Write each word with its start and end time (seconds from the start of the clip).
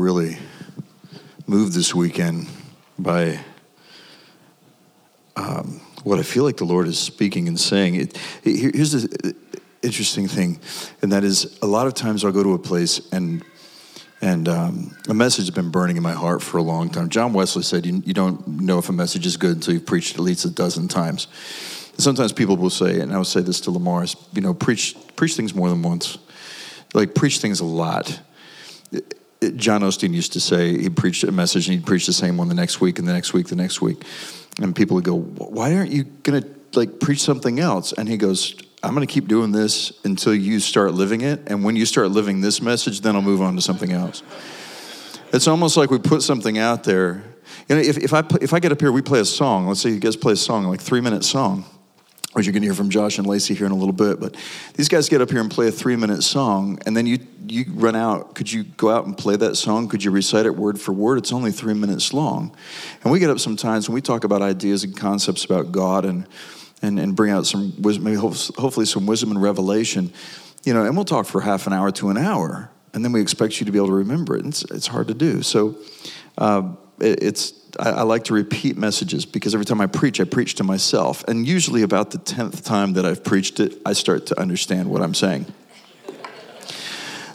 really 0.00 0.38
moved 1.46 1.74
this 1.74 1.94
weekend 1.94 2.48
by 2.98 3.38
um, 5.36 5.80
what 6.04 6.18
I 6.18 6.22
feel 6.22 6.44
like 6.44 6.56
the 6.56 6.64
Lord 6.64 6.88
is 6.88 6.98
speaking 6.98 7.48
and 7.48 7.60
saying. 7.60 7.96
It, 7.96 8.18
it, 8.42 8.74
here's 8.74 8.92
the 8.92 9.36
interesting 9.82 10.26
thing, 10.26 10.58
and 11.02 11.12
that 11.12 11.22
is 11.22 11.58
a 11.60 11.66
lot 11.66 11.86
of 11.86 11.94
times 11.94 12.24
I'll 12.24 12.32
go 12.32 12.42
to 12.42 12.54
a 12.54 12.58
place 12.58 13.12
and 13.12 13.44
and 14.22 14.48
um, 14.48 14.96
a 15.08 15.14
message 15.14 15.46
has 15.46 15.54
been 15.54 15.70
burning 15.70 15.96
in 15.96 16.02
my 16.02 16.12
heart 16.12 16.42
for 16.42 16.58
a 16.58 16.62
long 16.62 16.90
time. 16.90 17.08
John 17.08 17.32
Wesley 17.32 17.62
said, 17.62 17.86
you, 17.86 18.02
you 18.04 18.12
don't 18.12 18.46
know 18.46 18.78
if 18.78 18.90
a 18.90 18.92
message 18.92 19.24
is 19.24 19.38
good 19.38 19.56
until 19.56 19.72
you've 19.72 19.86
preached 19.86 20.14
at 20.14 20.20
least 20.20 20.44
a 20.44 20.50
dozen 20.50 20.88
times. 20.88 21.26
And 21.92 22.02
sometimes 22.02 22.30
people 22.30 22.58
will 22.58 22.68
say, 22.68 23.00
and 23.00 23.14
I 23.14 23.16
will 23.16 23.24
say 23.24 23.40
this 23.40 23.62
to 23.62 23.70
Lamar, 23.70 24.04
is, 24.04 24.16
you 24.34 24.42
know, 24.42 24.52
preach, 24.52 24.94
preach 25.16 25.36
things 25.36 25.54
more 25.54 25.70
than 25.70 25.80
once. 25.80 26.18
Like, 26.92 27.14
preach 27.14 27.38
things 27.38 27.60
a 27.60 27.64
lot. 27.64 28.20
John 29.56 29.80
Osteen 29.80 30.12
used 30.12 30.34
to 30.34 30.40
say 30.40 30.76
he 30.78 30.90
preached 30.90 31.24
a 31.24 31.32
message 31.32 31.66
and 31.68 31.78
he'd 31.78 31.86
preach 31.86 32.06
the 32.06 32.12
same 32.12 32.36
one 32.36 32.48
the 32.48 32.54
next 32.54 32.80
week 32.80 32.98
and 32.98 33.08
the 33.08 33.12
next 33.12 33.32
week, 33.32 33.48
the 33.48 33.56
next 33.56 33.80
week. 33.80 34.04
And 34.60 34.76
people 34.76 34.96
would 34.96 35.04
go, 35.04 35.18
Why 35.18 35.74
aren't 35.74 35.90
you 35.90 36.04
going 36.04 36.42
to 36.42 36.48
like 36.78 37.00
preach 37.00 37.20
something 37.22 37.58
else? 37.58 37.92
And 37.92 38.08
he 38.08 38.18
goes, 38.18 38.54
I'm 38.82 38.94
going 38.94 39.06
to 39.06 39.12
keep 39.12 39.28
doing 39.28 39.52
this 39.52 39.92
until 40.04 40.34
you 40.34 40.60
start 40.60 40.92
living 40.92 41.22
it. 41.22 41.40
And 41.46 41.64
when 41.64 41.76
you 41.76 41.86
start 41.86 42.10
living 42.10 42.40
this 42.40 42.60
message, 42.60 43.00
then 43.00 43.16
I'll 43.16 43.22
move 43.22 43.40
on 43.40 43.56
to 43.56 43.62
something 43.62 43.92
else. 43.92 44.22
It's 45.32 45.48
almost 45.48 45.76
like 45.76 45.90
we 45.90 45.98
put 45.98 46.22
something 46.22 46.58
out 46.58 46.84
there. 46.84 47.22
You 47.68 47.76
know, 47.76 47.82
if, 47.82 47.98
if, 47.98 48.12
I, 48.12 48.24
if 48.40 48.52
I 48.52 48.60
get 48.60 48.72
up 48.72 48.80
here, 48.80 48.92
we 48.92 49.02
play 49.02 49.20
a 49.20 49.24
song. 49.24 49.66
Let's 49.66 49.80
say 49.80 49.90
you 49.90 50.00
guys 50.00 50.16
play 50.16 50.32
a 50.32 50.36
song, 50.36 50.64
like 50.64 50.80
three 50.80 51.00
minute 51.00 51.24
song 51.24 51.64
which 52.32 52.46
you're 52.46 52.52
going 52.52 52.62
to 52.62 52.68
hear 52.68 52.74
from 52.74 52.90
Josh 52.90 53.18
and 53.18 53.26
Lacey 53.26 53.54
here 53.54 53.66
in 53.66 53.72
a 53.72 53.76
little 53.76 53.92
bit. 53.92 54.20
But 54.20 54.36
these 54.74 54.88
guys 54.88 55.08
get 55.08 55.20
up 55.20 55.30
here 55.30 55.40
and 55.40 55.50
play 55.50 55.66
a 55.66 55.72
three 55.72 55.96
minute 55.96 56.22
song, 56.22 56.78
and 56.86 56.96
then 56.96 57.06
you 57.06 57.18
you 57.46 57.64
run 57.74 57.96
out. 57.96 58.34
Could 58.34 58.52
you 58.52 58.64
go 58.64 58.90
out 58.90 59.06
and 59.06 59.18
play 59.18 59.36
that 59.36 59.56
song? 59.56 59.88
Could 59.88 60.04
you 60.04 60.12
recite 60.12 60.46
it 60.46 60.54
word 60.54 60.80
for 60.80 60.92
word? 60.92 61.18
It's 61.18 61.32
only 61.32 61.50
three 61.50 61.74
minutes 61.74 62.12
long. 62.12 62.54
And 63.02 63.12
we 63.12 63.18
get 63.18 63.30
up 63.30 63.40
sometimes 63.40 63.88
when 63.88 63.94
we 63.94 64.00
talk 64.00 64.22
about 64.22 64.42
ideas 64.42 64.84
and 64.84 64.96
concepts 64.96 65.44
about 65.44 65.72
God 65.72 66.04
and 66.04 66.26
and, 66.82 66.98
and 66.98 67.14
bring 67.14 67.30
out 67.30 67.46
some 67.46 67.74
wisdom, 67.82 68.04
maybe 68.04 68.16
hopefully 68.16 68.86
some 68.86 69.06
wisdom 69.06 69.30
and 69.30 69.42
revelation, 69.42 70.12
you 70.64 70.72
know, 70.72 70.84
and 70.84 70.96
we'll 70.96 71.04
talk 71.04 71.26
for 71.26 71.40
half 71.40 71.66
an 71.66 71.72
hour 71.72 71.90
to 71.92 72.10
an 72.10 72.16
hour, 72.16 72.70
and 72.94 73.04
then 73.04 73.12
we 73.12 73.20
expect 73.20 73.60
you 73.60 73.66
to 73.66 73.72
be 73.72 73.78
able 73.78 73.88
to 73.88 73.94
remember 73.94 74.36
it. 74.36 74.44
And 74.44 74.52
it's, 74.52 74.62
it's 74.70 74.86
hard 74.86 75.08
to 75.08 75.14
do. 75.14 75.42
So 75.42 75.76
uh, 76.38 76.72
it, 77.00 77.22
it's 77.22 77.59
I, 77.78 77.90
I, 77.90 78.02
like 78.02 78.24
to 78.24 78.34
repeat 78.34 78.76
messages 78.76 79.24
because 79.24 79.54
every 79.54 79.66
time 79.66 79.80
I 79.80 79.86
preach, 79.86 80.20
I 80.20 80.24
preach 80.24 80.54
to 80.56 80.64
myself. 80.64 81.24
And 81.28 81.46
usually, 81.46 81.82
about 81.82 82.10
the 82.10 82.18
10th 82.18 82.64
time 82.64 82.94
that 82.94 83.04
I've 83.04 83.22
preached 83.22 83.60
it, 83.60 83.78
I 83.84 83.92
start 83.92 84.26
to 84.26 84.40
understand 84.40 84.90
what 84.90 85.02
I'm 85.02 85.14
saying. 85.14 85.46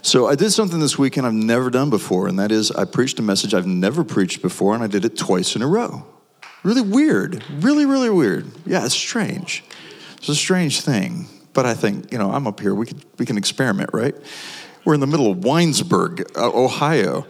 So, 0.02 0.26
I 0.26 0.34
did 0.34 0.50
something 0.50 0.80
this 0.80 0.98
weekend 0.98 1.26
I've 1.26 1.32
never 1.32 1.70
done 1.70 1.90
before, 1.90 2.28
and 2.28 2.38
that 2.38 2.52
is 2.52 2.70
I 2.70 2.84
preached 2.84 3.18
a 3.18 3.22
message 3.22 3.54
I've 3.54 3.66
never 3.66 4.04
preached 4.04 4.42
before, 4.42 4.74
and 4.74 4.82
I 4.82 4.86
did 4.86 5.04
it 5.04 5.16
twice 5.16 5.56
in 5.56 5.62
a 5.62 5.66
row. 5.66 6.04
Really 6.62 6.82
weird. 6.82 7.44
Really, 7.60 7.86
really 7.86 8.10
weird. 8.10 8.46
Yeah, 8.64 8.84
it's 8.84 8.94
strange. 8.94 9.64
It's 10.18 10.28
a 10.28 10.34
strange 10.34 10.80
thing. 10.80 11.26
But 11.52 11.64
I 11.64 11.74
think, 11.74 12.12
you 12.12 12.18
know, 12.18 12.32
I'm 12.32 12.46
up 12.46 12.60
here. 12.60 12.74
We 12.74 12.86
can, 12.86 13.00
we 13.18 13.24
can 13.24 13.38
experiment, 13.38 13.90
right? 13.92 14.14
We're 14.84 14.94
in 14.94 15.00
the 15.00 15.06
middle 15.06 15.30
of 15.30 15.38
Winesburg, 15.38 16.36
uh, 16.36 16.50
Ohio 16.52 17.26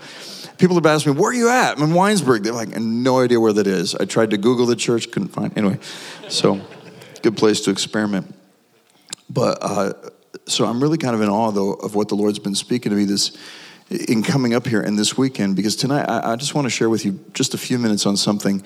people 0.58 0.76
have 0.76 0.86
asked 0.86 1.06
me, 1.06 1.12
where 1.12 1.30
are 1.30 1.34
you 1.34 1.48
at? 1.48 1.76
I'm 1.76 1.84
in 1.84 1.90
Winesburg. 1.90 2.42
They're 2.42 2.52
like, 2.52 2.76
no 2.78 3.20
idea 3.20 3.40
where 3.40 3.52
that 3.52 3.66
is. 3.66 3.94
I 3.94 4.04
tried 4.04 4.30
to 4.30 4.36
Google 4.36 4.66
the 4.66 4.76
church, 4.76 5.10
couldn't 5.10 5.28
find 5.28 5.56
Anyway, 5.56 5.78
so 6.28 6.60
good 7.22 7.36
place 7.36 7.60
to 7.62 7.70
experiment. 7.70 8.34
But 9.28 9.58
uh, 9.60 9.92
so 10.46 10.64
I'm 10.64 10.82
really 10.82 10.98
kind 10.98 11.14
of 11.14 11.20
in 11.20 11.28
awe, 11.28 11.50
though, 11.50 11.72
of 11.72 11.94
what 11.94 12.08
the 12.08 12.14
Lord's 12.14 12.38
been 12.38 12.54
speaking 12.54 12.90
to 12.90 12.96
me 12.96 13.04
this 13.04 13.36
in 13.88 14.22
coming 14.22 14.52
up 14.52 14.66
here 14.66 14.80
and 14.80 14.98
this 14.98 15.16
weekend, 15.16 15.54
because 15.54 15.76
tonight 15.76 16.06
I, 16.08 16.32
I 16.32 16.36
just 16.36 16.54
want 16.54 16.66
to 16.66 16.70
share 16.70 16.90
with 16.90 17.04
you 17.04 17.20
just 17.34 17.54
a 17.54 17.58
few 17.58 17.78
minutes 17.78 18.04
on 18.04 18.16
something 18.16 18.64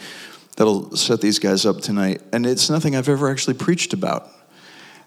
that'll 0.56 0.96
set 0.96 1.20
these 1.20 1.38
guys 1.38 1.66
up 1.66 1.80
tonight. 1.80 2.22
And 2.32 2.46
it's 2.46 2.70
nothing 2.70 2.96
I've 2.96 3.08
ever 3.08 3.30
actually 3.30 3.54
preached 3.54 3.92
about. 3.92 4.28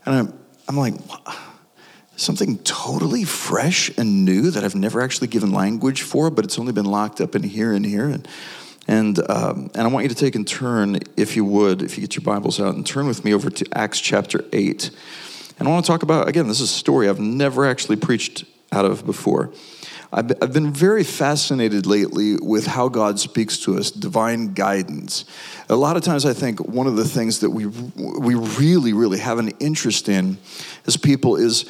And 0.05 0.15
I'm, 0.15 0.39
I'm 0.67 0.77
like, 0.77 0.95
what? 1.07 1.37
Something 2.15 2.57
totally 2.59 3.23
fresh 3.23 3.89
and 3.97 4.25
new 4.25 4.51
that 4.51 4.63
I've 4.63 4.75
never 4.75 5.01
actually 5.01 5.27
given 5.27 5.51
language 5.51 6.01
for, 6.01 6.29
but 6.29 6.45
it's 6.45 6.59
only 6.59 6.73
been 6.73 6.85
locked 6.85 7.21
up 7.21 7.35
in 7.35 7.43
here 7.43 7.73
and 7.73 7.85
here. 7.85 8.07
And 8.07 8.27
and 8.87 9.19
um, 9.29 9.71
and 9.73 9.81
I 9.83 9.87
want 9.87 10.03
you 10.03 10.09
to 10.09 10.15
take 10.15 10.35
and 10.35 10.47
turn, 10.47 10.99
if 11.17 11.35
you 11.35 11.45
would, 11.45 11.81
if 11.81 11.97
you 11.97 12.01
get 12.01 12.15
your 12.15 12.23
Bibles 12.23 12.59
out, 12.59 12.75
and 12.75 12.85
turn 12.85 13.07
with 13.07 13.23
me 13.23 13.33
over 13.33 13.49
to 13.49 13.65
Acts 13.73 13.99
chapter 13.99 14.43
eight. 14.51 14.91
And 15.57 15.67
I 15.67 15.71
want 15.71 15.85
to 15.85 15.91
talk 15.91 16.03
about 16.03 16.27
again. 16.27 16.47
This 16.47 16.59
is 16.59 16.69
a 16.69 16.73
story 16.73 17.07
I've 17.07 17.19
never 17.19 17.65
actually 17.65 17.95
preached 17.95 18.45
out 18.71 18.85
of 18.85 19.05
before. 19.05 19.51
I've 20.15 20.53
been 20.53 20.71
very 20.71 21.03
fascinated 21.03 21.87
lately 21.87 22.35
with 22.35 22.67
how 22.67 22.87
God 22.87 23.19
speaks 23.19 23.57
to 23.59 23.77
us, 23.79 23.89
divine 23.89 24.53
guidance. 24.53 25.25
A 25.69 25.75
lot 25.75 25.97
of 25.97 26.03
times, 26.03 26.23
I 26.23 26.33
think 26.33 26.59
one 26.59 26.85
of 26.85 26.95
the 26.95 27.05
things 27.05 27.39
that 27.39 27.49
we 27.49 27.65
we 27.65 28.35
really, 28.35 28.93
really 28.93 29.17
have 29.17 29.39
an 29.39 29.49
interest 29.59 30.09
in 30.09 30.37
as 30.85 30.97
people 30.97 31.35
is 31.35 31.65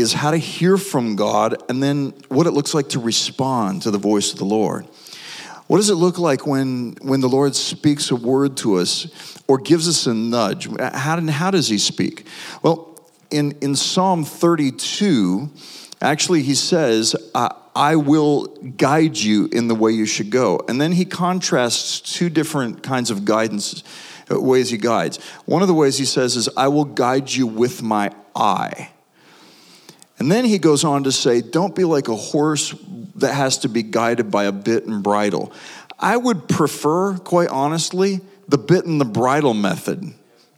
is 0.00 0.12
how 0.12 0.30
to 0.30 0.36
hear 0.36 0.76
from 0.76 1.16
God 1.16 1.62
and 1.68 1.82
then 1.82 2.14
what 2.28 2.46
it 2.46 2.52
looks 2.52 2.74
like 2.74 2.88
to 2.90 3.00
respond 3.00 3.82
to 3.82 3.90
the 3.90 3.98
voice 3.98 4.32
of 4.32 4.38
the 4.38 4.44
Lord. 4.44 4.86
What 5.66 5.76
does 5.76 5.90
it 5.90 5.94
look 5.94 6.18
like 6.18 6.48
when, 6.48 6.96
when 7.00 7.20
the 7.20 7.28
Lord 7.28 7.54
speaks 7.54 8.10
a 8.10 8.16
word 8.16 8.56
to 8.56 8.78
us 8.78 9.38
or 9.46 9.58
gives 9.58 9.88
us 9.88 10.06
a 10.06 10.14
nudge? 10.14 10.68
How, 10.80 11.20
how 11.20 11.50
does 11.52 11.68
He 11.68 11.78
speak? 11.78 12.26
Well, 12.62 12.98
in, 13.30 13.52
in 13.60 13.76
Psalm 13.76 14.24
32, 14.24 15.48
actually, 16.00 16.42
He 16.42 16.56
says, 16.56 17.14
I 17.34 17.94
will 17.94 18.46
guide 18.46 19.16
you 19.16 19.48
in 19.52 19.68
the 19.68 19.76
way 19.76 19.92
you 19.92 20.06
should 20.06 20.30
go. 20.30 20.60
And 20.68 20.80
then 20.80 20.90
He 20.90 21.04
contrasts 21.04 22.00
two 22.00 22.30
different 22.30 22.82
kinds 22.82 23.12
of 23.12 23.24
guidance, 23.24 23.84
uh, 24.28 24.40
ways 24.40 24.70
He 24.70 24.76
guides. 24.76 25.18
One 25.44 25.62
of 25.62 25.68
the 25.68 25.74
ways 25.74 25.98
He 25.98 26.04
says 26.04 26.34
is, 26.34 26.48
I 26.56 26.66
will 26.66 26.84
guide 26.84 27.32
you 27.32 27.46
with 27.46 27.80
my 27.80 28.10
eye. 28.34 28.90
And 30.20 30.30
then 30.30 30.44
he 30.44 30.58
goes 30.58 30.84
on 30.84 31.04
to 31.04 31.12
say, 31.12 31.40
Don't 31.40 31.74
be 31.74 31.84
like 31.84 32.08
a 32.08 32.14
horse 32.14 32.74
that 33.16 33.34
has 33.34 33.58
to 33.58 33.68
be 33.68 33.82
guided 33.82 34.30
by 34.30 34.44
a 34.44 34.52
bit 34.52 34.86
and 34.86 35.02
bridle. 35.02 35.52
I 35.98 36.16
would 36.16 36.48
prefer, 36.48 37.16
quite 37.18 37.48
honestly, 37.48 38.20
the 38.46 38.58
bit 38.58 38.84
and 38.84 39.00
the 39.00 39.04
bridle 39.04 39.54
method 39.54 40.14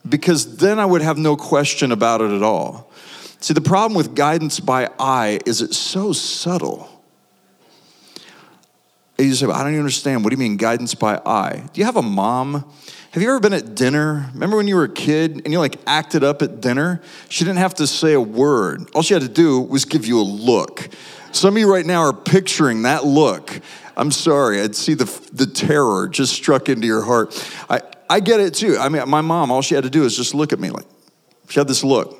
because 0.08 0.56
then 0.56 0.78
I 0.78 0.84
would 0.84 1.02
have 1.02 1.18
no 1.18 1.36
question 1.36 1.92
about 1.92 2.20
it 2.20 2.30
at 2.30 2.42
all. 2.42 2.90
See, 3.40 3.54
the 3.54 3.60
problem 3.60 3.96
with 3.96 4.14
guidance 4.14 4.60
by 4.60 4.90
eye 4.98 5.40
is 5.46 5.62
it's 5.62 5.76
so 5.76 6.12
subtle. 6.12 6.88
You 9.18 9.34
say, 9.34 9.46
I 9.46 9.62
don't 9.62 9.78
understand. 9.78 10.24
What 10.24 10.30
do 10.30 10.34
you 10.34 10.38
mean 10.38 10.56
guidance 10.56 10.94
by 10.94 11.20
eye? 11.24 11.68
Do 11.72 11.80
you 11.80 11.84
have 11.84 11.96
a 11.96 12.02
mom 12.02 12.64
have 13.12 13.22
you 13.22 13.28
ever 13.28 13.40
been 13.40 13.52
at 13.52 13.74
dinner? 13.74 14.30
Remember 14.32 14.56
when 14.56 14.66
you 14.66 14.74
were 14.74 14.84
a 14.84 14.88
kid 14.88 15.42
and 15.44 15.52
you 15.52 15.58
like 15.58 15.78
acted 15.86 16.24
up 16.24 16.40
at 16.40 16.62
dinner? 16.62 17.02
She 17.28 17.44
didn't 17.44 17.58
have 17.58 17.74
to 17.74 17.86
say 17.86 18.14
a 18.14 18.20
word. 18.20 18.88
All 18.94 19.02
she 19.02 19.12
had 19.12 19.22
to 19.22 19.28
do 19.28 19.60
was 19.60 19.84
give 19.84 20.06
you 20.06 20.18
a 20.18 20.24
look. 20.24 20.88
Some 21.30 21.54
of 21.54 21.60
you 21.60 21.70
right 21.70 21.84
now 21.84 22.00
are 22.00 22.14
picturing 22.14 22.82
that 22.82 23.04
look. 23.04 23.60
I'm 23.98 24.10
sorry, 24.12 24.62
I'd 24.62 24.74
see 24.74 24.94
the, 24.94 25.04
the 25.30 25.44
terror 25.44 26.08
just 26.08 26.32
struck 26.32 26.70
into 26.70 26.86
your 26.86 27.02
heart. 27.02 27.34
I, 27.68 27.82
I 28.08 28.20
get 28.20 28.40
it 28.40 28.54
too. 28.54 28.78
I 28.78 28.88
mean, 28.88 29.06
my 29.06 29.20
mom, 29.20 29.50
all 29.50 29.60
she 29.60 29.74
had 29.74 29.84
to 29.84 29.90
do 29.90 30.04
is 30.04 30.16
just 30.16 30.34
look 30.34 30.54
at 30.54 30.58
me 30.58 30.70
like, 30.70 30.86
she 31.50 31.60
had 31.60 31.68
this 31.68 31.84
look. 31.84 32.18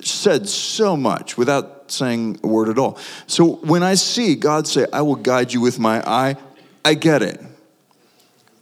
She 0.00 0.16
said 0.16 0.48
so 0.48 0.96
much 0.96 1.36
without 1.36 1.90
saying 1.90 2.38
a 2.44 2.46
word 2.46 2.68
at 2.68 2.78
all. 2.78 2.96
So 3.26 3.56
when 3.56 3.82
I 3.82 3.96
see 3.96 4.36
God 4.36 4.68
say, 4.68 4.86
I 4.92 5.02
will 5.02 5.16
guide 5.16 5.52
you 5.52 5.60
with 5.60 5.80
my 5.80 6.00
eye, 6.08 6.36
I 6.84 6.94
get 6.94 7.22
it 7.22 7.40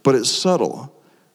but 0.07 0.15
it's 0.15 0.29
subtle 0.29 0.89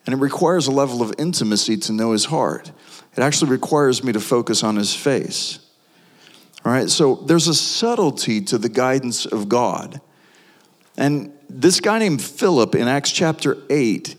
and 0.07 0.15
it 0.15 0.17
requires 0.17 0.67
a 0.67 0.71
level 0.71 1.03
of 1.03 1.13
intimacy 1.19 1.77
to 1.77 1.93
know 1.93 2.13
his 2.13 2.25
heart. 2.25 2.73
It 3.15 3.19
actually 3.19 3.51
requires 3.51 4.03
me 4.03 4.15
to 4.15 4.19
focus 4.19 4.65
on 4.65 4.77
his 4.77 4.97
face. 4.97 5.59
All 6.65 6.73
right, 6.73 6.89
so 6.89 7.17
there's 7.17 7.49
a 7.49 7.55
subtlety 7.55 8.41
to 8.41 8.57
the 8.57 8.71
guidance 8.71 9.27
of 9.27 9.51
God. 9.51 10.01
And 10.97 11.35
this 11.51 11.81
guy 11.81 11.99
named 11.99 12.23
Philip 12.23 12.75
in 12.75 12.89
Acts 12.89 13.13
chapter 13.13 13.59
8, 13.69 14.17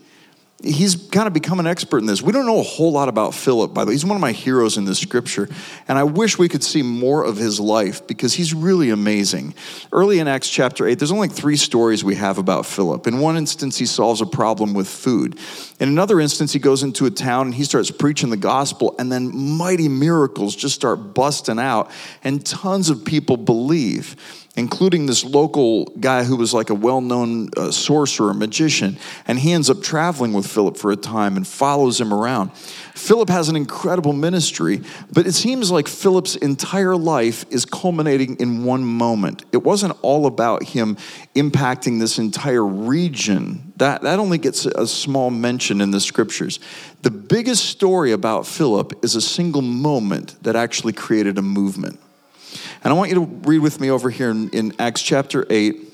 he's 0.64 0.96
kind 0.96 1.26
of 1.26 1.32
become 1.32 1.60
an 1.60 1.66
expert 1.66 1.98
in 1.98 2.06
this. 2.06 2.22
We 2.22 2.32
don't 2.32 2.46
know 2.46 2.58
a 2.58 2.64
whole 2.64 2.92
lot 2.92 3.08
about 3.08 3.34
Philip, 3.34 3.74
by 3.74 3.84
the 3.84 3.88
way. 3.88 3.94
He's 3.94 4.04
one 4.04 4.16
of 4.16 4.20
my 4.20 4.32
heroes 4.32 4.76
in 4.76 4.84
the 4.84 4.94
scripture. 4.94 5.48
And 5.86 5.98
I 5.98 6.04
wish 6.04 6.38
we 6.38 6.48
could 6.48 6.64
see 6.64 6.82
more 6.82 7.24
of 7.24 7.36
his 7.36 7.60
life 7.60 8.06
because 8.06 8.34
he's 8.34 8.54
really 8.54 8.90
amazing. 8.90 9.54
Early 9.92 10.18
in 10.18 10.28
Acts 10.28 10.48
chapter 10.48 10.86
8, 10.86 10.98
there's 10.98 11.12
only 11.12 11.28
three 11.28 11.56
stories 11.56 12.02
we 12.02 12.14
have 12.14 12.38
about 12.38 12.66
Philip. 12.66 13.06
In 13.06 13.18
one 13.18 13.36
instance, 13.36 13.76
he 13.76 13.86
solves 13.86 14.20
a 14.20 14.26
problem 14.26 14.74
with 14.74 14.88
food. 14.88 15.38
In 15.80 15.88
another 15.88 16.20
instance, 16.20 16.52
he 16.52 16.58
goes 16.58 16.82
into 16.82 17.06
a 17.06 17.10
town 17.10 17.46
and 17.46 17.54
he 17.54 17.64
starts 17.64 17.90
preaching 17.90 18.30
the 18.30 18.36
gospel, 18.36 18.94
and 18.98 19.12
then 19.12 19.36
mighty 19.36 19.88
miracles 19.88 20.56
just 20.56 20.74
start 20.74 21.14
busting 21.14 21.58
out, 21.58 21.90
and 22.22 22.44
tons 22.44 22.90
of 22.90 23.04
people 23.04 23.36
believe. 23.36 24.16
Including 24.56 25.06
this 25.06 25.24
local 25.24 25.86
guy 25.98 26.22
who 26.22 26.36
was 26.36 26.54
like 26.54 26.70
a 26.70 26.74
well 26.74 27.00
known 27.00 27.48
uh, 27.56 27.70
sorcerer, 27.70 28.32
magician. 28.32 28.96
And 29.26 29.38
he 29.38 29.52
ends 29.52 29.68
up 29.68 29.82
traveling 29.82 30.32
with 30.32 30.46
Philip 30.46 30.76
for 30.76 30.92
a 30.92 30.96
time 30.96 31.36
and 31.36 31.46
follows 31.46 32.00
him 32.00 32.12
around. 32.12 32.52
Philip 32.94 33.28
has 33.28 33.48
an 33.48 33.56
incredible 33.56 34.12
ministry, 34.12 34.80
but 35.12 35.26
it 35.26 35.32
seems 35.32 35.70
like 35.70 35.88
Philip's 35.88 36.36
entire 36.36 36.94
life 36.94 37.44
is 37.50 37.64
culminating 37.64 38.36
in 38.36 38.64
one 38.64 38.84
moment. 38.84 39.44
It 39.50 39.64
wasn't 39.64 39.96
all 40.02 40.26
about 40.26 40.62
him 40.62 40.96
impacting 41.34 41.98
this 41.98 42.18
entire 42.18 42.64
region. 42.64 43.72
That, 43.76 44.02
that 44.02 44.20
only 44.20 44.38
gets 44.38 44.66
a 44.66 44.86
small 44.86 45.30
mention 45.30 45.80
in 45.80 45.90
the 45.90 46.00
scriptures. 46.00 46.60
The 47.02 47.10
biggest 47.10 47.64
story 47.64 48.12
about 48.12 48.46
Philip 48.46 49.04
is 49.04 49.16
a 49.16 49.20
single 49.20 49.62
moment 49.62 50.40
that 50.44 50.54
actually 50.54 50.92
created 50.92 51.36
a 51.38 51.42
movement. 51.42 51.98
And 52.84 52.92
I 52.92 52.96
want 52.96 53.08
you 53.08 53.14
to 53.16 53.24
read 53.48 53.60
with 53.60 53.80
me 53.80 53.90
over 53.90 54.10
here 54.10 54.28
in, 54.28 54.50
in 54.50 54.74
Acts 54.78 55.00
chapter 55.00 55.46
8. 55.48 55.92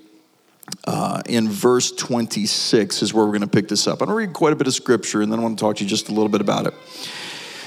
Uh, 0.87 1.20
in 1.26 1.48
verse 1.48 1.90
26 1.90 3.02
is 3.02 3.12
where 3.12 3.25
we're 3.25 3.32
going 3.32 3.40
to 3.40 3.48
pick 3.48 3.66
this 3.66 3.88
up. 3.88 4.00
I'm 4.00 4.06
going 4.06 4.14
to 4.14 4.26
read 4.26 4.32
quite 4.32 4.52
a 4.52 4.56
bit 4.56 4.69
of 4.69 4.75
scripture 4.75 5.20
and 5.20 5.32
then 5.32 5.40
I 5.40 5.42
want 5.42 5.58
to 5.58 5.64
talk 5.64 5.76
to 5.76 5.82
you 5.82 5.90
just 5.90 6.08
a 6.08 6.12
little 6.12 6.28
bit 6.28 6.40
about 6.40 6.66
it. 6.66 6.75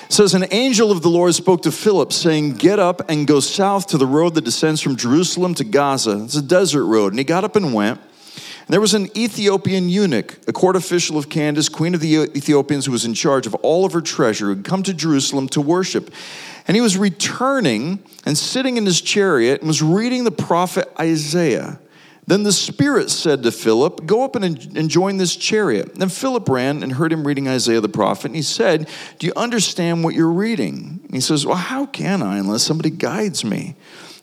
It 0.05 0.13
says, 0.13 0.33
An 0.33 0.45
angel 0.51 0.89
of 0.89 1.01
the 1.01 1.09
Lord 1.09 1.35
spoke 1.35 1.63
to 1.63 1.71
Philip, 1.71 2.13
saying, 2.13 2.53
Get 2.53 2.79
up 2.79 3.09
and 3.09 3.27
go 3.27 3.41
south 3.41 3.87
to 3.87 3.97
the 3.97 4.05
road 4.05 4.35
that 4.35 4.45
descends 4.45 4.79
from 4.79 4.95
Jerusalem 4.95 5.53
to 5.55 5.65
Gaza. 5.65 6.23
It's 6.23 6.35
a 6.35 6.41
desert 6.41 6.85
road. 6.85 7.11
And 7.11 7.19
he 7.19 7.25
got 7.25 7.43
up 7.43 7.57
and 7.57 7.73
went. 7.73 7.99
And 7.99 8.69
there 8.69 8.81
was 8.81 8.93
an 8.93 9.09
Ethiopian 9.17 9.89
eunuch, 9.89 10.39
a 10.47 10.53
court 10.53 10.77
official 10.77 11.17
of 11.17 11.27
Candace, 11.27 11.67
queen 11.67 11.93
of 11.93 11.99
the 11.99 12.31
Ethiopians, 12.37 12.85
who 12.85 12.93
was 12.93 13.03
in 13.03 13.13
charge 13.13 13.45
of 13.45 13.55
all 13.55 13.83
of 13.83 13.91
her 13.91 14.01
treasure, 14.01 14.45
who 14.45 14.55
had 14.55 14.63
come 14.63 14.83
to 14.83 14.93
Jerusalem 14.93 15.49
to 15.49 15.59
worship. 15.59 16.13
And 16.67 16.75
he 16.75 16.81
was 16.81 16.97
returning 16.97 18.03
and 18.25 18.37
sitting 18.37 18.77
in 18.77 18.85
his 18.85 19.01
chariot 19.01 19.61
and 19.61 19.67
was 19.67 19.81
reading 19.81 20.23
the 20.23 20.31
prophet 20.31 20.89
Isaiah. 20.99 21.79
Then 22.25 22.43
the 22.43 22.53
Spirit 22.53 23.09
said 23.09 23.43
to 23.43 23.51
Philip, 23.51 24.05
Go 24.05 24.23
up 24.23 24.35
and, 24.37 24.89
join 24.89 25.17
this 25.17 25.35
chariot. 25.35 25.95
Then 25.95 26.07
Philip 26.07 26.47
ran 26.47 26.81
and 26.81 26.93
heard 26.93 27.11
him 27.11 27.27
reading 27.27 27.49
Isaiah 27.49 27.81
the 27.81 27.89
prophet. 27.89 28.27
And 28.27 28.35
he 28.35 28.41
said, 28.41 28.87
Do 29.19 29.27
you 29.27 29.33
understand 29.35 30.03
what 30.03 30.15
you're 30.15 30.31
reading? 30.31 31.01
And 31.03 31.13
he 31.13 31.19
says, 31.19 31.45
Well, 31.45 31.57
how 31.57 31.85
can 31.85 32.21
I 32.21 32.37
unless 32.37 32.63
somebody 32.63 32.91
guides 32.91 33.43
me? 33.43 33.75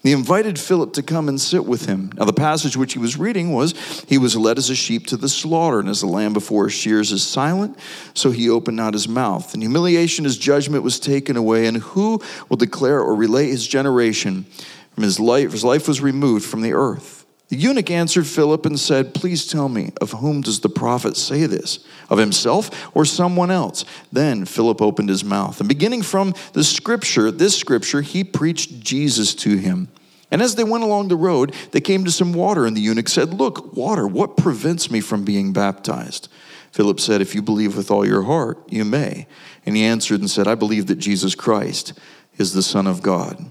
He 0.03 0.13
invited 0.13 0.59
Philip 0.59 0.95
to 0.95 1.03
come 1.03 1.29
and 1.29 1.39
sit 1.39 1.67
with 1.67 1.85
him. 1.85 2.11
Now, 2.17 2.25
the 2.25 2.33
passage 2.33 2.77
which 2.77 2.95
he 2.95 2.99
was 2.99 3.19
reading 3.19 3.53
was 3.53 3.75
He 4.09 4.17
was 4.17 4.35
led 4.35 4.57
as 4.57 4.71
a 4.71 4.75
sheep 4.75 5.07
to 5.09 5.17
the 5.17 5.29
slaughter, 5.29 5.79
and 5.79 5.89
as 5.89 6.03
a 6.03 6.07
lamb 6.07 6.33
before 6.33 6.65
his 6.65 6.73
shears 6.73 7.13
is 7.13 7.23
silent, 7.23 7.79
so 8.15 8.31
he 8.31 8.49
opened 8.49 8.79
not 8.79 8.95
his 8.95 9.09
mouth. 9.09 9.55
In 9.55 9.61
humiliation, 9.61 10.25
his 10.25 10.39
judgment 10.39 10.85
was 10.85 10.99
taken 10.99 11.37
away, 11.37 11.67
and 11.67 11.79
who 11.79 12.21
will 12.49 12.57
declare 12.57 13.01
or 13.01 13.15
relate 13.15 13.51
his 13.51 13.67
generation? 13.67 14.47
From 14.95 15.05
his 15.05 15.21
life, 15.21 15.53
his 15.53 15.65
life 15.65 15.87
was 15.87 16.01
removed 16.01 16.45
from 16.45 16.63
the 16.63 16.73
earth. 16.73 17.20
The 17.51 17.57
eunuch 17.57 17.91
answered 17.91 18.29
Philip 18.29 18.65
and 18.65 18.79
said, 18.79 19.13
Please 19.13 19.45
tell 19.45 19.69
me, 19.69 19.93
of 20.01 20.13
whom 20.13 20.41
does 20.41 20.61
the 20.61 20.69
prophet 20.69 21.17
say 21.17 21.47
this? 21.47 21.81
Of 22.09 22.19
himself 22.19 22.95
or 22.95 23.05
someone 23.05 23.51
else? 23.51 23.85
Then 24.13 24.45
Philip 24.45 24.81
opened 24.81 25.09
his 25.09 25.25
mouth. 25.25 25.59
And 25.59 25.69
beginning 25.69 26.03
from 26.03 26.33
the 26.53 26.63
scripture, 26.63 27.33
this 27.33 27.59
scripture, 27.59 28.03
he 28.03 28.23
preached 28.23 28.79
Jesus 28.79 29.35
to 29.37 29.57
him. 29.57 29.89
And 30.31 30.41
as 30.41 30.55
they 30.55 30.63
went 30.63 30.85
along 30.85 31.09
the 31.09 31.17
road, 31.17 31.53
they 31.73 31.81
came 31.81 32.05
to 32.05 32.13
some 32.13 32.33
water, 32.33 32.67
and 32.67 32.77
the 32.77 32.81
eunuch 32.81 33.09
said, 33.09 33.35
Look, 33.35 33.77
water, 33.77 34.07
what 34.07 34.37
prevents 34.37 34.89
me 34.89 35.01
from 35.01 35.25
being 35.25 35.53
baptized? 35.53 36.29
Philip 36.71 37.01
said, 37.01 37.21
If 37.21 37.35
you 37.35 37.43
believe 37.43 37.77
with 37.77 37.91
all 37.91 38.07
your 38.07 38.23
heart, 38.23 38.59
you 38.69 38.85
may. 38.85 39.27
And 39.67 39.75
he 39.75 39.83
answered 39.83 40.21
and 40.21 40.31
said, 40.31 40.47
I 40.47 40.55
believe 40.55 40.87
that 40.87 41.01
Jesus 41.01 41.35
Christ 41.35 41.99
is 42.39 42.55
the 42.55 42.63
Son 42.63 42.87
of 42.87 43.03
God. 43.03 43.51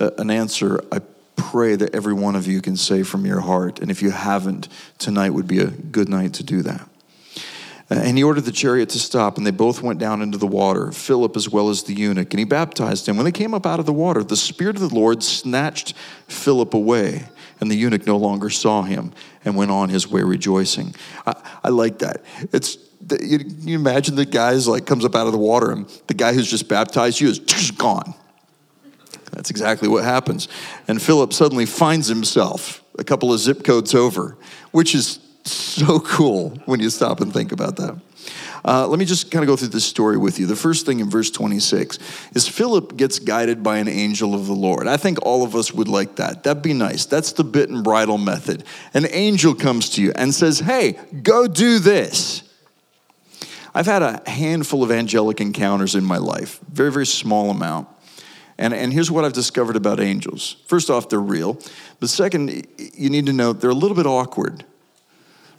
An 0.00 0.28
answer 0.28 0.80
I 0.90 1.02
pray 1.38 1.76
that 1.76 1.94
every 1.94 2.12
one 2.12 2.36
of 2.36 2.46
you 2.46 2.60
can 2.60 2.76
say 2.76 3.02
from 3.02 3.24
your 3.24 3.40
heart. 3.40 3.78
And 3.78 3.90
if 3.90 4.02
you 4.02 4.10
haven't, 4.10 4.68
tonight 4.98 5.30
would 5.30 5.46
be 5.46 5.60
a 5.60 5.68
good 5.68 6.08
night 6.08 6.34
to 6.34 6.42
do 6.42 6.62
that. 6.62 6.88
Uh, 7.90 7.94
and 7.94 8.18
he 8.18 8.24
ordered 8.24 8.42
the 8.42 8.52
chariot 8.52 8.90
to 8.90 8.98
stop, 8.98 9.38
and 9.38 9.46
they 9.46 9.50
both 9.50 9.82
went 9.82 9.98
down 9.98 10.20
into 10.20 10.36
the 10.36 10.46
water, 10.46 10.92
Philip 10.92 11.36
as 11.36 11.48
well 11.48 11.70
as 11.70 11.84
the 11.84 11.94
eunuch, 11.94 12.32
and 12.32 12.38
he 12.38 12.44
baptized 12.44 13.08
him. 13.08 13.16
When 13.16 13.24
they 13.24 13.32
came 13.32 13.54
up 13.54 13.64
out 13.64 13.80
of 13.80 13.86
the 13.86 13.94
water, 13.94 14.22
the 14.22 14.36
Spirit 14.36 14.76
of 14.76 14.82
the 14.82 14.94
Lord 14.94 15.22
snatched 15.22 15.94
Philip 16.26 16.74
away, 16.74 17.28
and 17.60 17.70
the 17.70 17.76
eunuch 17.76 18.06
no 18.06 18.18
longer 18.18 18.50
saw 18.50 18.82
him 18.82 19.12
and 19.44 19.56
went 19.56 19.70
on 19.70 19.88
his 19.88 20.06
way 20.06 20.22
rejoicing. 20.22 20.94
I, 21.26 21.34
I 21.64 21.68
like 21.70 22.00
that. 22.00 22.22
It's 22.52 22.76
you, 23.22 23.38
you 23.60 23.78
imagine 23.78 24.16
the 24.16 24.26
guy's 24.26 24.68
like 24.68 24.84
comes 24.84 25.04
up 25.04 25.14
out 25.14 25.26
of 25.26 25.32
the 25.32 25.38
water, 25.38 25.70
and 25.70 25.88
the 26.08 26.14
guy 26.14 26.34
who's 26.34 26.50
just 26.50 26.68
baptized 26.68 27.20
you 27.20 27.28
is 27.28 27.38
gone. 27.70 28.14
That's 29.32 29.50
exactly 29.50 29.88
what 29.88 30.04
happens. 30.04 30.48
And 30.86 31.00
Philip 31.00 31.32
suddenly 31.32 31.66
finds 31.66 32.08
himself 32.08 32.82
a 32.98 33.04
couple 33.04 33.32
of 33.32 33.40
zip 33.40 33.64
codes 33.64 33.94
over, 33.94 34.36
which 34.72 34.94
is 34.94 35.18
so 35.44 36.00
cool 36.00 36.50
when 36.66 36.80
you 36.80 36.90
stop 36.90 37.20
and 37.20 37.32
think 37.32 37.52
about 37.52 37.76
that. 37.76 38.00
Uh, 38.64 38.86
let 38.86 38.98
me 38.98 39.04
just 39.04 39.30
kind 39.30 39.42
of 39.42 39.46
go 39.46 39.56
through 39.56 39.68
this 39.68 39.84
story 39.84 40.16
with 40.16 40.38
you. 40.38 40.46
The 40.46 40.56
first 40.56 40.84
thing 40.84 41.00
in 41.00 41.08
verse 41.08 41.30
26 41.30 41.98
is 42.34 42.48
Philip 42.48 42.96
gets 42.96 43.18
guided 43.18 43.62
by 43.62 43.78
an 43.78 43.88
angel 43.88 44.34
of 44.34 44.46
the 44.46 44.54
Lord. 44.54 44.86
I 44.86 44.96
think 44.96 45.24
all 45.24 45.44
of 45.44 45.54
us 45.54 45.72
would 45.72 45.88
like 45.88 46.16
that. 46.16 46.42
That'd 46.42 46.62
be 46.62 46.74
nice. 46.74 47.06
That's 47.06 47.32
the 47.32 47.44
bit 47.44 47.70
and 47.70 47.84
bridle 47.84 48.18
method. 48.18 48.64
An 48.94 49.06
angel 49.10 49.54
comes 49.54 49.90
to 49.90 50.02
you 50.02 50.12
and 50.16 50.34
says, 50.34 50.58
Hey, 50.58 50.98
go 51.22 51.46
do 51.46 51.78
this. 51.78 52.42
I've 53.74 53.86
had 53.86 54.02
a 54.02 54.28
handful 54.28 54.82
of 54.82 54.90
angelic 54.90 55.40
encounters 55.40 55.94
in 55.94 56.04
my 56.04 56.16
life, 56.16 56.58
very, 56.68 56.90
very 56.90 57.06
small 57.06 57.50
amount. 57.50 57.88
And, 58.58 58.74
and 58.74 58.92
here's 58.92 59.10
what 59.10 59.24
I've 59.24 59.32
discovered 59.32 59.76
about 59.76 60.00
angels. 60.00 60.56
First 60.66 60.90
off, 60.90 61.08
they're 61.08 61.20
real. 61.20 61.58
But 62.00 62.08
second, 62.08 62.66
you 62.76 63.08
need 63.08 63.26
to 63.26 63.32
know 63.32 63.52
they're 63.52 63.70
a 63.70 63.74
little 63.74 63.96
bit 63.96 64.06
awkward. 64.06 64.64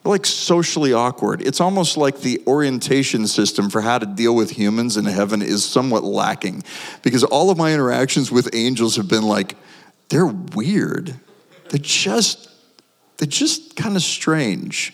They're 0.04 0.12
like 0.12 0.26
socially 0.26 0.92
awkward. 0.92 1.42
It's 1.42 1.62
almost 1.62 1.96
like 1.96 2.20
the 2.20 2.42
orientation 2.46 3.26
system 3.28 3.70
for 3.70 3.82
how 3.82 4.00
to 4.00 4.06
deal 4.06 4.36
with 4.36 4.52
humans 4.52 4.98
in 4.98 5.06
heaven 5.06 5.42
is 5.42 5.64
somewhat 5.64 6.04
lacking. 6.04 6.64
Because 7.02 7.24
all 7.24 7.50
of 7.50 7.58
my 7.58 7.74
interactions 7.74 8.32
with 8.32 8.54
angels 8.54 8.98
have 8.98 9.08
been 9.08 9.24
like, 9.24 9.56
they're 10.10 10.26
weird. 10.26 11.16
They're 11.70 11.80
just, 11.80 12.50
they're 13.18 13.28
just 13.28 13.78
kind 13.78 13.96
of 13.96 14.02
strange. 14.02 14.94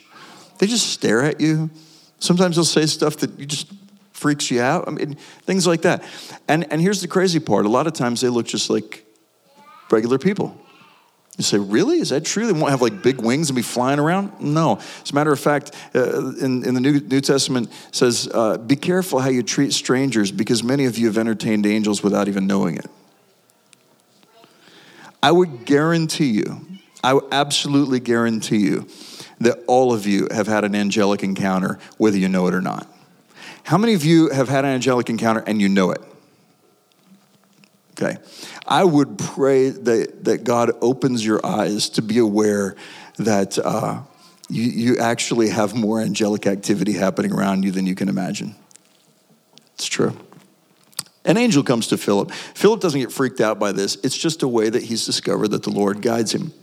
They 0.60 0.68
just 0.68 0.92
stare 0.92 1.24
at 1.24 1.42
you. 1.42 1.72
Sometimes 2.20 2.56
they'll 2.56 2.66
say 2.66 2.86
stuff 2.86 3.18
that 3.18 3.40
you 3.40 3.46
just 3.46 3.68
freaks 4.16 4.50
you 4.50 4.62
out. 4.62 4.88
I 4.88 4.92
mean, 4.92 5.16
things 5.44 5.68
like 5.68 5.82
that. 5.82 6.04
And, 6.48 6.72
and 6.72 6.82
here's 6.82 7.02
the 7.02 7.08
crazy 7.08 7.40
part 7.40 7.66
a 7.66 7.70
lot 7.70 7.86
of 7.86 7.94
times 7.94 8.22
they 8.22 8.30
look 8.30 8.46
just 8.46 8.70
like 8.70 9.06
regular 9.92 10.18
people. 10.18 10.58
You 11.38 11.44
say, 11.44 11.58
really? 11.58 12.00
Is 12.00 12.10
that 12.10 12.24
true? 12.24 12.48
They 12.48 12.54
won't 12.54 12.70
have 12.70 12.82
like 12.82 13.04
big 13.04 13.20
wings 13.20 13.50
and 13.50 13.58
be 13.58 13.62
flying 13.62 14.00
around? 14.00 14.40
No. 14.40 14.78
As 15.04 15.12
a 15.12 15.14
matter 15.14 15.34
of 15.34 15.40
fact, 15.40 15.76
uh, 15.94 16.32
in, 16.38 16.66
in 16.66 16.74
the 16.74 16.80
New, 16.80 17.02
New 17.02 17.20
Testament 17.20 17.70
says, 17.92 18.30
uh, 18.34 18.58
be 18.58 18.78
careful 18.78 19.20
how 19.20 19.28
you 19.28 19.44
treat 19.44 19.74
strangers 19.74 20.32
because 20.32 20.64
many 20.64 20.86
of 20.86 20.98
you 20.98 21.08
have 21.08 21.18
entertained 21.18 21.66
angels 21.66 22.02
without 22.02 22.30
even 22.30 22.48
knowing 22.48 22.78
it. 22.78 22.86
I 25.22 25.32
would 25.32 25.66
guarantee 25.66 26.30
you, 26.30 26.66
I 27.04 27.20
absolutely 27.34 28.00
guarantee 28.00 28.60
you 28.60 28.88
that 29.42 29.60
all 29.68 29.92
of 29.92 30.08
you 30.08 30.30
have 30.32 30.48
had 30.48 30.64
an 30.64 30.74
angelic 30.74 31.22
encounter, 31.22 31.80
whether 31.98 32.18
you 32.18 32.30
know 32.30 32.48
it 32.48 32.54
or 32.54 32.62
not. 32.62 32.88
How 33.66 33.80
many 33.80 33.96
of 33.96 34.06
you 34.06 34.30
have 34.30 34.48
had 34.48 34.64
an 34.64 34.70
angelic 34.72 35.10
encounter 35.10 35.44
and 35.48 35.60
you 35.60 35.68
know 35.68 35.90
it? 35.90 36.00
Okay. 37.94 38.18
I 38.68 38.84
would 38.84 39.18
pray 39.18 39.70
that, 39.70 40.26
that 40.26 40.44
God 40.44 40.72
opens 40.82 41.26
your 41.26 41.44
eyes 41.44 41.90
to 41.90 42.04
be 42.04 42.20
aware 42.20 42.76
that 43.18 43.58
uh, 43.58 44.02
you, 44.50 44.64
you 44.64 44.98
actually 45.00 45.50
have 45.50 45.74
more 45.74 46.00
angelic 46.00 46.46
activity 46.46 46.94
happening 46.94 47.32
around 47.32 47.64
you 47.64 47.72
than 47.72 47.88
you 47.88 47.96
can 47.96 48.08
imagine. 48.08 48.54
It's 49.74 49.88
true. 49.88 50.16
An 51.24 51.36
angel 51.36 51.64
comes 51.64 51.88
to 51.88 51.98
Philip. 51.98 52.32
Philip 52.32 52.82
doesn't 52.82 53.00
get 53.00 53.12
freaked 53.12 53.42
out 53.42 53.58
by 53.58 53.72
this. 53.72 53.96
It's 54.04 54.16
just 54.16 54.44
a 54.44 54.48
way 54.48 54.70
that 54.70 54.84
he's 54.84 55.08
discovered 55.08 55.48
that 55.50 55.64
the 55.64 55.72
Lord 55.72 56.04
guides 56.04 56.36
him. 56.36 56.54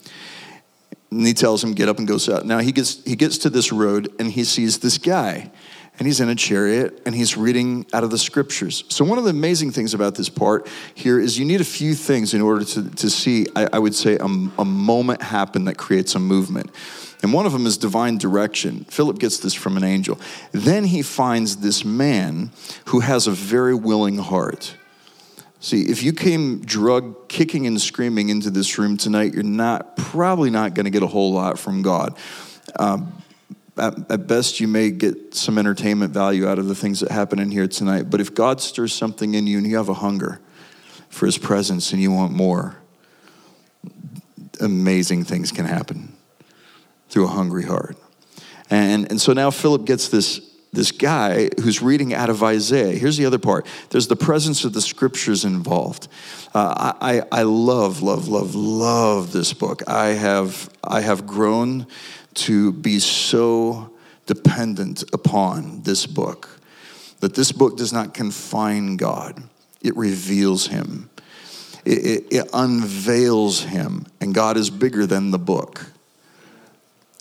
And 1.10 1.26
he 1.26 1.34
tells 1.34 1.64
him, 1.64 1.72
get 1.72 1.88
up 1.88 1.98
and 1.98 2.06
go 2.06 2.18
south. 2.18 2.44
Now 2.44 2.58
he 2.58 2.70
gets, 2.70 3.02
he 3.02 3.16
gets 3.16 3.38
to 3.38 3.50
this 3.50 3.72
road 3.72 4.08
and 4.20 4.30
he 4.30 4.44
sees 4.44 4.78
this 4.78 4.98
guy 4.98 5.50
and 5.98 6.06
he's 6.06 6.20
in 6.20 6.28
a 6.28 6.34
chariot 6.34 7.02
and 7.04 7.14
he's 7.14 7.36
reading 7.36 7.86
out 7.92 8.02
of 8.02 8.10
the 8.10 8.18
scriptures. 8.18 8.84
So, 8.88 9.04
one 9.04 9.18
of 9.18 9.24
the 9.24 9.30
amazing 9.30 9.72
things 9.72 9.94
about 9.94 10.14
this 10.14 10.28
part 10.28 10.68
here 10.94 11.20
is 11.20 11.38
you 11.38 11.44
need 11.44 11.60
a 11.60 11.64
few 11.64 11.94
things 11.94 12.34
in 12.34 12.40
order 12.40 12.64
to, 12.64 12.90
to 12.90 13.10
see, 13.10 13.46
I, 13.54 13.68
I 13.74 13.78
would 13.78 13.94
say, 13.94 14.16
a, 14.16 14.24
a 14.24 14.64
moment 14.64 15.22
happen 15.22 15.66
that 15.66 15.76
creates 15.76 16.14
a 16.14 16.18
movement. 16.18 16.70
And 17.22 17.32
one 17.32 17.46
of 17.46 17.52
them 17.52 17.66
is 17.66 17.78
divine 17.78 18.18
direction. 18.18 18.84
Philip 18.90 19.20
gets 19.20 19.38
this 19.38 19.54
from 19.54 19.76
an 19.76 19.84
angel. 19.84 20.18
Then 20.50 20.84
he 20.84 21.02
finds 21.02 21.58
this 21.58 21.84
man 21.84 22.50
who 22.86 22.98
has 23.00 23.28
a 23.28 23.30
very 23.30 23.74
willing 23.74 24.18
heart. 24.18 24.76
See, 25.60 25.82
if 25.82 26.02
you 26.02 26.12
came 26.12 26.62
drug 26.62 27.28
kicking 27.28 27.68
and 27.68 27.80
screaming 27.80 28.30
into 28.30 28.50
this 28.50 28.76
room 28.76 28.96
tonight, 28.96 29.34
you're 29.34 29.44
not 29.44 29.96
probably 29.96 30.50
not 30.50 30.74
going 30.74 30.86
to 30.86 30.90
get 30.90 31.04
a 31.04 31.06
whole 31.06 31.32
lot 31.32 31.56
from 31.56 31.82
God. 31.82 32.18
Um, 32.74 33.21
at, 33.78 34.10
at, 34.10 34.26
best, 34.26 34.60
you 34.60 34.68
may 34.68 34.90
get 34.90 35.34
some 35.34 35.58
entertainment 35.58 36.12
value 36.12 36.46
out 36.46 36.58
of 36.58 36.68
the 36.68 36.74
things 36.74 37.00
that 37.00 37.10
happen 37.10 37.38
in 37.38 37.50
here 37.50 37.66
tonight. 37.66 38.10
But 38.10 38.20
if 38.20 38.34
God 38.34 38.60
stirs 38.60 38.92
something 38.92 39.34
in 39.34 39.46
you 39.46 39.58
and 39.58 39.66
you 39.66 39.76
have 39.76 39.88
a 39.88 39.94
hunger 39.94 40.40
for 41.08 41.26
His 41.26 41.38
presence 41.38 41.92
and 41.92 42.00
you 42.00 42.12
want 42.12 42.32
more, 42.32 42.76
amazing 44.60 45.24
things 45.24 45.52
can 45.52 45.64
happen 45.64 46.12
through 47.08 47.24
a 47.24 47.28
hungry 47.28 47.64
heart. 47.64 47.96
And, 48.70 49.10
and 49.10 49.20
so 49.20 49.32
now 49.32 49.50
Philip 49.50 49.84
gets 49.84 50.08
this, 50.08 50.40
this 50.72 50.92
guy 50.92 51.50
who's 51.62 51.82
reading 51.82 52.14
out 52.14 52.30
of 52.30 52.42
Isaiah. 52.42 52.96
Here's 52.96 53.16
the 53.16 53.26
other 53.26 53.38
part 53.38 53.66
there's 53.90 54.08
the 54.08 54.16
presence 54.16 54.64
of 54.64 54.72
the 54.72 54.80
scriptures 54.80 55.44
involved. 55.44 56.08
Uh, 56.54 56.92
I, 57.00 57.22
I 57.32 57.42
love, 57.42 58.02
love, 58.02 58.28
love, 58.28 58.54
love 58.54 59.32
this 59.32 59.52
book. 59.52 59.82
I 59.86 60.08
have, 60.08 60.70
I 60.82 61.00
have 61.00 61.26
grown 61.26 61.86
to 62.34 62.72
be 62.72 62.98
so 62.98 63.92
dependent 64.26 65.04
upon 65.12 65.82
this 65.82 66.06
book 66.06 66.60
that 67.20 67.34
this 67.34 67.52
book 67.52 67.76
does 67.76 67.92
not 67.92 68.14
confine 68.14 68.96
God, 68.96 69.42
it 69.80 69.96
reveals 69.96 70.66
Him. 70.66 71.08
It, 71.84 71.98
it, 71.98 72.24
it, 72.30 72.48
unveils 72.52 73.64
him, 73.64 74.06
and 74.20 74.32
God 74.32 74.56
is 74.56 74.70
bigger 74.70 75.04
than 75.04 75.32
the 75.32 75.38
book. 75.38 75.84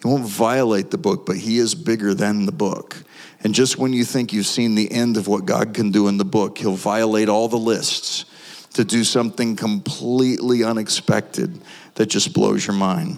He 0.03 0.07
won't 0.07 0.25
violate 0.25 0.91
the 0.91 0.99
book, 0.99 1.25
but 1.25 1.37
he 1.37 1.57
is 1.57 1.73
bigger 1.73 2.13
than 2.13 2.45
the 2.45 2.51
book. 2.51 2.95
And 3.43 3.55
just 3.55 3.79
when 3.79 3.91
you 3.91 4.03
think 4.05 4.33
you've 4.33 4.45
seen 4.45 4.75
the 4.75 4.91
end 4.91 5.17
of 5.17 5.27
what 5.27 5.45
God 5.45 5.73
can 5.73 5.89
do 5.89 6.07
in 6.07 6.17
the 6.17 6.25
book, 6.25 6.59
he'll 6.59 6.75
violate 6.75 7.27
all 7.27 7.47
the 7.47 7.57
lists 7.57 8.25
to 8.73 8.83
do 8.83 9.03
something 9.03 9.55
completely 9.55 10.63
unexpected 10.63 11.59
that 11.95 12.05
just 12.05 12.33
blows 12.33 12.65
your 12.65 12.75
mind. 12.75 13.17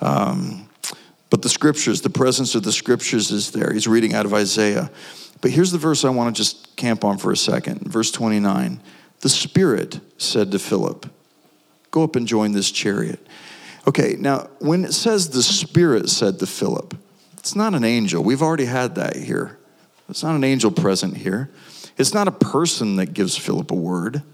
Um, 0.00 0.65
the 1.46 1.50
scriptures, 1.50 2.00
the 2.00 2.10
presence 2.10 2.56
of 2.56 2.64
the 2.64 2.72
scriptures 2.72 3.30
is 3.30 3.52
there. 3.52 3.72
He's 3.72 3.86
reading 3.86 4.14
out 4.14 4.26
of 4.26 4.34
Isaiah. 4.34 4.90
But 5.40 5.52
here's 5.52 5.70
the 5.70 5.78
verse 5.78 6.04
I 6.04 6.10
want 6.10 6.34
to 6.34 6.42
just 6.42 6.74
camp 6.74 7.04
on 7.04 7.18
for 7.18 7.30
a 7.30 7.36
second. 7.36 7.82
Verse 7.82 8.10
29. 8.10 8.80
The 9.20 9.28
Spirit 9.28 10.00
said 10.18 10.50
to 10.50 10.58
Philip, 10.58 11.08
Go 11.92 12.02
up 12.02 12.16
and 12.16 12.26
join 12.26 12.50
this 12.50 12.72
chariot. 12.72 13.24
Okay, 13.86 14.16
now 14.18 14.48
when 14.58 14.84
it 14.84 14.92
says 14.92 15.30
the 15.30 15.40
Spirit 15.40 16.08
said 16.08 16.40
to 16.40 16.48
Philip, 16.48 16.96
it's 17.38 17.54
not 17.54 17.76
an 17.76 17.84
angel. 17.84 18.24
We've 18.24 18.42
already 18.42 18.64
had 18.64 18.96
that 18.96 19.14
here. 19.14 19.56
It's 20.08 20.24
not 20.24 20.34
an 20.34 20.42
angel 20.42 20.72
present 20.72 21.16
here. 21.16 21.48
It's 21.96 22.12
not 22.12 22.26
a 22.26 22.32
person 22.32 22.96
that 22.96 23.14
gives 23.14 23.36
Philip 23.36 23.70
a 23.70 23.76
word. 23.76 24.24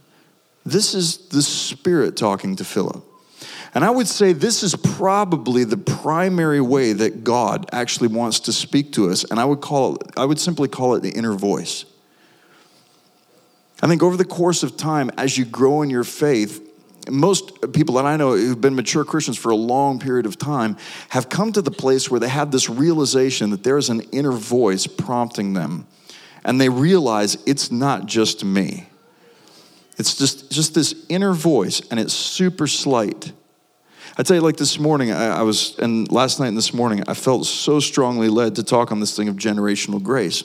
This 0.65 0.95
is 0.95 1.29
the 1.29 1.43
Spirit 1.43 2.17
talking 2.17 2.57
to 2.57 2.65
Philip. 2.65 3.05
And 3.75 3.85
I 3.85 3.91
would 3.91 4.07
say 4.07 4.33
this 4.33 4.63
is 4.63 4.77
probably 4.77 5.65
the 5.65 5.79
primary 5.79 6.61
way 6.61 6.93
that 6.93 7.25
God 7.25 7.69
actually 7.73 8.09
wants 8.09 8.41
to 8.41 8.53
speak 8.53 8.93
to 8.93 9.09
us. 9.09 9.25
And 9.25 9.41
I 9.41 9.45
would 9.45 9.61
call 9.61 9.97
it, 9.97 10.03
I 10.17 10.27
would 10.27 10.39
simply 10.39 10.69
call 10.69 10.95
it 10.95 11.03
the 11.03 11.11
inner 11.11 11.33
voice. 11.33 11.87
I 13.83 13.89
think 13.89 14.03
over 14.03 14.17
the 14.17 14.27
course 14.27 14.63
of 14.63 14.77
time, 14.77 15.11
as 15.17 15.39
you 15.39 15.45
grow 15.45 15.83
in 15.83 15.91
your 15.91 16.05
faith, 16.05 16.69
most 17.11 17.73
people 17.73 17.97
that 17.97 18.05
I 18.05 18.17
know 18.17 18.37
who've 18.37 18.61
been 18.61 18.77
mature 18.77 19.05
Christians 19.05 19.39
for 19.39 19.51
a 19.51 19.57
long 19.57 19.99
period 19.99 20.27
of 20.27 20.39
time 20.39 20.77
have 21.09 21.29
come 21.29 21.53
to 21.53 21.63
the 21.63 21.71
place 21.71 22.11
where 22.11 22.21
they 22.21 22.29
have 22.29 22.53
this 22.53 22.69
realization 22.69 23.51
that 23.51 23.65
there 23.65 23.79
is 23.79 23.89
an 23.89 24.03
inner 24.13 24.33
voice 24.33 24.87
prompting 24.87 25.55
them. 25.55 25.87
And 26.45 26.61
they 26.61 26.69
realize 26.69 27.39
it's 27.47 27.73
not 27.73 28.07
just 28.07 28.45
me. 28.45 28.89
It's 29.99 30.15
just, 30.17 30.51
just 30.51 30.75
this 30.75 30.95
inner 31.09 31.33
voice, 31.33 31.81
and 31.91 31.99
it's 31.99 32.15
super 32.15 32.67
slight. 32.67 33.33
I 34.17 34.23
tell 34.23 34.37
you, 34.37 34.43
like 34.43 34.59
this 34.59 34.79
morning, 34.79 35.11
I, 35.11 35.39
I 35.39 35.43
was, 35.43 35.79
and 35.79 36.11
last 36.13 36.39
night 36.39 36.49
and 36.49 36.57
this 36.57 36.75
morning, 36.75 37.03
I 37.09 37.15
felt 37.15 37.47
so 37.47 37.81
strongly 37.81 38.29
led 38.29 38.57
to 38.57 38.63
talk 38.63 38.93
on 38.93 39.01
this 39.01 39.17
thing 39.17 39.29
of 39.29 39.37
generational 39.37 40.03
grace. 40.03 40.45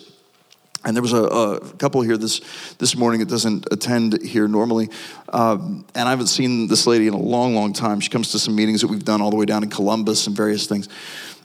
And 0.85 0.95
there 0.95 1.01
was 1.01 1.11
a, 1.11 1.23
a, 1.23 1.59
couple 1.73 2.01
here 2.01 2.15
this, 2.15 2.39
this 2.75 2.95
morning 2.95 3.19
that 3.19 3.27
doesn't 3.27 3.67
attend 3.71 4.21
here 4.21 4.47
normally. 4.47 4.89
Um, 5.33 5.85
and 5.95 6.07
I 6.07 6.11
haven't 6.11 6.27
seen 6.27 6.67
this 6.67 6.87
lady 6.87 7.07
in 7.07 7.13
a 7.13 7.19
long, 7.19 7.55
long 7.55 7.73
time. 7.73 7.99
She 7.99 8.09
comes 8.09 8.31
to 8.31 8.39
some 8.39 8.55
meetings 8.55 8.81
that 8.81 8.87
we've 8.87 9.03
done 9.03 9.21
all 9.21 9.29
the 9.29 9.35
way 9.35 9.45
down 9.45 9.63
in 9.63 9.69
Columbus 9.69 10.27
and 10.27 10.35
various 10.35 10.65
things. 10.65 10.87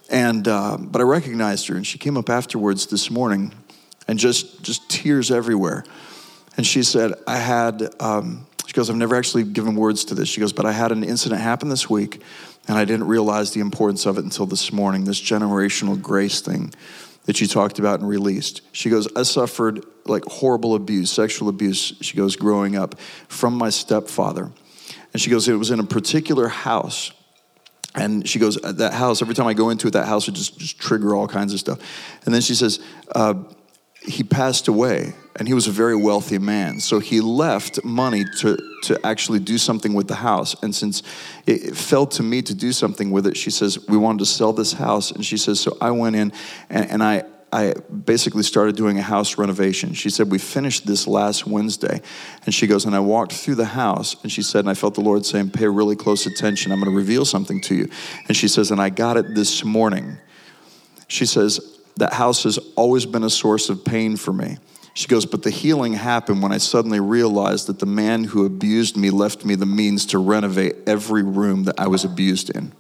And, 0.08 0.46
uh, 0.46 0.76
but 0.78 1.00
I 1.00 1.04
recognized 1.04 1.66
her, 1.68 1.74
and 1.74 1.84
she 1.84 1.98
came 1.98 2.16
up 2.16 2.30
afterwards 2.30 2.86
this 2.86 3.10
morning 3.10 3.52
and 4.06 4.16
just, 4.16 4.62
just 4.62 4.88
tears 4.88 5.32
everywhere. 5.32 5.84
And 6.56 6.64
she 6.64 6.84
said, 6.84 7.14
I 7.26 7.38
had, 7.38 7.82
um, 7.98 8.46
she 8.66 8.72
goes, 8.72 8.88
I've 8.88 8.96
never 8.96 9.16
actually 9.16 9.44
given 9.44 9.74
words 9.74 10.04
to 10.06 10.14
this. 10.14 10.28
She 10.28 10.40
goes, 10.40 10.52
but 10.52 10.66
I 10.66 10.72
had 10.72 10.92
an 10.92 11.04
incident 11.04 11.40
happen 11.40 11.68
this 11.68 11.90
week, 11.90 12.22
and 12.68 12.78
I 12.78 12.84
didn't 12.84 13.06
realize 13.06 13.52
the 13.52 13.60
importance 13.60 14.06
of 14.06 14.18
it 14.18 14.24
until 14.24 14.46
this 14.46 14.72
morning, 14.72 15.04
this 15.04 15.20
generational 15.20 16.00
grace 16.00 16.40
thing 16.40 16.72
that 17.24 17.40
you 17.40 17.46
talked 17.46 17.78
about 17.78 18.00
and 18.00 18.08
released. 18.08 18.62
She 18.72 18.90
goes, 18.90 19.08
I 19.16 19.22
suffered 19.22 19.84
like 20.06 20.24
horrible 20.24 20.74
abuse, 20.74 21.10
sexual 21.10 21.48
abuse, 21.48 21.94
she 22.00 22.16
goes, 22.16 22.36
growing 22.36 22.76
up 22.76 22.98
from 23.28 23.54
my 23.54 23.70
stepfather. 23.70 24.50
And 25.12 25.20
she 25.20 25.30
goes, 25.30 25.48
it 25.48 25.54
was 25.54 25.70
in 25.70 25.78
a 25.78 25.84
particular 25.84 26.48
house. 26.48 27.12
And 27.94 28.26
she 28.26 28.38
goes, 28.38 28.56
that 28.56 28.94
house, 28.94 29.20
every 29.20 29.34
time 29.34 29.46
I 29.46 29.54
go 29.54 29.68
into 29.68 29.86
it, 29.86 29.92
that 29.92 30.06
house 30.06 30.26
would 30.26 30.34
just, 30.34 30.58
just 30.58 30.78
trigger 30.78 31.14
all 31.14 31.28
kinds 31.28 31.52
of 31.52 31.60
stuff. 31.60 31.78
And 32.24 32.34
then 32.34 32.40
she 32.40 32.54
says, 32.54 32.80
uh, 33.14 33.34
he 34.04 34.22
passed 34.24 34.68
away 34.68 35.14
and 35.36 35.48
he 35.48 35.54
was 35.54 35.66
a 35.66 35.70
very 35.70 35.96
wealthy 35.96 36.38
man. 36.38 36.80
So 36.80 36.98
he 36.98 37.20
left 37.20 37.82
money 37.84 38.24
to, 38.38 38.58
to 38.84 39.06
actually 39.06 39.38
do 39.38 39.58
something 39.58 39.94
with 39.94 40.08
the 40.08 40.16
house. 40.16 40.60
And 40.62 40.74
since 40.74 41.02
it 41.46 41.76
fell 41.76 42.06
to 42.08 42.22
me 42.22 42.42
to 42.42 42.54
do 42.54 42.72
something 42.72 43.10
with 43.10 43.26
it, 43.26 43.36
she 43.36 43.50
says, 43.50 43.78
We 43.88 43.96
wanted 43.96 44.18
to 44.20 44.26
sell 44.26 44.52
this 44.52 44.72
house. 44.72 45.10
And 45.10 45.24
she 45.24 45.36
says, 45.36 45.60
So 45.60 45.76
I 45.80 45.90
went 45.92 46.16
in 46.16 46.32
and, 46.68 46.90
and 46.90 47.02
I, 47.02 47.24
I 47.52 47.74
basically 48.04 48.42
started 48.42 48.76
doing 48.76 48.98
a 48.98 49.02
house 49.02 49.36
renovation. 49.38 49.94
She 49.94 50.10
said, 50.10 50.30
We 50.30 50.38
finished 50.38 50.86
this 50.86 51.06
last 51.06 51.46
Wednesday. 51.46 52.00
And 52.44 52.54
she 52.54 52.66
goes, 52.66 52.84
And 52.84 52.94
I 52.94 53.00
walked 53.00 53.32
through 53.32 53.56
the 53.56 53.66
house, 53.66 54.16
and 54.22 54.32
she 54.32 54.42
said, 54.42 54.60
And 54.60 54.70
I 54.70 54.74
felt 54.74 54.94
the 54.94 55.02
Lord 55.02 55.24
saying, 55.24 55.50
Pay 55.50 55.68
really 55.68 55.96
close 55.96 56.26
attention. 56.26 56.72
I'm 56.72 56.80
going 56.80 56.90
to 56.90 56.96
reveal 56.96 57.24
something 57.24 57.60
to 57.62 57.74
you. 57.74 57.88
And 58.28 58.36
she 58.36 58.48
says, 58.48 58.70
And 58.70 58.80
I 58.80 58.90
got 58.90 59.16
it 59.16 59.34
this 59.34 59.64
morning. 59.64 60.18
She 61.08 61.26
says, 61.26 61.81
That 61.96 62.14
house 62.14 62.44
has 62.44 62.58
always 62.76 63.06
been 63.06 63.22
a 63.22 63.30
source 63.30 63.68
of 63.68 63.84
pain 63.84 64.16
for 64.16 64.32
me. 64.32 64.58
She 64.94 65.08
goes, 65.08 65.26
But 65.26 65.42
the 65.42 65.50
healing 65.50 65.94
happened 65.94 66.42
when 66.42 66.52
I 66.52 66.58
suddenly 66.58 67.00
realized 67.00 67.66
that 67.68 67.78
the 67.78 67.86
man 67.86 68.24
who 68.24 68.44
abused 68.44 68.96
me 68.96 69.10
left 69.10 69.44
me 69.44 69.54
the 69.54 69.66
means 69.66 70.06
to 70.06 70.18
renovate 70.18 70.76
every 70.86 71.22
room 71.22 71.64
that 71.64 71.78
I 71.78 71.86
was 71.86 72.04
abused 72.04 72.50
in. 72.50 72.72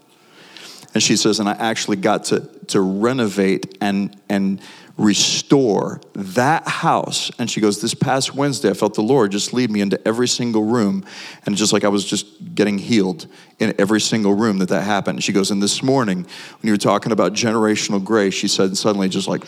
And 0.94 1.02
she 1.02 1.16
says, 1.16 1.40
and 1.40 1.48
I 1.48 1.52
actually 1.52 1.96
got 1.96 2.24
to, 2.24 2.40
to 2.68 2.80
renovate 2.80 3.78
and, 3.80 4.14
and 4.28 4.60
restore 4.96 6.00
that 6.14 6.66
house. 6.68 7.30
And 7.38 7.50
she 7.50 7.60
goes, 7.60 7.80
This 7.80 7.94
past 7.94 8.34
Wednesday, 8.34 8.70
I 8.70 8.74
felt 8.74 8.94
the 8.94 9.02
Lord 9.02 9.32
just 9.32 9.52
lead 9.52 9.70
me 9.70 9.80
into 9.80 10.00
every 10.06 10.28
single 10.28 10.64
room. 10.64 11.04
And 11.46 11.56
just 11.56 11.72
like 11.72 11.84
I 11.84 11.88
was 11.88 12.04
just 12.04 12.54
getting 12.54 12.78
healed 12.78 13.26
in 13.58 13.74
every 13.78 14.00
single 14.00 14.34
room 14.34 14.58
that 14.58 14.68
that 14.68 14.82
happened. 14.82 15.22
She 15.22 15.32
goes, 15.32 15.50
And 15.50 15.62
this 15.62 15.82
morning, 15.82 16.18
when 16.18 16.66
you 16.66 16.72
were 16.72 16.78
talking 16.78 17.12
about 17.12 17.32
generational 17.32 18.02
grace, 18.02 18.34
she 18.34 18.48
said, 18.48 18.76
suddenly 18.76 19.08
just 19.08 19.28
like, 19.28 19.44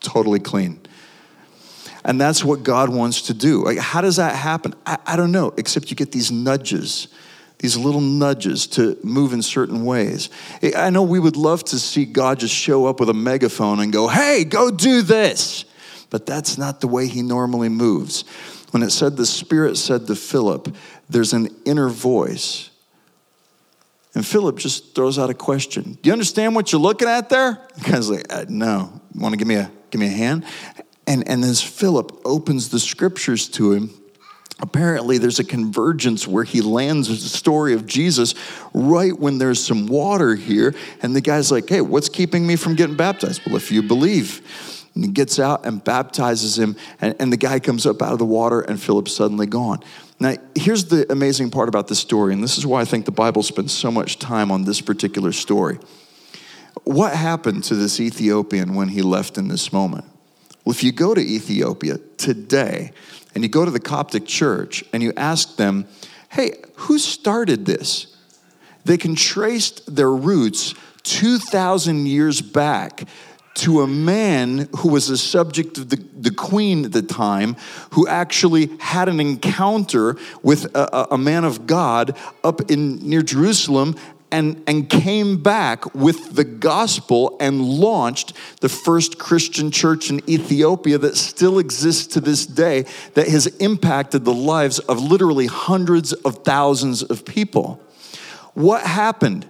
totally 0.00 0.40
clean. 0.40 0.80
And 2.04 2.20
that's 2.20 2.44
what 2.44 2.62
God 2.62 2.88
wants 2.88 3.22
to 3.22 3.34
do. 3.34 3.64
Like, 3.64 3.78
how 3.78 4.00
does 4.00 4.16
that 4.16 4.36
happen? 4.36 4.74
I, 4.86 4.98
I 5.06 5.16
don't 5.16 5.32
know, 5.32 5.52
except 5.56 5.90
you 5.90 5.96
get 5.96 6.12
these 6.12 6.30
nudges 6.30 7.08
these 7.58 7.76
little 7.76 8.00
nudges 8.00 8.66
to 8.66 8.98
move 9.02 9.32
in 9.32 9.42
certain 9.42 9.84
ways. 9.84 10.28
I 10.76 10.90
know 10.90 11.02
we 11.02 11.18
would 11.18 11.36
love 11.36 11.64
to 11.64 11.78
see 11.78 12.04
God 12.04 12.40
just 12.40 12.54
show 12.54 12.86
up 12.86 13.00
with 13.00 13.08
a 13.08 13.14
megaphone 13.14 13.80
and 13.80 13.92
go, 13.92 14.08
hey, 14.08 14.44
go 14.44 14.70
do 14.70 15.02
this. 15.02 15.64
But 16.10 16.26
that's 16.26 16.58
not 16.58 16.80
the 16.80 16.86
way 16.86 17.06
he 17.06 17.22
normally 17.22 17.68
moves. 17.68 18.24
When 18.70 18.82
it 18.82 18.90
said 18.90 19.16
the 19.16 19.26
Spirit 19.26 19.76
said 19.76 20.06
to 20.06 20.14
Philip, 20.14 20.74
there's 21.08 21.32
an 21.32 21.48
inner 21.64 21.88
voice. 21.88 22.70
And 24.14 24.26
Philip 24.26 24.56
just 24.58 24.94
throws 24.94 25.18
out 25.18 25.30
a 25.30 25.34
question. 25.34 25.98
Do 26.00 26.08
you 26.08 26.12
understand 26.12 26.54
what 26.54 26.72
you're 26.72 26.80
looking 26.80 27.08
at 27.08 27.28
there? 27.28 27.66
The 27.76 27.90
guy's 27.90 28.10
like, 28.10 28.32
uh, 28.32 28.46
no. 28.48 29.00
Want 29.14 29.32
to 29.32 29.36
give 29.36 29.48
me 29.48 29.56
a 29.56 29.70
give 29.90 30.00
me 30.00 30.06
a 30.06 30.10
hand? 30.10 30.44
And, 31.06 31.28
and 31.28 31.44
as 31.44 31.62
Philip 31.62 32.20
opens 32.24 32.70
the 32.70 32.80
scriptures 32.80 33.48
to 33.50 33.72
him, 33.72 33.90
apparently 34.58 35.18
there's 35.18 35.38
a 35.38 35.44
convergence 35.44 36.26
where 36.26 36.44
he 36.44 36.60
lands 36.60 37.08
the 37.08 37.16
story 37.16 37.74
of 37.74 37.86
Jesus 37.86 38.34
right 38.72 39.16
when 39.18 39.38
there's 39.38 39.64
some 39.64 39.86
water 39.86 40.34
here. 40.34 40.74
And 41.02 41.14
the 41.14 41.20
guy's 41.20 41.52
like, 41.52 41.68
hey, 41.68 41.80
what's 41.80 42.08
keeping 42.08 42.46
me 42.46 42.56
from 42.56 42.74
getting 42.74 42.96
baptized? 42.96 43.42
Well, 43.46 43.56
if 43.56 43.70
you 43.70 43.82
believe. 43.82 44.40
And 44.94 45.04
he 45.04 45.10
gets 45.10 45.38
out 45.38 45.66
and 45.66 45.84
baptizes 45.84 46.58
him, 46.58 46.74
and, 47.02 47.14
and 47.18 47.30
the 47.30 47.36
guy 47.36 47.60
comes 47.60 47.84
up 47.84 48.00
out 48.00 48.14
of 48.14 48.18
the 48.18 48.24
water, 48.24 48.62
and 48.62 48.80
Philip's 48.80 49.14
suddenly 49.14 49.46
gone. 49.46 49.80
Now, 50.18 50.36
here's 50.54 50.86
the 50.86 51.10
amazing 51.12 51.50
part 51.50 51.68
about 51.68 51.88
this 51.88 51.98
story, 51.98 52.32
and 52.32 52.42
this 52.42 52.56
is 52.56 52.66
why 52.66 52.80
I 52.80 52.86
think 52.86 53.04
the 53.04 53.12
Bible 53.12 53.42
spends 53.42 53.74
so 53.74 53.90
much 53.90 54.18
time 54.18 54.50
on 54.50 54.64
this 54.64 54.80
particular 54.80 55.32
story. 55.32 55.78
What 56.84 57.14
happened 57.14 57.64
to 57.64 57.74
this 57.74 58.00
Ethiopian 58.00 58.74
when 58.74 58.88
he 58.88 59.02
left 59.02 59.36
in 59.36 59.48
this 59.48 59.70
moment? 59.70 60.06
Well, 60.64 60.72
if 60.74 60.82
you 60.82 60.92
go 60.92 61.14
to 61.14 61.20
Ethiopia 61.20 61.98
today 62.16 62.92
and 63.36 63.44
you 63.44 63.50
go 63.50 63.66
to 63.66 63.70
the 63.70 63.78
Coptic 63.78 64.24
church 64.24 64.82
and 64.94 65.02
you 65.02 65.12
ask 65.14 65.56
them, 65.56 65.86
hey, 66.30 66.52
who 66.76 66.98
started 66.98 67.66
this? 67.66 68.16
They 68.86 68.96
can 68.96 69.14
trace 69.14 69.72
their 69.86 70.10
roots 70.10 70.74
2,000 71.02 72.06
years 72.06 72.40
back 72.40 73.06
to 73.56 73.82
a 73.82 73.86
man 73.86 74.70
who 74.78 74.88
was 74.88 75.08
the 75.08 75.18
subject 75.18 75.76
of 75.76 75.90
the, 75.90 76.02
the 76.18 76.30
queen 76.30 76.86
at 76.86 76.92
the 76.92 77.02
time, 77.02 77.56
who 77.90 78.08
actually 78.08 78.70
had 78.80 79.06
an 79.06 79.20
encounter 79.20 80.16
with 80.42 80.74
a, 80.74 81.08
a 81.10 81.18
man 81.18 81.44
of 81.44 81.66
God 81.66 82.16
up 82.42 82.70
in 82.70 83.06
near 83.06 83.20
Jerusalem 83.20 83.96
and, 84.36 84.62
and 84.66 84.90
came 84.90 85.42
back 85.42 85.94
with 85.94 86.34
the 86.34 86.44
gospel 86.44 87.38
and 87.40 87.62
launched 87.62 88.34
the 88.60 88.68
first 88.68 89.18
Christian 89.18 89.70
church 89.70 90.10
in 90.10 90.20
Ethiopia 90.28 90.98
that 90.98 91.16
still 91.16 91.58
exists 91.58 92.06
to 92.08 92.20
this 92.20 92.44
day, 92.44 92.84
that 93.14 93.28
has 93.28 93.46
impacted 93.46 94.26
the 94.26 94.34
lives 94.34 94.78
of 94.78 95.00
literally 95.00 95.46
hundreds 95.46 96.12
of 96.12 96.44
thousands 96.44 97.02
of 97.02 97.24
people. 97.24 97.80
What 98.52 98.82
happened? 98.82 99.46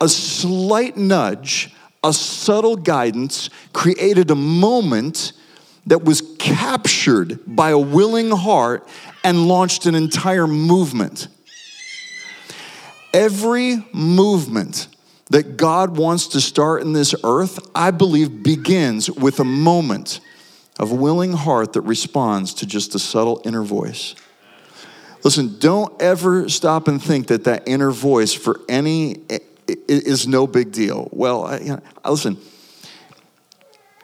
A 0.00 0.08
slight 0.08 0.96
nudge, 0.96 1.74
a 2.04 2.12
subtle 2.12 2.76
guidance 2.76 3.50
created 3.72 4.30
a 4.30 4.36
moment 4.36 5.32
that 5.86 6.04
was 6.04 6.22
captured 6.38 7.40
by 7.44 7.70
a 7.70 7.78
willing 7.78 8.30
heart 8.30 8.86
and 9.24 9.48
launched 9.48 9.84
an 9.84 9.96
entire 9.96 10.46
movement. 10.46 11.26
Every 13.16 13.82
movement 13.94 14.88
that 15.30 15.56
God 15.56 15.96
wants 15.96 16.26
to 16.28 16.40
start 16.42 16.82
in 16.82 16.92
this 16.92 17.14
earth, 17.24 17.58
I 17.74 17.90
believe, 17.90 18.42
begins 18.42 19.10
with 19.10 19.40
a 19.40 19.44
moment 19.44 20.20
of 20.78 20.92
willing 20.92 21.32
heart 21.32 21.72
that 21.72 21.80
responds 21.80 22.52
to 22.52 22.66
just 22.66 22.94
a 22.94 22.98
subtle 22.98 23.40
inner 23.46 23.62
voice. 23.62 24.14
Listen, 25.24 25.58
don't 25.58 25.90
ever 26.00 26.50
stop 26.50 26.88
and 26.88 27.02
think 27.02 27.28
that 27.28 27.44
that 27.44 27.62
inner 27.66 27.90
voice 27.90 28.34
for 28.34 28.60
any 28.68 29.22
is 29.88 30.28
no 30.28 30.46
big 30.46 30.70
deal. 30.70 31.08
Well, 31.10 31.46
I, 31.46 31.58
you 31.60 31.68
know, 31.68 31.82
listen, 32.06 32.36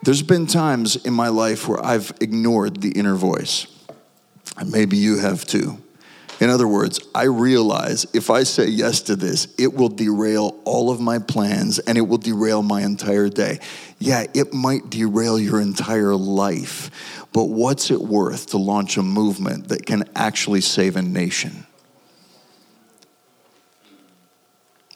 there's 0.03 0.23
been 0.23 0.47
times 0.47 0.97
in 0.97 1.13
my 1.13 1.29
life 1.29 1.69
where 1.69 1.85
I've 1.85 2.15
ignored 2.23 2.81
the 2.81 2.93
inner 2.93 3.17
voice. 3.17 3.67
And 4.57 4.73
maybe 4.73 4.97
you 4.97 5.19
have 5.19 5.45
too. 5.45 5.83
In 6.43 6.51
other 6.51 6.67
words, 6.67 6.99
I 7.15 7.27
realize 7.27 8.05
if 8.13 8.29
I 8.29 8.43
say 8.43 8.67
yes 8.67 9.03
to 9.03 9.15
this, 9.15 9.47
it 9.59 9.75
will 9.75 9.89
derail 9.89 10.61
all 10.65 10.91
of 10.91 11.01
my 11.01 11.21
plans 11.21 11.79
and 11.79 11.97
it 11.97 12.01
will 12.01 12.19
derail 12.19 12.65
my 12.65 12.83
entire 12.83 13.29
day. 13.29 13.61
Yeah, 14.01 14.27
it 14.35 14.53
might 14.53 14.91
derail 14.91 15.39
your 15.39 15.61
entire 15.61 16.17
life, 16.17 16.91
but 17.33 17.45
what's 17.45 17.93
it 17.93 18.01
worth 18.01 18.49
to 18.49 18.59
launch 18.59 18.97
a 18.97 19.05
movement 19.05 19.69
that 19.69 19.87
can 19.87 20.03
actually 20.17 20.63
save 20.63 20.97
a 20.97 21.03
nation? 21.03 21.65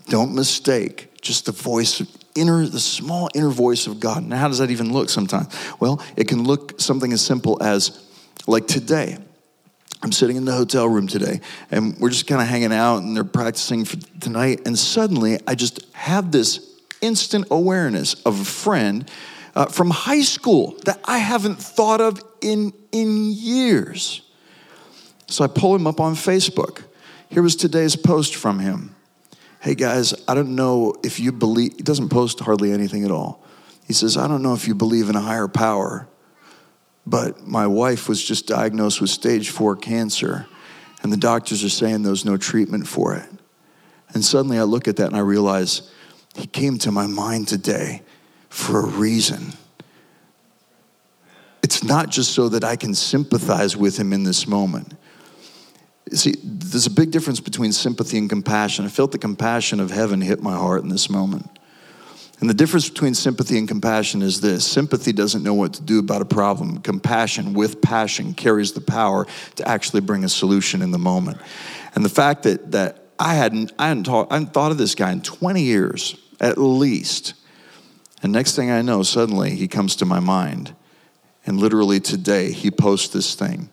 Don't 0.08 0.34
mistake 0.34 1.20
just 1.22 1.46
the 1.46 1.52
voice 1.52 2.02
inner 2.34 2.66
the 2.66 2.80
small 2.80 3.28
inner 3.36 3.50
voice 3.50 3.86
of 3.86 4.00
God. 4.00 4.24
Now 4.24 4.38
how 4.38 4.48
does 4.48 4.58
that 4.58 4.72
even 4.72 4.92
look 4.92 5.10
sometimes? 5.10 5.54
Well, 5.78 6.02
it 6.16 6.26
can 6.26 6.42
look 6.42 6.80
something 6.80 7.12
as 7.12 7.24
simple 7.24 7.62
as 7.62 8.04
like 8.48 8.66
today. 8.66 9.18
I'm 10.02 10.12
sitting 10.12 10.36
in 10.36 10.44
the 10.44 10.52
hotel 10.52 10.88
room 10.88 11.06
today 11.06 11.40
and 11.70 11.98
we're 11.98 12.10
just 12.10 12.26
kind 12.26 12.40
of 12.40 12.48
hanging 12.48 12.72
out 12.72 12.98
and 12.98 13.16
they're 13.16 13.24
practicing 13.24 13.84
for 13.84 13.96
tonight. 14.20 14.62
And 14.66 14.78
suddenly 14.78 15.38
I 15.46 15.54
just 15.54 15.80
have 15.94 16.32
this 16.32 16.80
instant 17.00 17.46
awareness 17.50 18.14
of 18.24 18.40
a 18.40 18.44
friend 18.44 19.10
uh, 19.54 19.66
from 19.66 19.90
high 19.90 20.20
school 20.20 20.76
that 20.84 21.00
I 21.04 21.18
haven't 21.18 21.56
thought 21.56 22.00
of 22.00 22.22
in, 22.40 22.72
in 22.92 23.30
years. 23.32 24.22
So 25.28 25.44
I 25.44 25.48
pull 25.48 25.74
him 25.74 25.86
up 25.86 25.98
on 25.98 26.14
Facebook. 26.14 26.84
Here 27.30 27.42
was 27.42 27.56
today's 27.56 27.96
post 27.96 28.36
from 28.36 28.58
him. 28.60 28.94
Hey 29.60 29.74
guys, 29.74 30.14
I 30.28 30.34
don't 30.34 30.54
know 30.54 30.94
if 31.02 31.18
you 31.18 31.32
believe, 31.32 31.72
he 31.76 31.82
doesn't 31.82 32.10
post 32.10 32.38
hardly 32.40 32.70
anything 32.70 33.04
at 33.04 33.10
all. 33.10 33.42
He 33.86 33.92
says, 33.92 34.16
I 34.16 34.28
don't 34.28 34.42
know 34.42 34.54
if 34.54 34.68
you 34.68 34.74
believe 34.74 35.08
in 35.08 35.16
a 35.16 35.20
higher 35.20 35.48
power, 35.48 36.06
but 37.06 37.46
my 37.46 37.66
wife 37.66 38.08
was 38.08 38.22
just 38.22 38.46
diagnosed 38.46 39.00
with 39.00 39.10
stage 39.10 39.50
four 39.50 39.76
cancer, 39.76 40.46
and 41.02 41.12
the 41.12 41.16
doctors 41.16 41.62
are 41.62 41.68
saying 41.68 42.02
there's 42.02 42.24
no 42.24 42.36
treatment 42.36 42.86
for 42.88 43.14
it. 43.14 43.28
And 44.12 44.24
suddenly 44.24 44.58
I 44.58 44.62
look 44.62 44.88
at 44.88 44.96
that 44.96 45.06
and 45.06 45.16
I 45.16 45.20
realize 45.20 45.90
he 46.34 46.46
came 46.46 46.78
to 46.78 46.90
my 46.90 47.06
mind 47.06 47.48
today 47.48 48.02
for 48.48 48.80
a 48.80 48.86
reason. 48.86 49.52
It's 51.62 51.82
not 51.82 52.10
just 52.10 52.32
so 52.32 52.48
that 52.48 52.64
I 52.64 52.76
can 52.76 52.94
sympathize 52.94 53.76
with 53.76 53.98
him 53.98 54.12
in 54.12 54.22
this 54.22 54.46
moment. 54.46 54.94
See, 56.12 56.34
there's 56.42 56.86
a 56.86 56.90
big 56.90 57.10
difference 57.10 57.40
between 57.40 57.72
sympathy 57.72 58.18
and 58.18 58.30
compassion. 58.30 58.84
I 58.84 58.88
felt 58.88 59.12
the 59.12 59.18
compassion 59.18 59.80
of 59.80 59.90
heaven 59.90 60.20
hit 60.20 60.40
my 60.40 60.56
heart 60.56 60.82
in 60.82 60.88
this 60.88 61.10
moment. 61.10 61.50
And 62.40 62.50
the 62.50 62.54
difference 62.54 62.88
between 62.88 63.14
sympathy 63.14 63.56
and 63.56 63.66
compassion 63.66 64.20
is 64.20 64.40
this 64.40 64.66
sympathy 64.66 65.12
doesn't 65.12 65.42
know 65.42 65.54
what 65.54 65.74
to 65.74 65.82
do 65.82 65.98
about 65.98 66.20
a 66.20 66.26
problem. 66.26 66.78
Compassion, 66.78 67.54
with 67.54 67.80
passion, 67.80 68.34
carries 68.34 68.72
the 68.72 68.82
power 68.82 69.26
to 69.56 69.66
actually 69.66 70.02
bring 70.02 70.22
a 70.22 70.28
solution 70.28 70.82
in 70.82 70.90
the 70.90 70.98
moment. 70.98 71.38
And 71.94 72.04
the 72.04 72.10
fact 72.10 72.42
that, 72.42 72.72
that 72.72 73.06
I, 73.18 73.34
hadn't, 73.34 73.72
I, 73.78 73.88
hadn't 73.88 74.04
talk, 74.04 74.28
I 74.30 74.34
hadn't 74.34 74.52
thought 74.52 74.70
of 74.70 74.76
this 74.76 74.94
guy 74.94 75.12
in 75.12 75.22
20 75.22 75.62
years, 75.62 76.16
at 76.38 76.58
least. 76.58 77.32
And 78.22 78.32
next 78.32 78.54
thing 78.54 78.70
I 78.70 78.82
know, 78.82 79.02
suddenly 79.02 79.54
he 79.54 79.66
comes 79.66 79.96
to 79.96 80.04
my 80.04 80.20
mind. 80.20 80.74
And 81.46 81.58
literally 81.58 82.00
today, 82.00 82.52
he 82.52 82.70
posts 82.70 83.14
this 83.14 83.34
thing. 83.34 83.70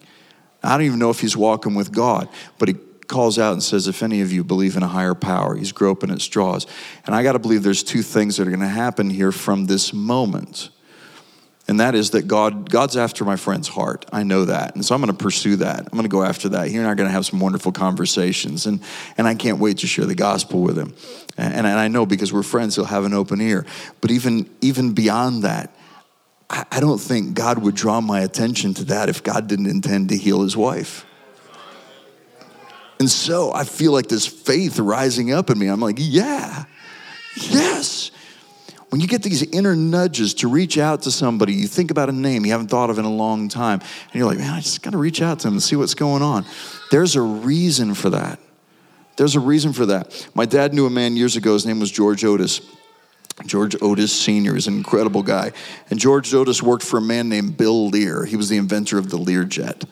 I 0.63 0.77
don't 0.77 0.85
even 0.85 0.99
know 0.99 1.09
if 1.09 1.19
he's 1.19 1.35
walking 1.35 1.75
with 1.75 1.91
God, 1.91 2.29
but 2.57 2.69
he 2.69 2.75
calls 3.07 3.39
out 3.39 3.53
and 3.53 3.63
says, 3.63 3.87
If 3.87 4.03
any 4.03 4.21
of 4.21 4.31
you 4.31 4.43
believe 4.43 4.75
in 4.75 4.83
a 4.83 4.87
higher 4.87 5.13
power, 5.13 5.55
he's 5.55 5.71
groping 5.71 6.11
at 6.11 6.21
straws. 6.21 6.67
And 7.05 7.15
I 7.15 7.23
got 7.23 7.33
to 7.33 7.39
believe 7.39 7.63
there's 7.63 7.83
two 7.83 8.01
things 8.01 8.37
that 8.37 8.47
are 8.47 8.51
going 8.51 8.59
to 8.61 8.67
happen 8.67 9.09
here 9.09 9.31
from 9.31 9.65
this 9.65 9.93
moment. 9.93 10.69
And 11.67 11.79
that 11.79 11.95
is 11.95 12.09
that 12.09 12.27
God, 12.27 12.69
God's 12.69 12.97
after 12.97 13.23
my 13.23 13.37
friend's 13.37 13.69
heart. 13.69 14.05
I 14.11 14.23
know 14.23 14.45
that. 14.45 14.75
And 14.75 14.83
so 14.83 14.93
I'm 14.93 15.01
going 15.01 15.15
to 15.15 15.23
pursue 15.23 15.55
that. 15.57 15.79
I'm 15.79 15.91
going 15.91 16.03
to 16.03 16.09
go 16.09 16.23
after 16.23 16.49
that. 16.49 16.67
He 16.67 16.75
and 16.75 16.85
I 16.85 16.91
are 16.91 16.95
going 16.95 17.07
to 17.07 17.13
have 17.13 17.25
some 17.25 17.39
wonderful 17.39 17.71
conversations. 17.71 18.65
And, 18.65 18.81
and 19.17 19.27
I 19.27 19.35
can't 19.35 19.59
wait 19.59 19.77
to 19.77 19.87
share 19.87 20.05
the 20.05 20.15
gospel 20.15 20.61
with 20.61 20.77
him. 20.77 20.93
And, 21.37 21.53
and 21.53 21.67
I 21.67 21.87
know 21.87 22.05
because 22.05 22.33
we're 22.33 22.43
friends, 22.43 22.75
he'll 22.75 22.85
have 22.85 23.05
an 23.05 23.13
open 23.13 23.39
ear. 23.39 23.65
But 24.01 24.11
even, 24.11 24.49
even 24.59 24.93
beyond 24.93 25.43
that, 25.43 25.73
I, 26.49 26.65
I 26.69 26.79
don't 26.81 26.99
think 26.99 27.33
God 27.33 27.59
would 27.59 27.75
draw 27.75 28.01
my 28.01 28.19
attention 28.21 28.73
to 28.75 28.83
that 28.85 29.07
if 29.07 29.23
God 29.23 29.47
didn't 29.47 29.67
intend 29.67 30.09
to 30.09 30.17
heal 30.17 30.41
his 30.41 30.57
wife. 30.57 31.05
And 33.03 33.11
so 33.11 33.51
I 33.53 33.65
feel 33.65 33.91
like 33.91 34.07
this 34.07 34.25
faith 34.25 34.79
rising 34.79 35.33
up 35.33 35.49
in 35.49 35.59
me. 35.59 35.67
I'm 35.67 35.81
like, 35.81 35.97
yeah, 35.99 36.63
yes. 37.35 38.11
When 38.87 39.01
you 39.01 39.07
get 39.07 39.21
these 39.21 39.43
inner 39.43 39.75
nudges 39.75 40.33
to 40.35 40.47
reach 40.47 40.77
out 40.77 41.01
to 41.01 41.11
somebody, 41.11 41.51
you 41.51 41.67
think 41.67 41.91
about 41.91 42.07
a 42.07 42.13
name 42.13 42.45
you 42.45 42.53
haven't 42.53 42.69
thought 42.69 42.89
of 42.89 42.99
in 42.99 43.03
a 43.03 43.13
long 43.13 43.49
time, 43.49 43.81
and 43.81 44.15
you're 44.15 44.25
like, 44.25 44.37
man, 44.37 44.53
I 44.53 44.61
just 44.61 44.81
got 44.81 44.91
to 44.91 44.97
reach 44.97 45.21
out 45.21 45.39
to 45.39 45.47
them 45.47 45.55
and 45.55 45.61
see 45.61 45.75
what's 45.75 45.95
going 45.95 46.21
on. 46.21 46.45
There's 46.91 47.17
a 47.17 47.21
reason 47.21 47.93
for 47.93 48.09
that. 48.11 48.39
There's 49.17 49.35
a 49.35 49.41
reason 49.41 49.73
for 49.73 49.85
that. 49.87 50.25
My 50.33 50.45
dad 50.45 50.73
knew 50.73 50.85
a 50.85 50.89
man 50.89 51.17
years 51.17 51.35
ago, 51.35 51.51
his 51.55 51.65
name 51.65 51.81
was 51.81 51.91
George 51.91 52.23
Otis. 52.23 52.61
George 53.45 53.75
Otis 53.81 54.13
Sr. 54.13 54.55
is 54.55 54.67
an 54.67 54.77
incredible 54.77 55.23
guy. 55.23 55.51
And 55.89 55.99
George 55.99 56.33
Otis 56.33 56.63
worked 56.63 56.85
for 56.85 56.99
a 56.99 57.01
man 57.01 57.27
named 57.27 57.57
Bill 57.57 57.89
Lear. 57.89 58.23
He 58.23 58.37
was 58.37 58.47
the 58.47 58.55
inventor 58.55 58.97
of 58.97 59.09
the 59.09 59.17
Learjet. 59.17 59.83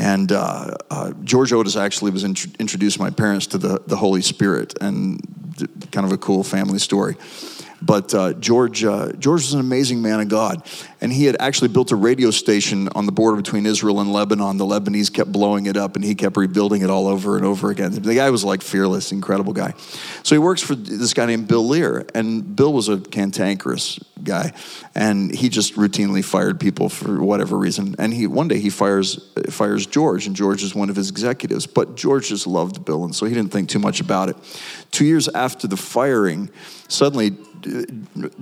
And 0.00 0.32
uh, 0.32 0.76
uh, 0.90 1.12
George 1.24 1.52
Otis 1.52 1.76
actually 1.76 2.10
was 2.10 2.24
int- 2.24 2.56
introduced 2.58 2.98
my 2.98 3.10
parents 3.10 3.46
to 3.48 3.58
the, 3.58 3.82
the 3.86 3.96
Holy 3.96 4.22
Spirit, 4.22 4.72
and 4.80 5.20
kind 5.92 6.06
of 6.06 6.12
a 6.12 6.16
cool 6.16 6.42
family 6.42 6.78
story. 6.78 7.16
But 7.82 8.14
uh, 8.14 8.32
George, 8.34 8.84
uh, 8.84 9.12
George 9.12 9.42
was 9.42 9.54
an 9.54 9.60
amazing 9.60 10.02
man 10.02 10.20
of 10.20 10.28
God. 10.28 10.62
And 11.00 11.12
he 11.12 11.24
had 11.24 11.36
actually 11.40 11.68
built 11.68 11.92
a 11.92 11.96
radio 11.96 12.30
station 12.30 12.88
on 12.94 13.06
the 13.06 13.12
border 13.12 13.36
between 13.36 13.64
Israel 13.64 14.00
and 14.00 14.12
Lebanon. 14.12 14.58
The 14.58 14.66
Lebanese 14.66 15.12
kept 15.12 15.32
blowing 15.32 15.66
it 15.66 15.76
up, 15.76 15.96
and 15.96 16.04
he 16.04 16.14
kept 16.14 16.36
rebuilding 16.36 16.82
it 16.82 16.90
all 16.90 17.08
over 17.08 17.36
and 17.36 17.46
over 17.46 17.70
again. 17.70 17.92
The 17.92 18.14
guy 18.14 18.28
was 18.30 18.44
like 18.44 18.62
fearless, 18.62 19.12
incredible 19.12 19.52
guy. 19.52 19.74
So 20.22 20.34
he 20.34 20.38
works 20.38 20.62
for 20.62 20.74
this 20.74 21.14
guy 21.14 21.26
named 21.26 21.48
Bill 21.48 21.66
Lear. 21.66 22.06
And 22.14 22.54
Bill 22.54 22.72
was 22.72 22.88
a 22.88 22.98
cantankerous 22.98 23.98
guy. 24.22 24.52
And 24.94 25.34
he 25.34 25.48
just 25.48 25.76
routinely 25.76 26.24
fired 26.24 26.60
people 26.60 26.90
for 26.90 27.22
whatever 27.22 27.56
reason. 27.56 27.94
And 27.98 28.12
he 28.12 28.26
one 28.26 28.48
day 28.48 28.58
he 28.60 28.68
fires, 28.70 29.30
fires 29.48 29.86
George, 29.86 30.26
and 30.26 30.36
George 30.36 30.62
is 30.62 30.74
one 30.74 30.90
of 30.90 30.96
his 30.96 31.08
executives. 31.08 31.66
But 31.66 31.96
George 31.96 32.28
just 32.28 32.46
loved 32.46 32.84
Bill, 32.84 33.04
and 33.04 33.14
so 33.14 33.26
he 33.26 33.34
didn't 33.34 33.52
think 33.52 33.68
too 33.70 33.78
much 33.78 34.00
about 34.00 34.28
it. 34.28 34.36
Two 34.90 35.06
years 35.06 35.28
after 35.28 35.66
the 35.66 35.76
firing, 35.76 36.50
suddenly 36.88 37.36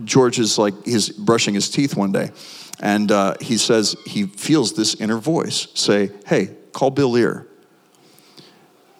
George 0.05 0.39
is 0.39 0.59
like 0.59 0.75
he's 0.85 1.11
brushing 1.11 1.55
his 1.55 1.71
teeth 1.71 1.97
one 1.97 2.13
day, 2.13 2.31
and 2.81 3.11
uh, 3.11 3.35
he 3.41 3.57
says 3.57 3.97
he 4.07 4.27
feels 4.27 4.75
this 4.75 4.95
inner 4.95 5.19
voice 5.19 5.69
say, 5.75 6.11
"Hey, 6.27 6.57
call 6.73 6.91
Bill 6.91 7.11
Lear." 7.11 7.47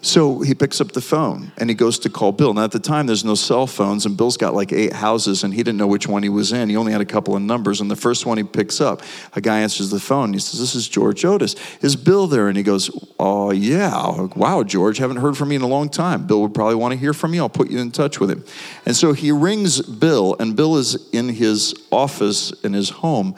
So 0.01 0.43
he 0.43 0.55
picks 0.55 0.81
up 0.81 0.93
the 0.93 1.01
phone 1.01 1.51
and 1.57 1.69
he 1.69 1.75
goes 1.75 1.99
to 2.01 2.11
call 2.11 2.31
Bill. 2.31 2.55
Now, 2.55 2.63
at 2.63 2.71
the 2.71 2.79
time, 2.79 3.07
there's 3.07 3.25
no 3.25 3.35
cell 3.35 3.67
phones, 3.67 4.07
and 4.07 4.17
Bill's 4.17 4.37
got 4.37 4.55
like 4.55 4.73
eight 4.73 4.93
houses, 4.93 5.43
and 5.43 5.53
he 5.53 5.59
didn't 5.65 5.77
know 5.77 5.89
which 5.89 6.07
one 6.07 6.23
he 6.23 6.29
was 6.29 6.53
in. 6.53 6.69
He 6.69 6.77
only 6.77 6.93
had 6.93 7.01
a 7.01 7.07
couple 7.07 7.35
of 7.35 7.43
numbers. 7.43 7.81
And 7.81 7.91
the 7.91 7.97
first 7.97 8.25
one 8.25 8.39
he 8.39 8.45
picks 8.45 8.81
up, 8.81 9.03
a 9.35 9.41
guy 9.41 9.59
answers 9.59 9.91
the 9.91 9.99
phone. 9.99 10.33
He 10.33 10.39
says, 10.39 10.61
This 10.61 10.77
is 10.77 10.89
George 10.89 11.25
Otis. 11.25 11.57
Is 11.83 11.97
Bill 11.97 12.29
there? 12.29 12.47
And 12.47 12.57
he 12.57 12.63
goes, 12.63 12.91
Oh, 13.19 13.51
yeah. 13.51 14.29
Wow, 14.37 14.63
George, 14.63 14.99
haven't 14.99 15.17
heard 15.17 15.37
from 15.37 15.51
you 15.51 15.57
in 15.57 15.63
a 15.63 15.69
long 15.69 15.89
time. 15.89 16.29
Bill 16.29 16.43
would 16.43 16.55
probably 16.55 16.77
want 16.77 16.93
to 16.93 16.99
hear 16.99 17.13
from 17.13 17.35
you. 17.35 17.41
I'll 17.41 17.49
put 17.49 17.69
you 17.69 17.81
in 17.81 17.91
touch 17.91 18.21
with 18.21 18.31
him. 18.31 18.45
And 18.87 18.95
so 18.95 19.13
he 19.13 19.33
rings 19.33 19.81
Bill, 19.83 20.37
and 20.39 20.55
Bill 20.55 20.77
is 20.77 21.09
in 21.11 21.29
his 21.29 21.75
office 21.91 22.53
in 22.63 22.73
his 22.73 22.91
home. 22.91 23.35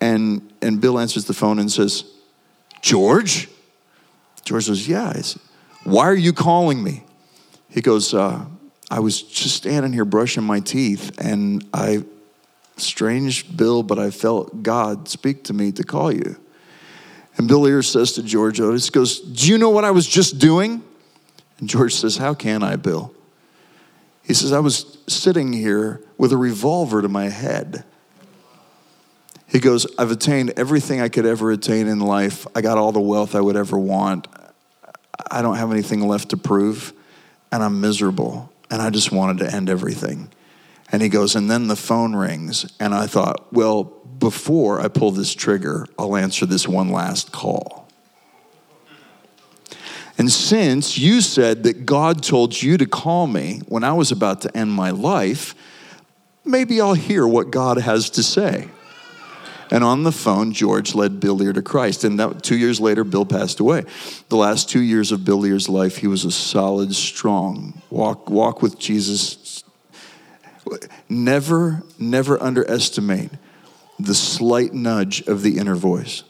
And, 0.00 0.52
and 0.60 0.80
Bill 0.80 0.98
answers 0.98 1.26
the 1.26 1.34
phone 1.34 1.60
and 1.60 1.70
says, 1.70 2.02
George? 2.80 3.48
George 4.44 4.64
says, 4.64 4.88
Yeah. 4.88 5.12
Why 5.84 6.06
are 6.06 6.14
you 6.14 6.32
calling 6.32 6.82
me? 6.82 7.04
He 7.68 7.80
goes, 7.80 8.12
uh, 8.12 8.44
I 8.90 9.00
was 9.00 9.22
just 9.22 9.56
standing 9.56 9.92
here 9.92 10.04
brushing 10.04 10.42
my 10.42 10.60
teeth, 10.60 11.18
and 11.20 11.64
I, 11.72 12.04
strange 12.76 13.56
Bill, 13.56 13.82
but 13.82 13.98
I 13.98 14.10
felt 14.10 14.62
God 14.62 15.08
speak 15.08 15.44
to 15.44 15.52
me 15.52 15.72
to 15.72 15.84
call 15.84 16.12
you. 16.12 16.36
And 17.36 17.46
Bill 17.46 17.60
Lear 17.60 17.82
says 17.82 18.12
to 18.12 18.22
George 18.22 18.60
Otis, 18.60 18.90
goes, 18.90 19.20
Do 19.20 19.50
you 19.50 19.58
know 19.58 19.70
what 19.70 19.84
I 19.84 19.92
was 19.92 20.06
just 20.06 20.38
doing? 20.38 20.82
And 21.58 21.68
George 21.68 21.94
says, 21.94 22.16
How 22.16 22.34
can 22.34 22.62
I, 22.62 22.76
Bill? 22.76 23.14
He 24.22 24.34
says, 24.34 24.52
I 24.52 24.60
was 24.60 24.98
sitting 25.06 25.52
here 25.52 26.02
with 26.18 26.32
a 26.32 26.36
revolver 26.36 27.00
to 27.02 27.08
my 27.08 27.28
head. 27.28 27.84
He 29.46 29.58
goes, 29.58 29.86
I've 29.98 30.10
attained 30.10 30.52
everything 30.56 31.00
I 31.00 31.08
could 31.08 31.26
ever 31.26 31.50
attain 31.50 31.88
in 31.88 31.98
life. 31.98 32.46
I 32.54 32.60
got 32.60 32.78
all 32.78 32.92
the 32.92 33.00
wealth 33.00 33.34
I 33.34 33.40
would 33.40 33.56
ever 33.56 33.78
want. 33.78 34.28
I 35.30 35.42
don't 35.42 35.56
have 35.56 35.72
anything 35.72 36.06
left 36.06 36.30
to 36.30 36.36
prove, 36.36 36.92
and 37.50 37.62
I'm 37.62 37.80
miserable. 37.80 38.52
And 38.70 38.80
I 38.80 38.90
just 38.90 39.10
wanted 39.10 39.38
to 39.38 39.54
end 39.54 39.68
everything. 39.68 40.30
And 40.92 41.02
he 41.02 41.08
goes, 41.08 41.34
and 41.34 41.50
then 41.50 41.68
the 41.68 41.76
phone 41.76 42.14
rings. 42.14 42.72
And 42.78 42.94
I 42.94 43.06
thought, 43.06 43.52
well, 43.52 43.84
before 43.84 44.80
I 44.80 44.88
pull 44.88 45.10
this 45.10 45.34
trigger, 45.34 45.86
I'll 45.98 46.16
answer 46.16 46.46
this 46.46 46.68
one 46.68 46.90
last 46.90 47.32
call. 47.32 47.88
And 50.18 50.30
since 50.30 50.98
you 50.98 51.20
said 51.20 51.62
that 51.62 51.86
God 51.86 52.22
told 52.22 52.60
you 52.60 52.76
to 52.76 52.86
call 52.86 53.26
me 53.26 53.62
when 53.68 53.82
I 53.82 53.94
was 53.94 54.12
about 54.12 54.42
to 54.42 54.54
end 54.56 54.70
my 54.70 54.90
life, 54.90 55.54
maybe 56.44 56.80
I'll 56.80 56.94
hear 56.94 57.26
what 57.26 57.50
God 57.50 57.78
has 57.78 58.10
to 58.10 58.22
say. 58.22 58.68
And 59.70 59.84
on 59.84 60.02
the 60.02 60.12
phone, 60.12 60.52
George 60.52 60.94
led 60.94 61.20
Bill 61.20 61.34
Lear 61.34 61.52
to 61.52 61.62
Christ. 61.62 62.02
And 62.02 62.18
that, 62.18 62.42
two 62.42 62.56
years 62.56 62.80
later, 62.80 63.04
Bill 63.04 63.24
passed 63.24 63.60
away. 63.60 63.84
The 64.28 64.36
last 64.36 64.68
two 64.68 64.82
years 64.82 65.12
of 65.12 65.24
Bill 65.24 65.38
Lear's 65.38 65.68
life, 65.68 65.98
he 65.98 66.08
was 66.08 66.24
a 66.24 66.30
solid, 66.30 66.94
strong 66.94 67.80
walk, 67.88 68.28
walk 68.28 68.62
with 68.62 68.78
Jesus. 68.78 69.62
Never, 71.08 71.82
never 71.98 72.42
underestimate 72.42 73.30
the 73.98 74.14
slight 74.14 74.72
nudge 74.72 75.22
of 75.28 75.42
the 75.42 75.58
inner 75.58 75.76
voice. 75.76 76.24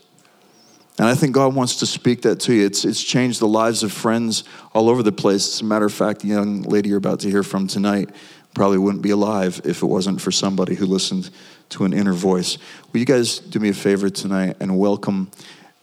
And 0.98 1.08
I 1.08 1.14
think 1.14 1.34
God 1.34 1.54
wants 1.54 1.76
to 1.76 1.86
speak 1.86 2.22
that 2.22 2.40
to 2.40 2.52
you. 2.52 2.66
It's, 2.66 2.84
it's 2.84 3.02
changed 3.02 3.40
the 3.40 3.48
lives 3.48 3.82
of 3.82 3.90
friends 3.90 4.44
all 4.74 4.90
over 4.90 5.02
the 5.02 5.12
place. 5.12 5.54
As 5.54 5.60
a 5.62 5.64
matter 5.64 5.86
of 5.86 5.94
fact, 5.94 6.20
the 6.20 6.28
young 6.28 6.62
lady 6.62 6.90
you're 6.90 6.98
about 6.98 7.20
to 7.20 7.30
hear 7.30 7.42
from 7.42 7.66
tonight 7.66 8.10
probably 8.54 8.76
wouldn't 8.76 9.02
be 9.02 9.10
alive 9.10 9.62
if 9.64 9.82
it 9.82 9.86
wasn't 9.86 10.20
for 10.20 10.30
somebody 10.30 10.74
who 10.74 10.84
listened 10.84 11.30
to 11.70 11.84
an 11.84 11.92
inner 11.92 12.12
voice. 12.12 12.58
Will 12.92 13.00
you 13.00 13.06
guys 13.06 13.38
do 13.38 13.58
me 13.58 13.70
a 13.70 13.74
favor 13.74 14.10
tonight 14.10 14.56
and 14.60 14.78
welcome 14.78 15.30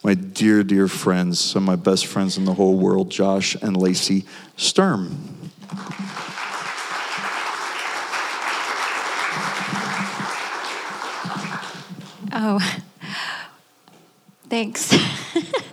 my 0.04 0.14
dear, 0.14 0.64
dear 0.64 0.88
friends, 0.88 1.40
some 1.40 1.64
of 1.64 1.68
my 1.68 1.76
best 1.76 2.06
friends 2.06 2.38
in 2.38 2.46
the 2.46 2.54
whole 2.54 2.78
world, 2.78 3.10
Josh 3.10 3.56
and 3.56 3.76
Lacey 3.76 4.26
Sturm. 4.56 5.18
Oh, 12.32 12.60
thanks. 14.48 14.96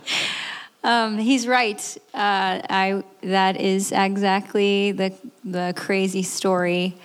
um, 0.83 1.17
he's 1.19 1.47
right. 1.47 1.97
Uh, 2.13 2.59
I 2.69 3.03
that 3.21 3.61
is 3.61 3.91
exactly 3.91 4.91
the 4.91 5.13
the 5.43 5.73
crazy 5.77 6.23
story 6.23 6.97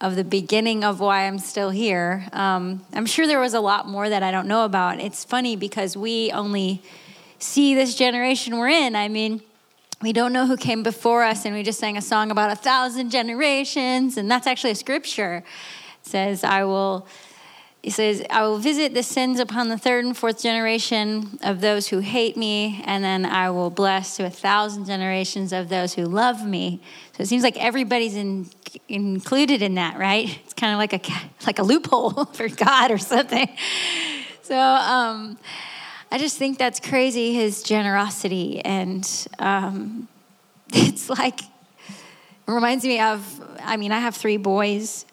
of 0.00 0.16
the 0.16 0.24
beginning 0.24 0.84
of 0.84 1.00
why 1.00 1.26
I'm 1.26 1.38
still 1.38 1.70
here. 1.70 2.26
Um, 2.32 2.84
I'm 2.92 3.06
sure 3.06 3.26
there 3.26 3.40
was 3.40 3.54
a 3.54 3.60
lot 3.60 3.88
more 3.88 4.08
that 4.08 4.22
I 4.22 4.30
don't 4.30 4.46
know 4.46 4.64
about. 4.64 5.00
It's 5.00 5.24
funny 5.24 5.56
because 5.56 5.96
we 5.96 6.30
only 6.32 6.82
see 7.38 7.74
this 7.74 7.94
generation 7.94 8.58
we're 8.58 8.68
in. 8.68 8.94
I 8.94 9.08
mean, 9.08 9.40
we 10.02 10.12
don't 10.12 10.32
know 10.32 10.46
who 10.46 10.58
came 10.58 10.82
before 10.82 11.24
us, 11.24 11.46
and 11.46 11.54
we 11.54 11.62
just 11.62 11.78
sang 11.78 11.96
a 11.96 12.02
song 12.02 12.30
about 12.30 12.52
a 12.52 12.56
thousand 12.56 13.10
generations, 13.10 14.18
and 14.18 14.30
that's 14.30 14.46
actually 14.46 14.72
a 14.72 14.76
scripture. 14.76 15.42
It 16.02 16.06
says, 16.06 16.44
I 16.44 16.64
will. 16.64 17.06
He 17.86 17.90
says, 17.90 18.20
I 18.30 18.42
will 18.42 18.58
visit 18.58 18.94
the 18.94 19.04
sins 19.04 19.38
upon 19.38 19.68
the 19.68 19.78
third 19.78 20.04
and 20.04 20.16
fourth 20.16 20.42
generation 20.42 21.38
of 21.44 21.60
those 21.60 21.86
who 21.86 22.00
hate 22.00 22.36
me, 22.36 22.82
and 22.84 23.04
then 23.04 23.24
I 23.24 23.50
will 23.50 23.70
bless 23.70 24.16
to 24.16 24.26
a 24.26 24.28
thousand 24.28 24.86
generations 24.86 25.52
of 25.52 25.68
those 25.68 25.94
who 25.94 26.04
love 26.04 26.44
me. 26.44 26.80
So 27.12 27.22
it 27.22 27.26
seems 27.26 27.44
like 27.44 27.56
everybody's 27.56 28.16
in, 28.16 28.50
included 28.88 29.62
in 29.62 29.76
that, 29.76 29.98
right? 29.98 30.36
It's 30.44 30.52
kind 30.52 30.72
of 30.72 30.78
like 30.78 30.94
a 30.94 31.12
like 31.46 31.60
a 31.60 31.62
loophole 31.62 32.24
for 32.34 32.48
God 32.48 32.90
or 32.90 32.98
something. 32.98 33.48
So 34.42 34.58
um, 34.58 35.38
I 36.10 36.18
just 36.18 36.38
think 36.38 36.58
that's 36.58 36.80
crazy. 36.80 37.34
His 37.34 37.62
generosity, 37.62 38.60
and 38.64 39.08
um, 39.38 40.08
it's 40.72 41.08
like 41.08 41.40
it 41.40 41.46
reminds 42.48 42.84
me 42.84 42.98
of. 42.98 43.22
I 43.60 43.76
mean, 43.76 43.92
I 43.92 44.00
have 44.00 44.16
three 44.16 44.38
boys. 44.38 45.06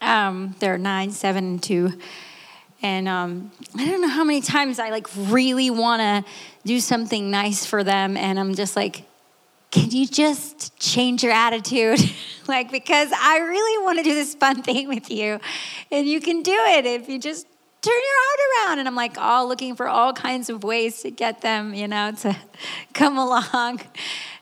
Um, 0.00 0.54
they're 0.58 0.78
nine, 0.78 1.10
seven, 1.10 1.44
and 1.44 1.62
two. 1.62 1.92
And 2.80 3.08
um, 3.08 3.50
I 3.76 3.86
don't 3.86 4.00
know 4.00 4.08
how 4.08 4.24
many 4.24 4.40
times 4.40 4.78
I 4.78 4.90
like 4.90 5.08
really 5.16 5.70
want 5.70 6.00
to 6.00 6.30
do 6.64 6.78
something 6.80 7.30
nice 7.30 7.66
for 7.66 7.82
them, 7.82 8.16
and 8.16 8.38
I'm 8.38 8.54
just 8.54 8.76
like, 8.76 9.04
can 9.70 9.90
you 9.90 10.06
just 10.06 10.76
change 10.78 11.22
your 11.22 11.32
attitude? 11.32 12.00
like, 12.48 12.70
because 12.70 13.10
I 13.12 13.38
really 13.38 13.84
want 13.84 13.98
to 13.98 14.04
do 14.04 14.14
this 14.14 14.34
fun 14.34 14.62
thing 14.62 14.88
with 14.88 15.10
you. 15.10 15.40
And 15.90 16.06
you 16.06 16.20
can 16.20 16.42
do 16.42 16.56
it 16.68 16.86
if 16.86 17.08
you 17.08 17.18
just 17.18 17.46
turn 17.82 17.92
your 17.92 18.14
heart 18.16 18.70
around. 18.70 18.78
And 18.78 18.88
I'm 18.88 18.94
like, 18.94 19.18
all 19.18 19.46
looking 19.46 19.76
for 19.76 19.86
all 19.86 20.12
kinds 20.12 20.48
of 20.48 20.64
ways 20.64 21.02
to 21.02 21.10
get 21.10 21.42
them, 21.42 21.74
you 21.74 21.86
know, 21.86 22.12
to 22.20 22.36
come 22.94 23.18
along. 23.18 23.80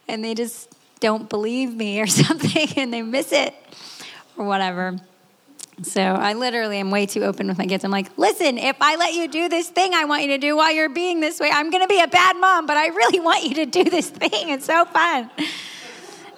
And 0.08 0.24
they 0.24 0.34
just 0.34 0.72
don't 1.00 1.28
believe 1.28 1.74
me 1.74 2.00
or 2.00 2.06
something 2.06 2.68
and 2.76 2.92
they 2.92 3.02
miss 3.02 3.32
it 3.32 3.54
or 4.36 4.46
whatever. 4.46 4.96
So 5.82 6.00
I 6.00 6.32
literally 6.32 6.78
am 6.78 6.90
way 6.90 7.04
too 7.04 7.22
open 7.24 7.48
with 7.48 7.58
my 7.58 7.66
kids. 7.66 7.84
I'm 7.84 7.90
like, 7.90 8.16
listen, 8.16 8.56
if 8.56 8.76
I 8.80 8.96
let 8.96 9.12
you 9.12 9.28
do 9.28 9.48
this 9.48 9.68
thing 9.68 9.92
I 9.92 10.06
want 10.06 10.22
you 10.22 10.28
to 10.28 10.38
do 10.38 10.56
while 10.56 10.72
you're 10.72 10.88
being 10.88 11.20
this 11.20 11.38
way, 11.38 11.50
I'm 11.52 11.70
going 11.70 11.82
to 11.82 11.88
be 11.88 12.00
a 12.00 12.08
bad 12.08 12.36
mom, 12.38 12.66
but 12.66 12.78
I 12.78 12.88
really 12.88 13.20
want 13.20 13.44
you 13.44 13.54
to 13.56 13.66
do 13.66 13.84
this 13.84 14.08
thing. 14.08 14.48
It's 14.48 14.64
so 14.64 14.86
fun. 14.86 15.30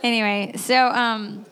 anyway, 0.02 0.54
so 0.56 0.88
um, 0.88 1.46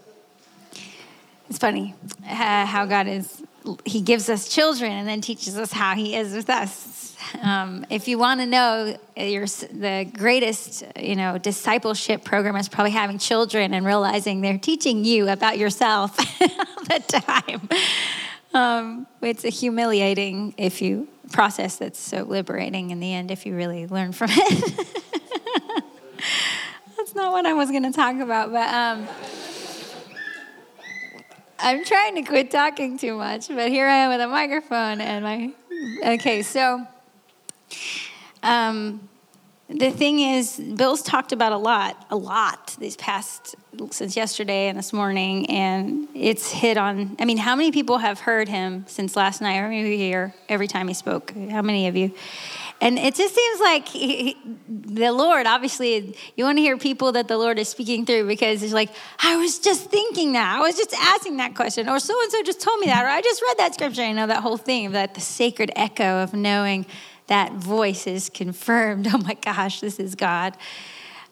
it's 1.48 1.58
funny 1.58 1.94
uh, 2.24 2.66
how 2.66 2.86
God 2.86 3.06
is, 3.06 3.44
He 3.84 4.00
gives 4.00 4.28
us 4.28 4.48
children 4.48 4.90
and 4.90 5.06
then 5.06 5.20
teaches 5.20 5.56
us 5.56 5.70
how 5.70 5.94
He 5.94 6.16
is 6.16 6.34
with 6.34 6.50
us. 6.50 7.16
Um, 7.40 7.86
if 7.88 8.08
you 8.08 8.18
want 8.18 8.40
to 8.40 8.46
know 8.46 8.96
your, 9.16 9.46
the 9.46 10.08
greatest, 10.12 10.84
you 11.00 11.16
know, 11.16 11.38
discipleship 11.38 12.24
program 12.24 12.56
is 12.56 12.68
probably 12.68 12.92
having 12.92 13.18
children 13.18 13.74
and 13.74 13.86
realizing 13.86 14.40
they're 14.40 14.58
teaching 14.58 15.04
you 15.04 15.28
about 15.28 15.58
yourself 15.58 16.16
the 16.88 17.00
time. 17.00 17.68
Um, 18.54 19.06
it's 19.20 19.44
a 19.44 19.50
humiliating 19.50 20.54
if 20.56 20.80
you 20.80 21.08
process 21.32 21.76
that's 21.76 21.98
so 21.98 22.22
liberating 22.22 22.90
in 22.90 23.00
the 23.00 23.12
end 23.12 23.30
if 23.30 23.44
you 23.44 23.56
really 23.56 23.86
learn 23.86 24.12
from 24.12 24.30
it. 24.32 24.86
that's 26.96 27.14
not 27.14 27.32
what 27.32 27.44
I 27.44 27.54
was 27.54 27.70
going 27.70 27.82
to 27.82 27.92
talk 27.92 28.16
about, 28.16 28.52
but 28.52 28.72
um, 28.72 29.08
I'm 31.58 31.84
trying 31.84 32.14
to 32.16 32.22
quit 32.22 32.50
talking 32.50 32.98
too 32.98 33.16
much. 33.16 33.48
But 33.48 33.68
here 33.68 33.86
I 33.86 33.96
am 33.96 34.10
with 34.10 34.20
a 34.20 34.28
microphone 34.28 35.00
and 35.00 35.24
my 35.24 35.52
okay, 36.14 36.42
so 36.42 36.86
um, 38.42 39.08
the 39.68 39.90
thing 39.90 40.20
is, 40.20 40.60
Bill's 40.60 41.02
talked 41.02 41.32
about 41.32 41.52
a 41.52 41.56
lot, 41.56 42.06
a 42.08 42.16
lot 42.16 42.76
these 42.78 42.96
past, 42.96 43.56
since 43.90 44.16
yesterday 44.16 44.68
and 44.68 44.78
this 44.78 44.92
morning, 44.92 45.50
and 45.50 46.06
it's 46.14 46.52
hit 46.52 46.76
on. 46.76 47.16
I 47.18 47.24
mean, 47.24 47.36
how 47.36 47.56
many 47.56 47.72
people 47.72 47.98
have 47.98 48.20
heard 48.20 48.48
him 48.48 48.84
since 48.86 49.16
last 49.16 49.40
night? 49.40 49.58
Or 49.58 49.68
maybe 49.68 49.96
here 49.96 50.34
every 50.48 50.68
time 50.68 50.86
he 50.86 50.94
spoke? 50.94 51.32
How 51.50 51.62
many 51.62 51.88
of 51.88 51.96
you? 51.96 52.14
And 52.80 52.96
it 52.98 53.16
just 53.16 53.34
seems 53.34 53.60
like 53.60 53.88
he, 53.88 54.36
the 54.68 55.10
Lord, 55.10 55.46
obviously, 55.46 56.14
you 56.36 56.44
want 56.44 56.58
to 56.58 56.62
hear 56.62 56.76
people 56.76 57.12
that 57.12 57.26
the 57.26 57.38
Lord 57.38 57.58
is 57.58 57.68
speaking 57.68 58.06
through 58.06 58.28
because 58.28 58.62
it's 58.62 58.72
like, 58.72 58.90
I 59.18 59.36
was 59.36 59.58
just 59.58 59.90
thinking 59.90 60.34
that. 60.34 60.58
I 60.58 60.60
was 60.60 60.76
just 60.76 60.94
asking 60.94 61.38
that 61.38 61.56
question. 61.56 61.88
Or 61.88 61.98
so 61.98 62.14
and 62.22 62.30
so 62.30 62.42
just 62.42 62.60
told 62.60 62.78
me 62.78 62.86
that. 62.86 63.04
Or 63.04 63.08
I 63.08 63.20
just 63.20 63.42
read 63.42 63.58
that 63.58 63.74
scripture. 63.74 64.02
I 64.02 64.12
know, 64.12 64.26
that 64.26 64.42
whole 64.42 64.58
thing 64.58 64.92
that, 64.92 65.14
the 65.14 65.20
sacred 65.20 65.72
echo 65.74 66.22
of 66.22 66.34
knowing 66.34 66.86
that 67.26 67.52
voice 67.52 68.06
is 68.06 68.30
confirmed. 68.30 69.08
Oh 69.12 69.18
my 69.18 69.34
gosh, 69.34 69.80
this 69.80 69.98
is 69.98 70.14
God. 70.14 70.56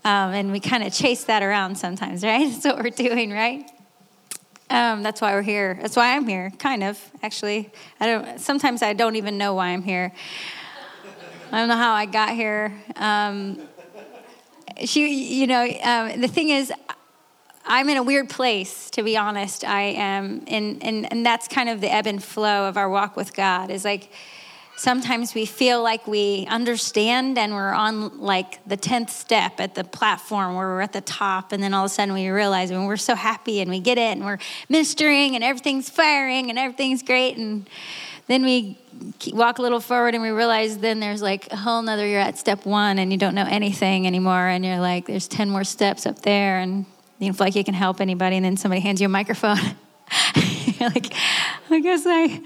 Um, 0.05 0.33
and 0.33 0.53
we 0.53 0.61
kind 0.61 0.83
of 0.83 0.93
chase 0.93 1.25
that 1.25 1.43
around 1.43 1.77
sometimes, 1.77 2.23
right? 2.23 2.51
That's 2.53 2.65
what 2.65 2.79
we're 2.83 2.91
doing, 2.91 3.31
right? 3.31 3.71
Um, 4.71 5.03
that's 5.03 5.21
why 5.21 5.35
we're 5.35 5.43
here. 5.43 5.79
That's 5.81 5.95
why 5.95 6.17
I'm 6.17 6.27
here, 6.27 6.51
kind 6.59 6.83
of, 6.83 6.99
actually. 7.23 7.71
I 8.01 8.07
don't. 8.07 8.41
Sometimes 8.41 8.83
I 8.83 8.95
don't 8.95 9.15
even 9.17 9.37
know 9.37 9.55
why 9.55 9.69
I'm 9.69 9.83
here. 9.83 10.13
I 11.53 11.59
don't 11.59 11.69
know 11.69 11.77
how 11.77 11.93
I 11.93 12.07
got 12.07 12.31
here. 12.31 12.73
Um, 12.97 13.61
she, 14.85 15.39
you 15.39 15.47
know, 15.47 15.63
um, 15.83 16.21
the 16.21 16.29
thing 16.29 16.49
is, 16.49 16.73
I'm 17.65 17.89
in 17.89 17.97
a 17.97 18.03
weird 18.03 18.29
place, 18.29 18.91
to 18.91 19.03
be 19.03 19.17
honest. 19.17 19.65
I 19.65 19.83
am, 19.83 20.43
and, 20.49 20.83
and, 20.83 21.11
and 21.13 21.25
that's 21.25 21.47
kind 21.47 21.69
of 21.69 21.81
the 21.81 21.93
ebb 21.93 22.07
and 22.07 22.23
flow 22.23 22.67
of 22.67 22.77
our 22.77 22.89
walk 22.89 23.17
with 23.17 23.35
God. 23.35 23.71
Is 23.71 23.85
like, 23.85 24.11
sometimes 24.77 25.35
we 25.35 25.47
feel 25.47 25.83
like 25.83 26.07
we 26.07 26.47
understand 26.49 27.39
and 27.39 27.55
we're 27.55 27.73
on 27.73 28.21
like 28.21 28.67
the 28.67 28.77
10th 28.77 29.11
step 29.11 29.61
at 29.61 29.75
the 29.75 29.85
platform 29.85 30.57
where 30.57 30.67
we're 30.67 30.81
at 30.81 30.93
the 30.93 31.01
top 31.01 31.53
and 31.53 31.63
then 31.63 31.73
all 31.73 31.85
of 31.85 31.91
a 31.91 31.95
sudden 31.95 32.13
we 32.13 32.29
realize 32.29 32.71
when 32.71 32.85
we're 32.87 32.97
so 32.97 33.15
happy 33.15 33.61
and 33.61 33.71
we 33.71 33.79
get 33.79 33.99
it 33.99 34.17
and 34.17 34.25
we're 34.25 34.39
ministering 34.69 35.35
and 35.35 35.45
everything's 35.45 35.89
firing 35.89 36.51
and 36.51 36.59
everything's 36.59 37.03
great 37.03 37.37
and 37.37 37.69
then 38.27 38.43
we 38.43 38.77
walk 39.33 39.59
a 39.59 39.63
little 39.63 39.81
forward 39.81 40.15
and 40.15 40.23
we 40.23 40.31
realize 40.31 40.79
then 40.79 40.99
there's 40.99 41.23
like 41.23 41.53
a 41.53 41.57
whole 41.57 41.83
nother 41.83 42.07
you're 42.07 42.21
at 42.21 42.37
step 42.37 42.67
one 42.67 42.99
and 42.99 43.13
you 43.13 43.19
don't 43.19 43.35
know 43.35 43.47
anything 43.49 44.07
anymore 44.07 44.49
and 44.49 44.65
you're 44.65 44.81
like 44.81 45.07
there's 45.07 45.29
10 45.29 45.51
more 45.51 45.65
steps 45.65 46.05
up 46.05 46.23
there 46.23 46.59
and 46.59 46.85
you 47.21 47.33
feel 47.33 47.47
like 47.47 47.55
you 47.55 47.65
can 47.65 47.75
help 47.75 48.01
anybody 48.01 48.37
and 48.37 48.45
then 48.45 48.57
somebody 48.57 48.81
hands 48.81 49.01
you 49.01 49.07
a 49.07 49.09
microphone. 49.09 49.57
You're 50.65 50.91
like 50.91 51.15
i 51.71 51.81
guess 51.81 52.03
i 52.07 52.43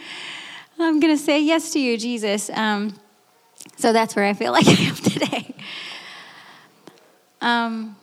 I'm 0.81 1.01
going 1.01 1.17
to 1.17 1.23
say 1.23 1.43
yes 1.43 1.73
to 1.73 1.81
you, 1.81 1.99
Jesus. 1.99 2.51
Um, 2.51 2.95
so 3.77 3.93
that's 3.93 4.15
where 4.15 4.25
I 4.25 4.33
feel 4.33 4.53
like 4.59 4.69
I 4.69 4.73
am 4.73 4.95
today. 4.95 5.55
Um, 7.41 7.97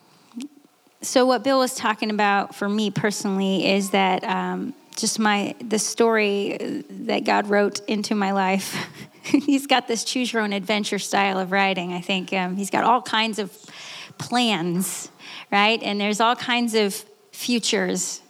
so 1.02 1.26
what 1.26 1.44
Bill 1.44 1.60
was 1.60 1.76
talking 1.76 2.10
about 2.10 2.56
for 2.56 2.68
me 2.68 2.92
personally 2.92 3.68
is 3.68 3.92
that 3.92 4.24
um, 4.24 4.74
just 4.98 5.20
my 5.20 5.56
the 5.62 5.80
story 5.80 6.84
that 6.90 7.24
God 7.24 7.48
wrote 7.48 7.80
into 7.88 8.16
my 8.16 8.32
life. 8.32 8.76
he's 9.24 9.68
got 9.68 9.88
this 9.88 10.04
choose 10.04 10.34
your 10.34 10.42
own 10.42 10.52
adventure 10.54 11.00
style 11.00 11.40
of 11.40 11.52
writing. 11.52 11.94
I 11.94 12.02
think 12.02 12.34
um, 12.34 12.56
he's 12.58 12.70
got 12.70 12.84
all 12.84 13.02
kinds 13.02 13.40
of 13.40 13.52
plans, 14.18 15.10
right? 15.52 15.82
And 15.82 16.00
there's 16.00 16.20
all 16.20 16.36
kinds 16.36 16.74
of 16.76 16.94
futures, 17.32 18.22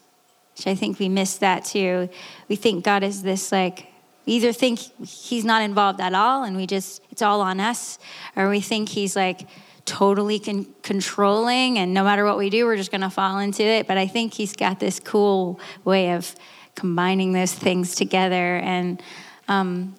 which 0.55 0.67
I 0.67 0.75
think 0.75 0.99
we 0.99 1.09
miss 1.09 1.37
that 1.37 1.65
too. 1.65 2.09
We 2.47 2.55
think 2.55 2.83
God 2.83 3.03
is 3.03 3.23
this 3.23 3.51
like 3.51 3.87
we 4.25 4.33
either 4.33 4.51
think 4.51 4.79
he's 5.07 5.45
not 5.45 5.61
involved 5.61 6.01
at 6.01 6.13
all 6.13 6.43
and 6.43 6.57
we 6.57 6.67
just, 6.67 7.01
it's 7.11 7.21
all 7.21 7.41
on 7.41 7.59
us, 7.59 7.99
or 8.35 8.49
we 8.49 8.61
think 8.61 8.89
he's 8.89 9.15
like 9.15 9.47
totally 9.85 10.39
con- 10.39 10.67
controlling 10.81 11.77
and 11.77 11.93
no 11.93 12.03
matter 12.03 12.25
what 12.25 12.37
we 12.37 12.49
do, 12.49 12.65
we're 12.65 12.75
just 12.75 12.91
going 12.91 13.01
to 13.01 13.09
fall 13.09 13.39
into 13.39 13.63
it. 13.63 13.87
But 13.87 13.97
I 13.97 14.07
think 14.07 14.33
he's 14.33 14.55
got 14.55 14.79
this 14.79 14.99
cool 14.99 15.59
way 15.83 16.11
of 16.11 16.35
combining 16.73 17.33
those 17.33 17.53
things 17.53 17.95
together. 17.95 18.57
And, 18.57 19.01
um, 19.47 19.95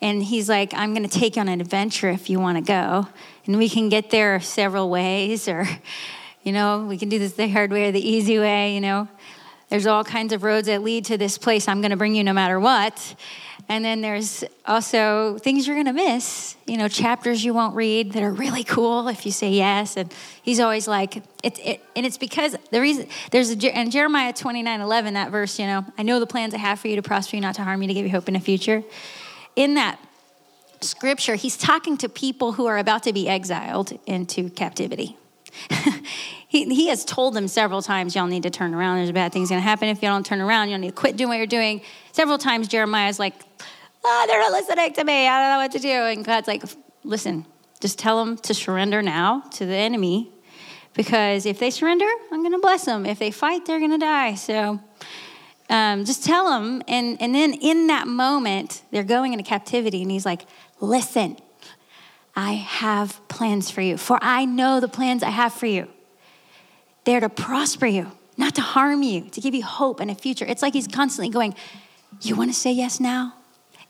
and 0.00 0.22
he's 0.22 0.48
like, 0.48 0.72
I'm 0.74 0.94
going 0.94 1.08
to 1.08 1.18
take 1.18 1.36
you 1.36 1.40
on 1.40 1.48
an 1.48 1.60
adventure 1.60 2.08
if 2.10 2.30
you 2.30 2.38
want 2.38 2.58
to 2.58 2.62
go. 2.62 3.08
And 3.46 3.58
we 3.58 3.68
can 3.68 3.88
get 3.88 4.10
there 4.10 4.40
several 4.40 4.90
ways, 4.90 5.48
or, 5.48 5.66
you 6.42 6.52
know, 6.52 6.84
we 6.84 6.98
can 6.98 7.08
do 7.08 7.18
this 7.18 7.32
the 7.32 7.48
hard 7.48 7.72
way 7.72 7.88
or 7.88 7.92
the 7.92 8.06
easy 8.06 8.38
way, 8.38 8.74
you 8.74 8.80
know. 8.80 9.08
There's 9.68 9.86
all 9.86 10.04
kinds 10.04 10.32
of 10.32 10.44
roads 10.44 10.68
that 10.68 10.82
lead 10.82 11.06
to 11.06 11.18
this 11.18 11.38
place 11.38 11.66
I'm 11.66 11.80
going 11.80 11.90
to 11.90 11.96
bring 11.96 12.14
you 12.14 12.22
no 12.22 12.32
matter 12.32 12.60
what. 12.60 13.16
And 13.68 13.84
then 13.84 14.00
there's 14.00 14.44
also 14.64 15.38
things 15.38 15.66
you're 15.66 15.74
going 15.74 15.86
to 15.86 15.92
miss, 15.92 16.54
you 16.66 16.76
know, 16.76 16.86
chapters 16.86 17.44
you 17.44 17.52
won't 17.52 17.74
read 17.74 18.12
that 18.12 18.22
are 18.22 18.32
really 18.32 18.62
cool 18.62 19.08
if 19.08 19.26
you 19.26 19.32
say 19.32 19.50
yes. 19.50 19.96
And 19.96 20.12
he's 20.42 20.60
always 20.60 20.86
like, 20.86 21.16
it, 21.42 21.58
it, 21.58 21.84
and 21.96 22.06
it's 22.06 22.16
because 22.16 22.56
the 22.70 22.80
reason, 22.80 23.08
there's 23.32 23.50
a, 23.50 23.80
in 23.80 23.90
Jeremiah 23.90 24.32
29 24.32 24.80
11, 24.80 25.14
that 25.14 25.32
verse, 25.32 25.58
you 25.58 25.66
know, 25.66 25.84
I 25.98 26.04
know 26.04 26.20
the 26.20 26.26
plans 26.26 26.54
I 26.54 26.58
have 26.58 26.78
for 26.78 26.86
you 26.86 26.96
to 26.96 27.02
prosper 27.02 27.36
you, 27.36 27.42
not 27.42 27.56
to 27.56 27.64
harm 27.64 27.82
you, 27.82 27.88
to 27.88 27.94
give 27.94 28.04
you 28.04 28.12
hope 28.12 28.28
in 28.28 28.34
the 28.34 28.40
future. 28.40 28.84
In 29.56 29.74
that 29.74 29.98
scripture, 30.80 31.34
he's 31.34 31.56
talking 31.56 31.96
to 31.98 32.08
people 32.08 32.52
who 32.52 32.66
are 32.66 32.78
about 32.78 33.02
to 33.04 33.12
be 33.12 33.28
exiled 33.28 33.98
into 34.06 34.48
captivity. 34.50 35.16
he, 36.48 36.64
he 36.66 36.88
has 36.88 37.04
told 37.04 37.34
them 37.34 37.48
several 37.48 37.82
times, 37.82 38.14
y'all 38.14 38.26
need 38.26 38.42
to 38.42 38.50
turn 38.50 38.74
around. 38.74 38.98
There's 38.98 39.10
a 39.10 39.14
bad 39.14 39.32
things 39.32 39.48
going 39.48 39.60
to 39.60 39.64
happen 39.64 39.88
if 39.88 40.02
you 40.02 40.08
don't 40.08 40.24
turn 40.24 40.40
around. 40.40 40.68
You'll 40.68 40.78
need 40.78 40.88
to 40.88 40.94
quit 40.94 41.16
doing 41.16 41.28
what 41.28 41.38
you're 41.38 41.46
doing. 41.46 41.80
Several 42.12 42.38
times, 42.38 42.68
Jeremiah's 42.68 43.18
like, 43.18 43.34
oh, 44.06 44.24
they're 44.28 44.40
not 44.40 44.52
listening 44.52 44.92
to 44.94 45.04
me. 45.04 45.26
I 45.28 45.40
don't 45.40 45.50
know 45.50 45.58
what 45.58 45.72
to 45.72 45.78
do. 45.78 45.88
And 45.88 46.24
God's 46.24 46.48
like, 46.48 46.62
listen, 47.04 47.44
just 47.80 47.98
tell 47.98 48.24
them 48.24 48.36
to 48.38 48.54
surrender 48.54 49.02
now 49.02 49.40
to 49.52 49.66
the 49.66 49.74
enemy 49.74 50.30
because 50.94 51.44
if 51.44 51.58
they 51.58 51.70
surrender, 51.70 52.06
I'm 52.32 52.40
going 52.40 52.52
to 52.52 52.58
bless 52.58 52.84
them. 52.84 53.04
If 53.04 53.18
they 53.18 53.30
fight, 53.30 53.66
they're 53.66 53.78
going 53.78 53.90
to 53.90 53.98
die. 53.98 54.34
So 54.34 54.80
um, 55.68 56.04
just 56.04 56.24
tell 56.24 56.48
them. 56.48 56.82
And, 56.88 57.20
and 57.20 57.34
then 57.34 57.52
in 57.54 57.88
that 57.88 58.06
moment, 58.06 58.82
they're 58.90 59.04
going 59.04 59.32
into 59.32 59.44
captivity. 59.44 60.02
And 60.02 60.10
he's 60.10 60.24
like, 60.24 60.46
listen, 60.80 61.36
I 62.34 62.52
have 62.52 63.20
plans 63.28 63.70
for 63.70 63.80
you, 63.80 63.96
for 63.96 64.18
I 64.22 64.44
know 64.44 64.80
the 64.80 64.88
plans 64.88 65.22
I 65.22 65.30
have 65.30 65.52
for 65.52 65.66
you. 65.66 65.88
They're 67.04 67.20
to 67.20 67.28
prosper 67.28 67.86
you, 67.86 68.10
not 68.36 68.54
to 68.56 68.60
harm 68.60 69.02
you, 69.02 69.28
to 69.30 69.40
give 69.40 69.54
you 69.54 69.64
hope 69.64 70.00
and 70.00 70.10
a 70.10 70.14
future. 70.14 70.44
It's 70.44 70.62
like 70.62 70.72
he's 70.72 70.88
constantly 70.88 71.32
going, 71.32 71.54
You 72.22 72.36
want 72.36 72.52
to 72.52 72.58
say 72.58 72.72
yes 72.72 73.00
now? 73.00 73.34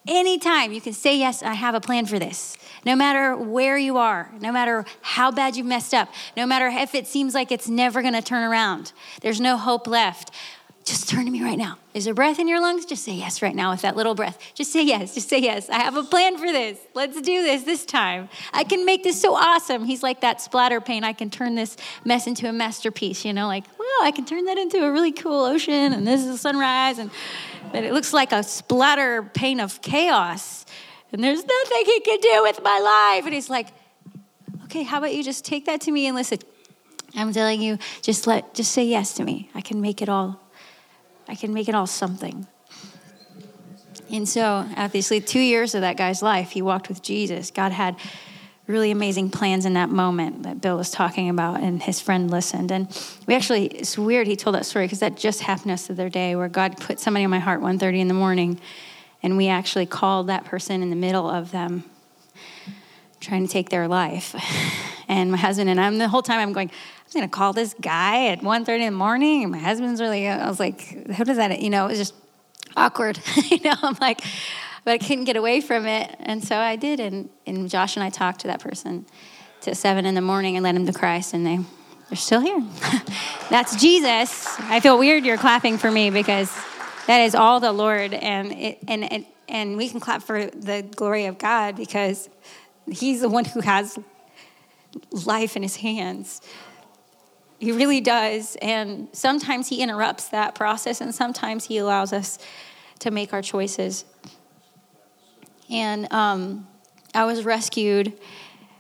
Anytime 0.07 0.73
you 0.73 0.81
can 0.81 0.93
say, 0.93 1.17
Yes, 1.17 1.43
I 1.43 1.55
have 1.55 1.75
a 1.75 1.81
plan 1.81 2.07
for 2.07 2.19
this. 2.19 2.57
No 2.85 2.95
matter 2.95 3.37
where 3.37 3.77
you 3.77 3.97
are, 3.97 4.31
no 4.41 4.53
matter 4.53 4.85
how 5.03 5.33
bad 5.33 5.57
you've 5.57 5.67
messed 5.67 5.93
up, 5.93 6.09
no 6.37 6.47
matter 6.47 6.69
if 6.69 6.95
it 6.95 7.07
seems 7.07 7.35
like 7.35 7.51
it's 7.51 7.69
never 7.69 8.01
to 8.15 8.23
turn 8.23 8.45
around, 8.45 8.93
there's 9.23 9.41
no 9.41 9.57
hope 9.57 9.87
left 9.87 10.31
just 10.87 11.09
turn 11.09 11.25
to 11.25 11.33
me 11.33 11.43
right 11.43 11.59
now. 11.59 11.79
Is 11.95 12.05
there 12.05 12.15
breath 12.15 12.39
in 12.39 12.47
your 12.47 12.61
lungs? 12.61 12.87
Just 12.87 13.05
say 13.05 13.13
yes 13.13 13.43
right 13.43 13.57
now 13.57 13.73
with 13.73 13.83
that 13.83 13.97
little 13.97 14.15
breath. 14.15 14.39
Just 14.55 14.73
say 14.73 14.85
yes. 14.85 15.15
Just 15.15 15.29
say 15.29 15.41
yes. 15.41 15.69
I 15.69 15.81
have 15.81 15.97
a 15.97 16.05
plan 16.05 16.39
for 16.39 16.47
this. 16.47 16.79
Let's 16.95 17.21
do 17.21 17.43
this 17.43 17.65
this 17.65 17.85
time. 17.85 18.29
I 18.53 18.63
can 18.63 18.85
make 18.87 19.03
this 19.03 19.21
so 19.21 19.35
awesome. 19.35 19.85
He's 19.85 20.05
like 20.05 20.21
that 20.21 20.41
splatter 20.41 20.81
paint. 20.81 21.05
I 21.05 21.13
can 21.13 21.29
turn 21.29 21.57
this 21.57 21.77
mess 22.05 22.29
into 22.29 22.49
a 22.49 22.53
masterpiece, 22.53 23.25
you 23.25 23.33
know, 23.33 23.49
like, 23.49 23.65
well, 23.77 23.89
I 24.03 24.13
can 24.13 24.25
turn 24.25 24.45
that 24.45 24.59
into 24.59 24.79
a 24.85 24.93
really 24.93 25.11
cool 25.11 25.45
ocean 25.45 25.93
and 25.93 26.07
this 26.07 26.21
is 26.21 26.29
a 26.29 26.39
sunrise 26.39 26.99
and 26.99 27.11
but 27.73 27.83
it 27.83 27.93
looks 27.93 28.13
like 28.13 28.31
a 28.31 28.45
splatter 28.45 29.25
paint 29.35 29.61
of 29.61 29.83
chaos. 29.83 30.67
And 31.13 31.23
there's 31.23 31.45
nothing 31.45 31.83
he 31.85 32.01
can 32.01 32.21
do 32.21 32.43
with 32.45 32.61
my 32.63 32.79
life. 32.79 33.25
And 33.25 33.35
he's 33.35 33.51
like, 33.51 33.69
okay, 34.65 34.85
how 34.85 34.99
about 34.99 35.13
you 35.13 35.25
just 35.25 35.45
take 35.45 35.67
that 35.67 35.81
to 35.83 35.91
me 35.91 36.07
and 36.07 36.15
listen? 36.15 36.39
I'm 37.17 37.33
telling 37.33 37.61
you, 37.61 37.79
just 38.03 38.29
let 38.29 38.55
just 38.55 38.71
say 38.71 38.85
yes 38.85 39.15
to 39.15 39.25
me. 39.25 39.51
I 39.53 39.63
can 39.63 39.81
make 39.81 40.01
it 40.01 40.09
all 40.09 40.46
I 41.29 41.35
can 41.35 41.53
make 41.53 41.69
it 41.69 41.75
all 41.75 41.87
something. 41.87 42.47
And 44.11 44.29
so, 44.29 44.67
obviously, 44.77 45.21
two 45.21 45.41
years 45.41 45.75
of 45.75 45.81
that 45.81 45.97
guy's 45.97 46.23
life, 46.23 46.51
he 46.51 46.63
walked 46.63 46.89
with 46.89 47.03
Jesus. 47.03 47.51
God 47.51 47.73
had 47.73 47.97
really 48.67 48.91
amazing 48.91 49.31
plans 49.31 49.65
in 49.65 49.75
that 49.75 49.89
moment 49.89 50.43
that 50.45 50.61
Bill 50.61 50.77
was 50.77 50.91
talking 50.91 51.29
about, 51.29 51.61
and 51.61 51.83
his 51.83 52.01
friend 52.01 52.31
listened. 52.31 52.71
And 52.71 52.89
we 53.27 53.35
actually, 53.35 53.67
it's 53.67 53.99
weird 53.99 54.27
he 54.27 54.37
told 54.37 54.55
that 54.55 54.67
story 54.67 54.87
because 54.87 55.01
that 55.01 55.17
just 55.17 55.41
happened 55.41 55.73
us 55.73 55.87
the 55.87 55.93
other 55.93 56.09
day 56.09 56.37
where 56.37 56.49
God 56.49 56.81
put 56.81 57.01
somebody 57.01 57.25
in 57.25 57.31
my 57.31 57.39
heart 57.39 57.61
1.30 57.61 57.99
in 57.99 58.09
the 58.09 58.15
morning, 58.15 58.61
and 59.23 59.37
we 59.37 59.49
actually 59.49 59.87
called 59.87 60.29
that 60.29 60.45
person 60.45 60.83
in 60.83 60.91
the 60.91 60.97
middle 60.97 61.29
of 61.29 61.51
them 61.51 61.85
trying 63.21 63.47
to 63.47 63.53
take 63.53 63.71
their 63.71 63.89
life. 63.89 64.35
And 65.09 65.31
my 65.31 65.39
husband 65.39 65.71
and 65.71 65.81
I'm, 65.81 65.99
the 65.99 66.09
whole 66.09 66.23
time 66.23 66.41
I'm 66.41 66.53
going, 66.53 66.71
I'm 67.07 67.21
going 67.21 67.31
to 67.31 67.33
call 67.33 67.53
this 67.53 67.73
guy 67.81 68.29
at 68.29 68.41
1.30 68.41 68.69
in 68.69 68.81
the 68.87 68.91
morning. 68.91 69.49
My 69.51 69.59
husband's 69.59 70.01
really, 70.01 70.27
I 70.27 70.49
was 70.49 70.59
like, 70.59 71.09
how 71.13 71.23
does 71.23 71.37
that, 71.37 71.61
you 71.61 71.71
know, 71.71 71.87
it 71.87 71.91
was 71.91 71.99
just 71.99 72.15
awkward. 72.77 73.21
you 73.49 73.61
know, 73.61 73.75
I'm 73.81 73.97
like, 74.01 74.23
but 74.85 74.91
I 74.91 74.99
couldn't 74.99 75.25
get 75.25 75.37
away 75.37 75.61
from 75.61 75.87
it. 75.87 76.15
And 76.19 76.43
so 76.43 76.57
I 76.57 76.75
did. 76.75 76.99
And, 76.99 77.31
and 77.47 77.71
Josh 77.71 77.97
and 77.97 78.03
I 78.03 78.11
talked 78.11 78.41
to 78.41 78.49
that 78.49 78.59
person 78.59 79.07
to 79.61 79.75
seven 79.77 80.05
in 80.05 80.17
the 80.17 80.21
morning 80.21 80.57
and 80.57 80.65
led 80.65 80.75
him 80.75 80.85
to 80.87 80.93
Christ. 80.93 81.33
And 81.33 81.47
they, 81.47 81.59
they're 82.09 82.17
still 82.17 82.41
here. 82.41 82.61
That's 83.51 83.81
Jesus. 83.81 84.45
I 84.63 84.81
feel 84.81 84.99
weird 84.99 85.25
you're 85.25 85.39
clapping 85.39 85.79
for 85.79 85.91
me 85.91 86.11
because 86.11 86.53
that 87.07 87.21
is 87.21 87.37
all 87.37 87.61
the 87.61 87.73
Lord. 87.73 88.15
And, 88.15 88.51
it, 88.53 88.79
and, 88.89 89.13
and, 89.13 89.27
and 89.49 89.77
we 89.77 89.89
can 89.89 90.01
clap 90.01 90.25
for 90.25 90.47
the 90.47 90.83
glory 90.97 91.27
of 91.27 91.39
God 91.39 91.77
because 91.77 92.29
he's 92.91 93.21
the 93.21 93.29
one 93.29 93.45
who 93.45 93.61
has 93.61 93.97
life 95.25 95.57
in 95.57 95.63
his 95.63 95.77
hands. 95.77 96.41
He 97.59 97.73
really 97.73 98.01
does. 98.01 98.57
And 98.63 99.09
sometimes 99.13 99.69
He 99.69 99.83
interrupts 99.83 100.29
that 100.29 100.55
process, 100.55 101.01
and 101.01 101.15
sometimes 101.15 101.65
He 101.65 101.79
allows 101.79 102.13
us 102.13 102.39
to 103.01 103.11
make 103.11 103.33
our 103.33 103.43
choices. 103.43 104.05
And 105.71 106.13
um, 106.13 106.67
I 107.15 107.25
was 107.25 107.45
rescued 107.45 108.13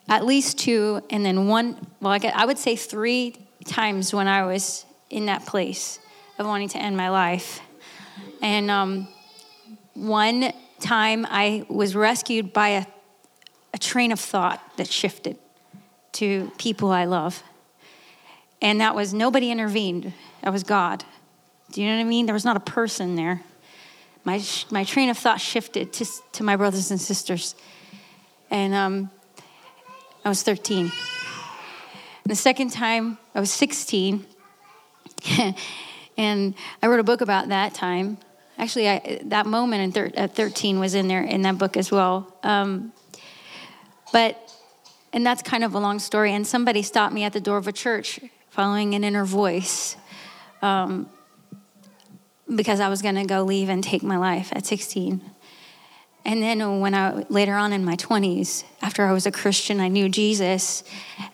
at 0.08 0.24
least 0.24 0.58
two, 0.58 1.02
and 1.10 1.24
then 1.24 1.48
one, 1.48 1.86
well, 2.00 2.12
I, 2.12 2.32
I 2.34 2.46
would 2.46 2.58
say 2.58 2.76
three 2.76 3.36
times 3.64 4.14
when 4.14 4.28
I 4.28 4.46
was 4.46 4.84
in 5.10 5.26
that 5.26 5.46
place 5.46 5.98
of 6.38 6.46
wanting 6.46 6.68
to 6.70 6.78
end 6.78 6.96
my 6.96 7.08
life. 7.08 7.60
And 8.40 8.70
um, 8.70 9.08
one 9.94 10.52
time 10.80 11.26
I 11.28 11.64
was 11.68 11.96
rescued 11.96 12.52
by 12.52 12.68
a, 12.68 12.86
a 13.74 13.78
train 13.78 14.12
of 14.12 14.20
thought 14.20 14.60
that 14.76 14.88
shifted 14.88 15.38
to 16.12 16.52
people 16.58 16.90
I 16.90 17.06
love. 17.06 17.42
And 18.66 18.80
that 18.80 18.96
was 18.96 19.14
nobody 19.14 19.52
intervened. 19.52 20.12
That 20.42 20.52
was 20.52 20.64
God. 20.64 21.04
Do 21.70 21.80
you 21.80 21.86
know 21.86 21.94
what 21.94 22.00
I 22.00 22.04
mean? 22.04 22.26
There 22.26 22.32
was 22.32 22.44
not 22.44 22.56
a 22.56 22.60
person 22.60 23.14
there. 23.14 23.40
My, 24.24 24.42
my 24.72 24.82
train 24.82 25.08
of 25.08 25.16
thought 25.16 25.40
shifted 25.40 25.92
to, 25.92 26.06
to 26.32 26.42
my 26.42 26.56
brothers 26.56 26.90
and 26.90 27.00
sisters. 27.00 27.54
And 28.50 28.74
um, 28.74 29.10
I 30.24 30.28
was 30.28 30.42
13. 30.42 30.80
And 30.80 30.90
the 32.24 32.34
second 32.34 32.72
time, 32.72 33.18
I 33.36 33.38
was 33.38 33.52
16. 33.52 34.26
and 36.18 36.54
I 36.82 36.86
wrote 36.88 36.98
a 36.98 37.04
book 37.04 37.20
about 37.20 37.50
that 37.50 37.72
time. 37.72 38.18
actually, 38.58 38.88
I, 38.88 39.20
that 39.26 39.46
moment 39.46 39.94
thir- 39.94 40.10
at 40.16 40.34
13 40.34 40.80
was 40.80 40.96
in 40.96 41.06
there 41.06 41.22
in 41.22 41.42
that 41.42 41.56
book 41.56 41.76
as 41.76 41.92
well. 41.92 42.36
Um, 42.42 42.92
but, 44.12 44.52
and 45.12 45.24
that's 45.24 45.42
kind 45.42 45.62
of 45.62 45.72
a 45.76 45.78
long 45.78 46.00
story. 46.00 46.32
And 46.32 46.44
somebody 46.44 46.82
stopped 46.82 47.14
me 47.14 47.22
at 47.22 47.32
the 47.32 47.40
door 47.40 47.58
of 47.58 47.68
a 47.68 47.72
church 47.72 48.18
following 48.56 48.94
an 48.94 49.04
inner 49.04 49.26
voice 49.26 49.98
um, 50.62 51.10
because 52.54 52.80
I 52.80 52.88
was 52.88 53.02
going 53.02 53.16
to 53.16 53.26
go 53.26 53.42
leave 53.42 53.68
and 53.68 53.84
take 53.84 54.02
my 54.02 54.16
life 54.16 54.48
at 54.52 54.64
16. 54.64 55.20
And 56.24 56.42
then 56.42 56.80
when 56.80 56.94
I 56.94 57.26
later 57.28 57.52
on 57.52 57.74
in 57.74 57.84
my 57.84 57.96
20s, 57.96 58.64
after 58.80 59.04
I 59.04 59.12
was 59.12 59.26
a 59.26 59.30
Christian, 59.30 59.78
I 59.78 59.88
knew 59.88 60.08
Jesus, 60.08 60.84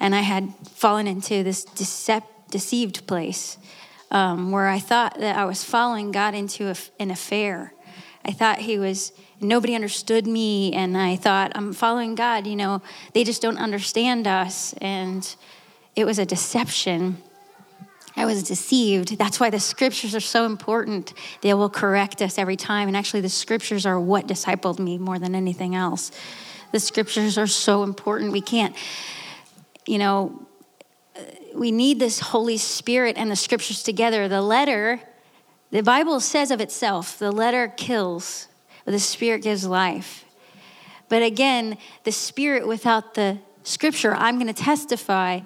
and 0.01 0.17
I 0.17 0.23
had 0.23 0.53
fallen 0.73 1.07
into 1.07 1.45
this 1.45 1.65
decept, 1.65 2.25
deceived 2.51 3.07
place 3.07 3.57
um, 4.11 4.51
where 4.51 4.67
I 4.67 4.81
thought 4.81 5.21
that 5.21 5.37
I 5.37 5.45
was 5.45 5.63
following 5.63 6.11
God 6.11 6.35
into 6.35 6.71
a, 6.71 6.75
an 6.99 7.13
affair. 7.13 7.73
I 8.25 8.33
thought 8.33 8.59
He 8.59 8.81
was 8.81 9.13
nobody 9.41 9.77
understood 9.77 10.27
me, 10.27 10.73
and 10.73 10.99
I 10.99 11.15
thought 11.15 11.53
I'm 11.55 11.73
following 11.73 12.17
God. 12.17 12.49
You 12.49 12.57
know, 12.57 12.83
they 13.15 13.23
just 13.23 13.41
don't 13.41 13.59
understand 13.59 14.27
us, 14.27 14.73
and 14.81 15.23
it 15.95 16.05
was 16.05 16.19
a 16.19 16.27
deception. 16.27 17.19
I 18.17 18.27
was 18.27 18.43
deceived. 18.43 19.19
That's 19.19 19.41
why 19.41 19.51
the 19.51 19.61
scriptures 19.61 20.15
are 20.15 20.21
so 20.21 20.45
important. 20.45 21.15
They 21.41 21.55
will 21.55 21.71
correct 21.71 22.21
us 22.21 22.39
every 22.39 22.57
time. 22.57 22.89
And 22.89 22.97
actually, 22.97 23.21
the 23.21 23.29
scriptures 23.29 23.87
are 23.87 23.99
what 23.99 24.27
discipled 24.27 24.79
me 24.79 24.99
more 24.99 25.19
than 25.19 25.35
anything 25.35 25.75
else. 25.75 26.11
The 26.73 26.81
scriptures 26.81 27.39
are 27.39 27.47
so 27.47 27.83
important. 27.83 28.33
We 28.33 28.41
can't, 28.41 28.75
you 29.87 29.99
know, 29.99 30.47
we 31.55 31.71
need 31.71 31.99
this 31.99 32.21
Holy 32.21 32.57
Spirit 32.57 33.17
and 33.17 33.31
the 33.31 33.37
scriptures 33.37 33.83
together. 33.83 34.29
The 34.29 34.43
letter, 34.43 35.01
the 35.71 35.83
Bible 35.83 36.21
says 36.21 36.51
of 36.51 36.61
itself, 36.61 37.19
the 37.19 37.33
letter 37.33 37.69
kills, 37.69 38.49
but 38.85 38.93
the 38.93 38.99
spirit 38.99 39.43
gives 39.43 39.67
life. 39.67 40.25
But 41.09 41.23
again, 41.23 41.77
the 42.05 42.13
spirit 42.13 42.67
without 42.67 43.15
the 43.15 43.39
scripture, 43.65 44.15
I'm 44.15 44.37
going 44.37 44.53
to 44.53 44.63
testify 44.63 45.41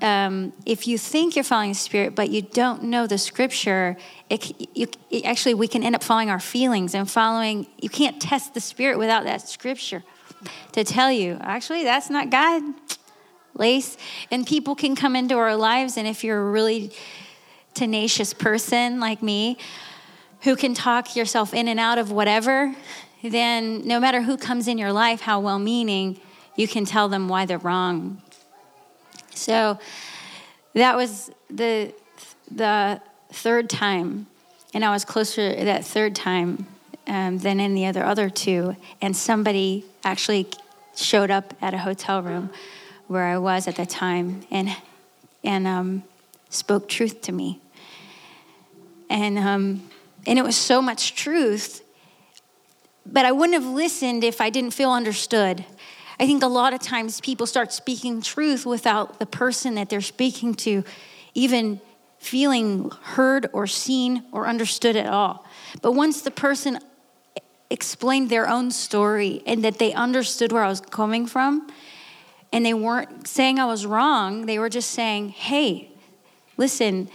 um, 0.00 0.52
if 0.66 0.88
you 0.88 0.98
think 0.98 1.36
you're 1.36 1.44
following 1.44 1.70
the 1.70 1.76
Spirit, 1.76 2.14
but 2.14 2.30
you 2.30 2.42
don't 2.42 2.84
know 2.84 3.06
the 3.06 3.18
Scripture, 3.18 3.96
it, 4.28 4.76
you, 4.76 4.88
it, 5.10 5.24
actually 5.24 5.54
we 5.54 5.68
can 5.68 5.82
end 5.82 5.94
up 5.94 6.02
following 6.02 6.30
our 6.30 6.40
feelings 6.40 6.94
and 6.94 7.08
following. 7.08 7.66
You 7.80 7.88
can't 7.88 8.20
test 8.20 8.54
the 8.54 8.60
Spirit 8.60 8.98
without 8.98 9.24
that 9.24 9.48
Scripture 9.48 10.02
to 10.72 10.82
tell 10.82 11.12
you. 11.12 11.38
Actually, 11.40 11.84
that's 11.84 12.10
not 12.10 12.30
God. 12.30 12.62
Lace 13.54 13.96
and 14.30 14.46
people 14.46 14.74
can 14.74 14.96
come 14.96 15.14
into 15.14 15.36
our 15.36 15.56
lives, 15.56 15.96
and 15.96 16.08
if 16.08 16.24
you're 16.24 16.40
a 16.40 16.50
really 16.50 16.90
tenacious 17.74 18.32
person 18.32 18.98
like 18.98 19.22
me, 19.22 19.58
who 20.40 20.56
can 20.56 20.74
talk 20.74 21.14
yourself 21.14 21.54
in 21.54 21.68
and 21.68 21.78
out 21.78 21.98
of 21.98 22.10
whatever, 22.10 22.74
then 23.22 23.86
no 23.86 24.00
matter 24.00 24.22
who 24.22 24.36
comes 24.36 24.66
in 24.66 24.78
your 24.78 24.92
life, 24.92 25.20
how 25.20 25.38
well-meaning, 25.38 26.18
you 26.56 26.66
can 26.66 26.84
tell 26.84 27.08
them 27.08 27.28
why 27.28 27.46
they're 27.46 27.58
wrong 27.58 28.20
so 29.34 29.78
that 30.74 30.96
was 30.96 31.30
the 31.50 31.92
the 32.50 33.00
third 33.32 33.70
time, 33.70 34.26
and 34.74 34.84
I 34.84 34.90
was 34.90 35.04
closer 35.04 35.64
that 35.64 35.84
third 35.84 36.14
time 36.14 36.66
um, 37.06 37.38
than 37.38 37.60
in 37.60 37.74
the 37.74 37.86
other 37.86 38.04
other 38.04 38.30
two. 38.30 38.76
And 39.00 39.16
somebody 39.16 39.84
actually 40.04 40.48
showed 40.96 41.30
up 41.30 41.54
at 41.60 41.74
a 41.74 41.78
hotel 41.78 42.22
room 42.22 42.50
where 43.08 43.24
I 43.24 43.38
was 43.38 43.68
at 43.68 43.76
the 43.76 43.86
time, 43.86 44.42
and 44.50 44.76
and 45.44 45.66
um, 45.66 46.02
spoke 46.48 46.88
truth 46.88 47.22
to 47.22 47.32
me. 47.32 47.60
And 49.10 49.38
um, 49.38 49.90
and 50.26 50.38
it 50.38 50.42
was 50.42 50.56
so 50.56 50.80
much 50.80 51.14
truth, 51.14 51.82
but 53.04 53.26
I 53.26 53.32
wouldn't 53.32 53.60
have 53.60 53.70
listened 53.70 54.24
if 54.24 54.40
I 54.40 54.50
didn't 54.50 54.72
feel 54.72 54.90
understood. 54.90 55.64
I 56.18 56.26
think 56.26 56.42
a 56.42 56.48
lot 56.48 56.72
of 56.72 56.80
times 56.80 57.20
people 57.20 57.46
start 57.46 57.72
speaking 57.72 58.20
truth 58.20 58.66
without 58.66 59.18
the 59.18 59.26
person 59.26 59.74
that 59.76 59.88
they're 59.88 60.00
speaking 60.00 60.54
to 60.54 60.84
even 61.34 61.80
feeling 62.18 62.90
heard 63.02 63.48
or 63.52 63.66
seen 63.66 64.24
or 64.32 64.46
understood 64.46 64.96
at 64.96 65.06
all. 65.06 65.44
But 65.80 65.92
once 65.92 66.22
the 66.22 66.30
person 66.30 66.78
explained 67.70 68.30
their 68.30 68.48
own 68.48 68.70
story 68.70 69.42
and 69.46 69.64
that 69.64 69.78
they 69.78 69.92
understood 69.92 70.52
where 70.52 70.62
I 70.62 70.68
was 70.68 70.80
coming 70.80 71.26
from, 71.26 71.68
and 72.52 72.66
they 72.66 72.74
weren't 72.74 73.26
saying 73.26 73.58
I 73.58 73.64
was 73.64 73.86
wrong, 73.86 74.46
they 74.46 74.58
were 74.58 74.68
just 74.68 74.90
saying, 74.90 75.30
hey, 75.30 75.90
listen, 76.58 77.08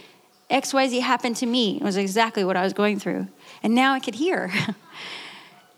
XYZ 0.50 1.00
happened 1.00 1.36
to 1.36 1.46
me. 1.46 1.76
It 1.76 1.82
was 1.82 1.96
exactly 1.96 2.44
what 2.44 2.56
I 2.56 2.64
was 2.64 2.72
going 2.72 2.98
through. 2.98 3.28
And 3.62 3.74
now 3.74 3.92
I 3.92 4.00
could 4.00 4.16
hear. 4.16 4.50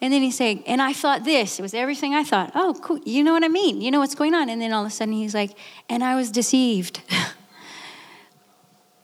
And 0.02 0.12
then 0.12 0.22
he's 0.22 0.36
saying, 0.36 0.62
and 0.66 0.80
I 0.80 0.94
thought 0.94 1.24
this. 1.24 1.58
It 1.58 1.62
was 1.62 1.74
everything 1.74 2.14
I 2.14 2.24
thought. 2.24 2.52
Oh, 2.54 2.74
cool. 2.82 2.98
You 3.04 3.22
know 3.22 3.32
what 3.32 3.44
I 3.44 3.48
mean? 3.48 3.82
You 3.82 3.90
know 3.90 4.00
what's 4.00 4.14
going 4.14 4.34
on? 4.34 4.48
And 4.48 4.60
then 4.60 4.72
all 4.72 4.82
of 4.82 4.88
a 4.88 4.90
sudden 4.90 5.12
he's 5.12 5.34
like, 5.34 5.50
and 5.90 6.02
I 6.02 6.14
was 6.14 6.30
deceived. 6.30 7.02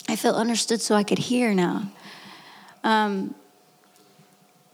I 0.08 0.16
felt 0.16 0.36
understood 0.36 0.80
so 0.80 0.94
I 0.94 1.02
could 1.02 1.18
hear 1.18 1.52
now. 1.52 1.90
Um, 2.82 3.34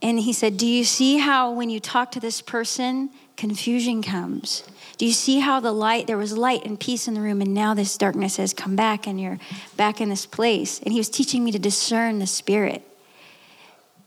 and 0.00 0.18
he 0.20 0.32
said, 0.32 0.56
Do 0.56 0.66
you 0.66 0.84
see 0.84 1.18
how 1.18 1.50
when 1.50 1.70
you 1.70 1.80
talk 1.80 2.12
to 2.12 2.20
this 2.20 2.40
person, 2.42 3.10
confusion 3.36 4.02
comes? 4.02 4.62
Do 4.98 5.06
you 5.06 5.12
see 5.12 5.40
how 5.40 5.58
the 5.58 5.72
light, 5.72 6.06
there 6.06 6.18
was 6.18 6.36
light 6.36 6.64
and 6.64 6.78
peace 6.78 7.08
in 7.08 7.14
the 7.14 7.20
room, 7.20 7.40
and 7.40 7.54
now 7.54 7.72
this 7.74 7.96
darkness 7.96 8.36
has 8.36 8.52
come 8.52 8.76
back 8.76 9.06
and 9.06 9.20
you're 9.20 9.38
back 9.76 10.00
in 10.00 10.10
this 10.10 10.26
place? 10.26 10.80
And 10.80 10.92
he 10.92 11.00
was 11.00 11.08
teaching 11.08 11.42
me 11.44 11.50
to 11.52 11.58
discern 11.58 12.18
the 12.18 12.26
spirit 12.26 12.86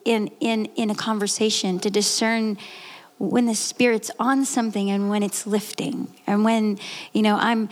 in, 0.05 0.27
in, 0.39 0.65
in 0.75 0.89
a 0.89 0.95
conversation 0.95 1.79
to 1.79 1.89
discern 1.89 2.57
when 3.17 3.45
the 3.45 3.55
spirit's 3.55 4.11
on 4.19 4.45
something 4.45 4.89
and 4.91 5.09
when 5.09 5.23
it's 5.23 5.47
lifting 5.47 6.13
and 6.27 6.43
when 6.43 6.77
you 7.13 7.21
know 7.21 7.35
i'm 7.37 7.69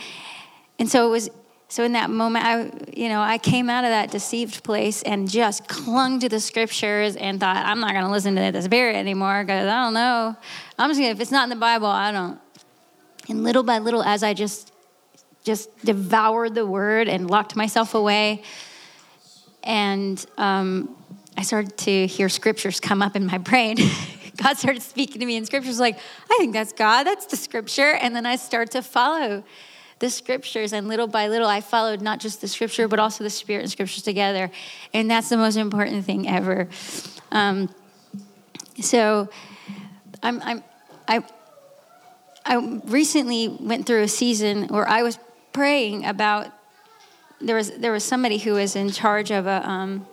and 0.78 0.88
so 0.88 1.06
it 1.06 1.10
was 1.10 1.30
so 1.68 1.84
in 1.84 1.92
that 1.92 2.08
moment 2.08 2.44
i 2.44 2.70
you 2.96 3.08
know 3.10 3.20
i 3.20 3.36
came 3.36 3.68
out 3.68 3.84
of 3.84 3.90
that 3.90 4.10
deceived 4.10 4.64
place 4.64 5.02
and 5.02 5.30
just 5.30 5.68
clung 5.68 6.18
to 6.18 6.28
the 6.28 6.40
scriptures 6.40 7.14
and 7.16 7.40
thought 7.40 7.56
i'm 7.56 7.78
not 7.78 7.92
going 7.92 8.04
to 8.04 8.10
listen 8.10 8.34
to 8.34 8.52
the 8.52 8.62
spirit 8.62 8.96
anymore 8.96 9.44
because 9.44 9.66
i 9.66 9.84
don't 9.84 9.94
know. 9.94 10.34
I'm 10.78 10.90
just 10.90 11.00
to 11.00 11.06
if 11.06 11.20
it's 11.20 11.30
not 11.30 11.44
in 11.44 11.50
the 11.50 11.56
bible 11.56 11.86
i 11.86 12.10
don't. 12.10 12.40
And 13.28 13.42
little 13.42 13.62
by 13.62 13.78
little 13.78 14.02
as 14.02 14.22
i 14.22 14.32
just 14.32 14.72
just 15.44 15.68
devoured 15.84 16.54
the 16.54 16.64
word 16.64 17.06
and 17.06 17.30
locked 17.30 17.54
myself 17.54 17.94
away 17.94 18.42
and 19.62 20.24
um, 20.36 20.94
I 21.36 21.42
started 21.42 21.76
to 21.78 22.06
hear 22.06 22.28
scriptures 22.28 22.80
come 22.80 23.02
up 23.02 23.16
in 23.16 23.26
my 23.26 23.38
brain. 23.38 23.76
God 24.36 24.56
started 24.56 24.82
speaking 24.82 25.20
to 25.20 25.26
me 25.26 25.36
in 25.36 25.44
scriptures 25.44 25.78
like, 25.80 25.96
I 26.30 26.36
think 26.38 26.52
that's 26.52 26.72
God, 26.72 27.04
that's 27.04 27.26
the 27.26 27.36
scripture. 27.36 27.92
And 27.92 28.14
then 28.14 28.26
I 28.26 28.36
start 28.36 28.72
to 28.72 28.82
follow 28.82 29.44
the 29.98 30.10
scriptures. 30.10 30.72
And 30.72 30.88
little 30.88 31.06
by 31.06 31.28
little, 31.28 31.48
I 31.48 31.60
followed 31.60 32.00
not 32.00 32.20
just 32.20 32.40
the 32.40 32.48
scripture, 32.48 32.88
but 32.88 32.98
also 32.98 33.24
the 33.24 33.30
spirit 33.30 33.62
and 33.62 33.70
scriptures 33.70 34.02
together. 34.02 34.50
And 34.92 35.10
that's 35.10 35.28
the 35.28 35.36
most 35.36 35.56
important 35.56 36.04
thing 36.04 36.28
ever. 36.28 36.68
Um, 37.30 37.72
so 38.80 39.28
I'm, 40.22 40.42
I'm, 40.42 40.64
I, 41.06 41.24
I 42.44 42.80
recently 42.86 43.48
went 43.48 43.86
through 43.86 44.02
a 44.02 44.08
season 44.08 44.68
where 44.68 44.88
I 44.88 45.02
was 45.02 45.18
praying 45.52 46.04
about, 46.04 46.48
there 47.40 47.56
was, 47.56 47.70
there 47.72 47.92
was 47.92 48.04
somebody 48.04 48.38
who 48.38 48.54
was 48.54 48.76
in 48.76 48.90
charge 48.90 49.30
of 49.30 49.46
a, 49.46 49.68
um, 49.68 50.06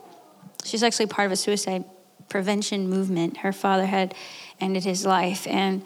she's 0.63 0.84
actually 0.84 1.08
part 1.08 1.26
of 1.26 1.32
a 1.32 1.36
suicide 1.36 1.84
prevention 2.30 2.89
movement. 2.89 3.38
Her 3.38 3.52
father 3.52 3.86
had 3.86 4.13
ended 4.60 4.84
his 4.84 5.06
life, 5.06 5.45
and 5.47 5.84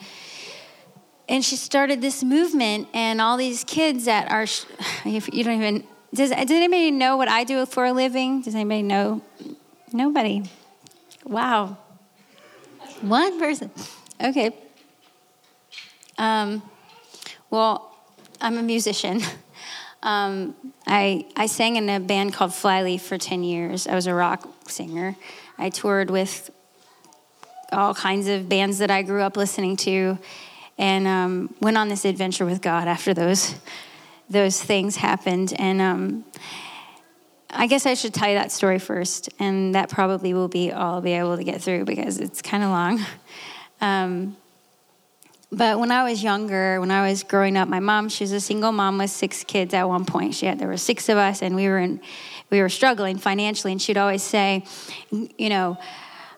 and 1.27 1.43
she 1.43 1.55
started 1.55 2.01
this 2.01 2.23
movement. 2.23 2.88
And 2.93 3.19
all 3.19 3.38
these 3.38 3.63
kids 3.63 4.05
that 4.05 4.31
are, 4.31 4.45
you 5.09 5.43
don't 5.43 5.55
even 5.55 5.83
does 6.13 6.29
does 6.29 6.51
anybody 6.51 6.91
know 6.91 7.17
what 7.17 7.27
I 7.27 7.43
do 7.43 7.65
for 7.65 7.85
a 7.85 7.93
living? 7.93 8.41
Does 8.41 8.55
anybody 8.55 8.83
know? 8.83 9.21
Nobody. 9.91 10.43
Wow. 11.23 11.77
One 13.01 13.39
person. 13.39 13.71
Okay. 14.23 14.51
Um, 16.17 16.61
well, 17.49 17.95
I'm 18.39 18.57
a 18.57 18.63
musician. 18.63 19.21
Um, 20.03 20.53
I, 20.86 21.26
I 21.36 21.47
sang 21.47 21.78
in 21.78 21.89
a 21.89 21.99
band 21.99 22.32
called 22.32 22.53
Flyleaf 22.53 23.01
for 23.01 23.17
10 23.17 23.43
years. 23.43 23.88
I 23.88 23.95
was 23.95 24.05
a 24.05 24.13
rock 24.13 24.47
singer. 24.70 25.16
I 25.57 25.70
toured 25.70 26.09
with 26.09 26.49
all 27.72 27.93
kinds 27.93 28.28
of 28.28 28.47
bands 28.47 28.78
that 28.80 28.91
I 28.91 29.01
grew 29.01 29.22
up 29.22 29.38
listening 29.38 29.76
to 29.78 30.18
and 30.78 31.07
um, 31.07 31.53
went 31.61 31.78
on 31.78 31.88
this 31.88 32.05
adventure 32.05 32.45
with 32.45 32.61
God 32.61 32.88
after 32.88 33.13
those, 33.13 33.55
those 34.30 34.61
things 34.61 34.97
happened. 34.97 35.53
And 35.57 35.82
um, 35.82 36.26
I 37.49 37.68
guess 37.68 37.86
I 37.86 37.93
should 37.93 38.13
tell 38.13 38.30
you 38.30 38.36
that 38.36 38.51
story 38.51 38.80
first, 38.80 39.30
and 39.39 39.76
that 39.76 39.89
probably 39.89 40.34
will 40.34 40.49
be 40.49 40.72
all 40.72 40.95
I'll 40.95 41.01
be 41.01 41.13
able 41.13 41.38
to 41.38 41.43
get 41.43 41.61
through 41.61 41.86
because 41.86 42.20
it's 42.20 42.41
kind 42.41 42.63
of 42.63 42.70
long. 42.70 43.05
Um, 43.82 44.38
but 45.51 45.80
when 45.80 45.91
I 45.91 46.03
was 46.03 46.24
younger, 46.24 46.82
when 46.82 46.91
I 46.91 47.07
was 47.07 47.24
growing 47.24 47.55
up, 47.55 47.70
my 47.70 47.80
mom, 47.80 48.09
she 48.09 48.24
was 48.24 48.32
a 48.32 48.41
single 48.41 48.72
mom 48.72 48.97
with 48.97 49.09
six 49.09 49.43
kids 49.43 49.74
at 49.74 49.88
one 49.88 50.03
point. 50.03 50.34
She 50.34 50.47
had 50.47 50.59
there 50.59 50.68
were 50.68 50.76
six 50.76 51.07
of 51.07 51.18
us 51.18 51.41
and 51.41 51.55
we 51.55 51.68
were 51.68 51.78
in 51.78 52.01
we 52.49 52.61
were 52.61 52.69
struggling 52.69 53.17
financially 53.17 53.71
and 53.71 53.81
she'd 53.81 53.97
always 53.97 54.23
say, 54.23 54.65
you 55.11 55.49
know, 55.49 55.77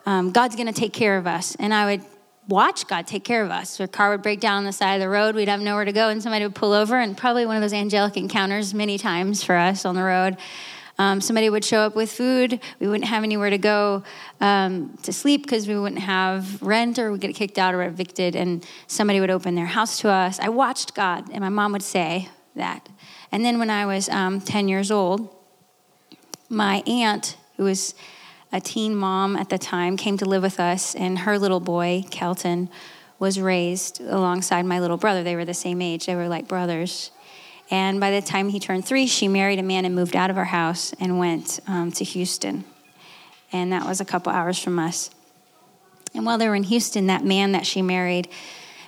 um, 0.05 0.31
God's 0.31 0.55
going 0.55 0.67
to 0.67 0.73
take 0.73 0.93
care 0.93 1.17
of 1.17 1.27
us. 1.27 1.55
And 1.59 1.73
I 1.73 1.85
would 1.85 2.05
watch 2.47 2.87
God 2.87 3.05
take 3.07 3.23
care 3.23 3.43
of 3.43 3.51
us. 3.51 3.79
Our 3.79 3.87
car 3.87 4.11
would 4.11 4.21
break 4.21 4.39
down 4.39 4.57
on 4.57 4.63
the 4.63 4.71
side 4.71 4.95
of 4.95 5.01
the 5.01 5.09
road. 5.09 5.35
We'd 5.35 5.49
have 5.49 5.59
nowhere 5.59 5.85
to 5.85 5.91
go, 5.91 6.09
and 6.09 6.23
somebody 6.23 6.45
would 6.45 6.55
pull 6.55 6.73
over, 6.73 6.97
and 6.97 7.17
probably 7.17 7.45
one 7.45 7.57
of 7.57 7.61
those 7.61 7.73
angelic 7.73 8.15
encounters 8.17 8.73
many 8.73 8.97
times 8.97 9.43
for 9.43 9.55
us 9.55 9.85
on 9.85 9.95
the 9.95 10.03
road. 10.03 10.37
Um, 10.99 11.21
somebody 11.21 11.49
would 11.49 11.63
show 11.63 11.81
up 11.81 11.95
with 11.95 12.11
food. 12.11 12.59
We 12.79 12.87
wouldn't 12.87 13.05
have 13.05 13.23
anywhere 13.23 13.51
to 13.51 13.59
go 13.59 14.03
um, 14.41 14.97
to 15.03 15.13
sleep 15.13 15.43
because 15.43 15.67
we 15.67 15.77
wouldn't 15.77 16.01
have 16.01 16.61
rent 16.61 16.97
or 16.97 17.11
we'd 17.11 17.21
get 17.21 17.35
kicked 17.35 17.59
out 17.59 17.75
or 17.75 17.83
evicted. 17.83 18.35
And 18.35 18.65
somebody 18.87 19.19
would 19.19 19.29
open 19.29 19.53
their 19.53 19.67
house 19.67 19.99
to 19.99 20.09
us. 20.09 20.39
I 20.39 20.49
watched 20.49 20.95
God, 20.95 21.29
and 21.31 21.41
my 21.41 21.49
mom 21.49 21.71
would 21.73 21.83
say 21.83 22.29
that. 22.55 22.89
And 23.31 23.45
then 23.45 23.59
when 23.59 23.69
I 23.69 23.85
was 23.85 24.09
um, 24.09 24.41
10 24.41 24.67
years 24.67 24.89
old, 24.89 25.36
my 26.49 26.83
aunt, 26.87 27.37
who 27.57 27.63
was 27.63 27.95
a 28.51 28.61
teen 28.61 28.95
mom 28.95 29.35
at 29.35 29.49
the 29.49 29.57
time, 29.57 29.97
came 29.97 30.17
to 30.17 30.25
live 30.25 30.43
with 30.43 30.59
us, 30.59 30.95
and 30.95 31.19
her 31.19 31.37
little 31.37 31.59
boy, 31.59 32.05
Kelton, 32.09 32.69
was 33.19 33.39
raised 33.39 33.99
alongside 34.01 34.65
my 34.65 34.79
little 34.79 34.97
brother. 34.97 35.23
They 35.23 35.35
were 35.35 35.45
the 35.45 35.53
same 35.53 35.81
age, 35.81 36.05
they 36.05 36.15
were 36.15 36.27
like 36.27 36.47
brothers. 36.47 37.11
And 37.69 37.99
by 37.99 38.11
the 38.11 38.21
time 38.21 38.49
he 38.49 38.59
turned 38.59 38.85
three, 38.85 39.07
she 39.07 39.27
married 39.27 39.59
a 39.59 39.63
man 39.63 39.83
and 39.83 39.93
moved 39.93 40.15
out 40.15 40.29
of 40.29 40.37
our 40.37 40.45
house 40.45 40.93
and 40.99 41.19
went 41.19 41.59
um, 41.67 41.91
to 41.93 42.05
Houston. 42.05 42.63
And 43.51 43.73
that 43.73 43.85
was 43.85 43.99
a 43.99 44.05
couple 44.05 44.31
hours 44.31 44.57
from 44.57 44.79
us. 44.79 45.09
And 46.13 46.25
while 46.25 46.37
they 46.37 46.47
were 46.47 46.55
in 46.55 46.63
Houston, 46.63 47.07
that 47.07 47.25
man 47.25 47.51
that 47.51 47.65
she 47.65 47.81
married 47.81 48.29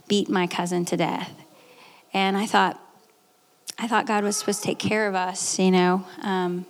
beat 0.07 0.30
my 0.30 0.47
cousin 0.47 0.86
to 0.86 0.97
death. 0.97 1.32
And 2.14 2.38
I 2.38 2.45
thought, 2.45 2.80
I 3.78 3.88
thought 3.88 4.05
God 4.05 4.24
was 4.24 4.38
supposed 4.38 4.62
to 4.62 4.68
take 4.68 4.80
care 4.80 5.07
of 5.07 5.16
us, 5.16 5.60
you 5.60 5.72
know. 5.72 6.05
Um, 6.22 6.66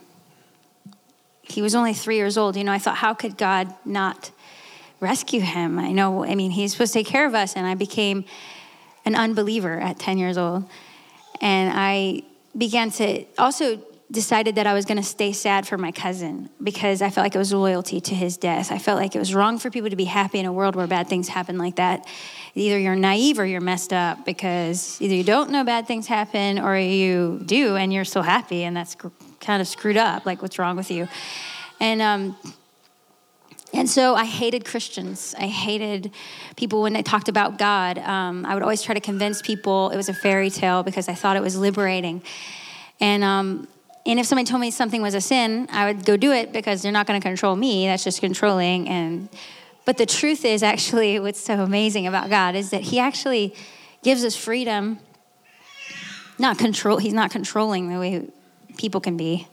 he 1.51 1.61
was 1.61 1.75
only 1.75 1.93
three 1.93 2.17
years 2.17 2.37
old. 2.37 2.55
You 2.55 2.63
know, 2.63 2.71
I 2.71 2.79
thought, 2.79 2.97
how 2.97 3.13
could 3.13 3.37
God 3.37 3.73
not 3.85 4.31
rescue 4.99 5.41
him? 5.41 5.79
I 5.79 5.91
know, 5.91 6.25
I 6.25 6.35
mean, 6.35 6.51
he's 6.51 6.73
supposed 6.73 6.93
to 6.93 6.99
take 6.99 7.07
care 7.07 7.25
of 7.25 7.35
us. 7.35 7.55
And 7.55 7.65
I 7.65 7.75
became 7.75 8.25
an 9.05 9.15
unbeliever 9.15 9.79
at 9.79 9.99
10 9.99 10.17
years 10.17 10.37
old. 10.37 10.69
And 11.41 11.71
I 11.73 12.23
began 12.57 12.91
to 12.91 13.25
also 13.37 13.81
decided 14.11 14.55
that 14.55 14.65
I 14.65 14.73
was 14.73 14.85
going 14.85 14.97
to 14.97 15.03
stay 15.03 15.31
sad 15.31 15.67
for 15.67 15.77
my 15.77 15.91
cousin 15.91 16.49
because 16.63 17.01
I 17.01 17.11
felt 17.11 17.25
like 17.25 17.35
it 17.35 17.39
was 17.39 17.53
loyalty 17.53 18.01
to 18.01 18.15
his 18.15 18.37
death. 18.37 18.71
I 18.71 18.79
felt 18.79 18.99
like 18.99 19.15
it 19.15 19.19
was 19.19 19.35
wrong 19.35 19.59
for 19.59 19.69
people 19.69 19.89
to 19.91 19.95
be 19.95 20.05
happy 20.05 20.39
in 20.39 20.47
a 20.47 20.53
world 20.53 20.75
where 20.75 20.87
bad 20.87 21.07
things 21.07 21.27
happen 21.27 21.59
like 21.59 21.75
that. 21.75 22.07
Either 22.55 22.79
you're 22.79 22.95
naive 22.95 23.37
or 23.37 23.45
you're 23.45 23.61
messed 23.61 23.93
up 23.93 24.25
because 24.25 24.99
either 24.99 25.13
you 25.13 25.23
don't 25.23 25.51
know 25.51 25.63
bad 25.63 25.85
things 25.85 26.07
happen 26.07 26.57
or 26.57 26.75
you 26.75 27.39
do 27.45 27.75
and 27.75 27.93
you're 27.93 28.05
still 28.05 28.23
happy 28.23 28.63
and 28.63 28.75
that's 28.75 28.95
kind 29.39 29.61
of 29.61 29.67
screwed 29.67 29.97
up. 29.97 30.25
Like, 30.25 30.41
what's 30.41 30.59
wrong 30.59 30.75
with 30.75 30.91
you? 30.91 31.07
And, 31.79 32.01
um, 32.01 32.37
and 33.73 33.89
so 33.89 34.15
I 34.15 34.25
hated 34.25 34.65
Christians. 34.65 35.35
I 35.37 35.47
hated 35.47 36.11
people 36.55 36.81
when 36.81 36.93
they 36.93 37.03
talked 37.03 37.29
about 37.29 37.57
God. 37.57 37.99
Um, 37.99 38.45
I 38.45 38.53
would 38.53 38.63
always 38.63 38.81
try 38.81 38.95
to 38.95 39.01
convince 39.01 39.41
people 39.41 39.89
it 39.91 39.97
was 39.97 40.09
a 40.09 40.13
fairy 40.13 40.49
tale 40.49 40.83
because 40.83 41.07
I 41.07 41.13
thought 41.13 41.37
it 41.37 41.41
was 41.41 41.55
liberating. 41.57 42.23
And 42.99 43.23
um, 43.23 43.67
and 44.05 44.19
if 44.19 44.25
somebody 44.25 44.47
told 44.47 44.61
me 44.61 44.71
something 44.71 45.01
was 45.01 45.13
a 45.13 45.21
sin, 45.21 45.67
I 45.71 45.85
would 45.85 46.03
go 46.03 46.17
do 46.17 46.31
it 46.31 46.51
because 46.51 46.81
they're 46.81 46.91
not 46.91 47.05
going 47.05 47.19
to 47.21 47.25
control 47.25 47.55
me. 47.55 47.85
That's 47.85 48.03
just 48.03 48.21
controlling. 48.21 48.89
And 48.89 49.29
but 49.85 49.97
the 49.97 50.05
truth 50.05 50.45
is 50.45 50.63
actually 50.63 51.19
what's 51.19 51.39
so 51.39 51.61
amazing 51.61 52.07
about 52.07 52.29
God 52.29 52.55
is 52.55 52.71
that 52.71 52.81
He 52.81 52.99
actually 52.99 53.53
gives 54.03 54.23
us 54.23 54.35
freedom. 54.35 54.99
Not 56.39 56.57
control. 56.57 56.97
He's 56.97 57.13
not 57.13 57.31
controlling 57.31 57.89
the 57.89 57.99
way 57.99 58.27
people 58.80 59.01
can 59.01 59.17
be, 59.17 59.47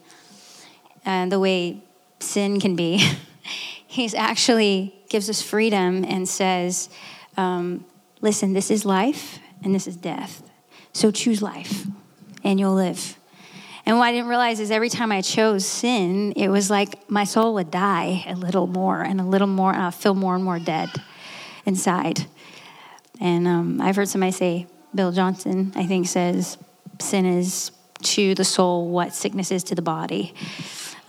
and 1.05 1.31
the 1.31 1.39
way 1.39 1.83
sin 2.19 2.59
can 2.59 2.75
be. 2.75 3.05
He's 3.87 4.15
actually 4.15 4.95
gives 5.09 5.29
us 5.29 5.41
freedom 5.41 6.03
and 6.03 6.27
says, 6.27 6.89
um, 7.35 7.85
"Listen, 8.21 8.53
this 8.53 8.71
is 8.71 8.85
life 8.85 9.39
and 9.63 9.75
this 9.75 9.85
is 9.85 9.95
death. 9.95 10.41
So 10.93 11.11
choose 11.11 11.41
life, 11.41 11.85
and 12.43 12.59
you'll 12.59 12.73
live." 12.73 13.17
And 13.85 13.97
what 13.97 14.05
I 14.05 14.11
didn't 14.11 14.27
realize 14.27 14.59
is 14.59 14.69
every 14.69 14.89
time 14.89 15.13
I 15.13 15.21
chose 15.21 15.65
sin, 15.65 16.33
it 16.35 16.49
was 16.49 16.69
like 16.69 17.09
my 17.09 17.23
soul 17.23 17.53
would 17.53 17.71
die 17.71 18.25
a 18.27 18.35
little 18.35 18.67
more 18.67 19.01
and 19.01 19.21
a 19.21 19.23
little 19.23 19.47
more, 19.47 19.71
and 19.71 19.81
I'll 19.81 19.91
feel 19.91 20.15
more 20.15 20.35
and 20.35 20.43
more 20.43 20.59
dead 20.59 20.89
inside. 21.65 22.25
And 23.21 23.47
um, 23.47 23.81
I've 23.81 23.95
heard 23.95 24.09
somebody 24.09 24.31
say, 24.31 24.67
Bill 24.93 25.11
Johnson, 25.11 25.71
I 25.75 25.85
think, 25.85 26.07
says, 26.07 26.57
sin 26.99 27.25
is 27.25 27.71
to 28.03 28.35
the 28.35 28.45
soul 28.45 28.89
what 28.89 29.13
sickness 29.13 29.51
is 29.51 29.63
to 29.65 29.75
the 29.75 29.81
body. 29.81 30.33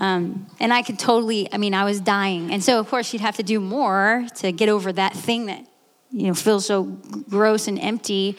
Um, 0.00 0.46
and 0.60 0.72
I 0.72 0.82
could 0.82 0.98
totally, 0.98 1.52
I 1.52 1.58
mean, 1.58 1.74
I 1.74 1.84
was 1.84 2.00
dying. 2.00 2.52
And 2.52 2.62
so, 2.62 2.78
of 2.78 2.88
course, 2.88 3.12
you'd 3.12 3.22
have 3.22 3.36
to 3.36 3.42
do 3.42 3.58
more 3.58 4.26
to 4.36 4.52
get 4.52 4.68
over 4.68 4.92
that 4.92 5.14
thing 5.14 5.46
that, 5.46 5.66
you 6.10 6.28
know, 6.28 6.34
feels 6.34 6.66
so 6.66 6.84
gross 6.84 7.66
and 7.66 7.78
empty. 7.78 8.36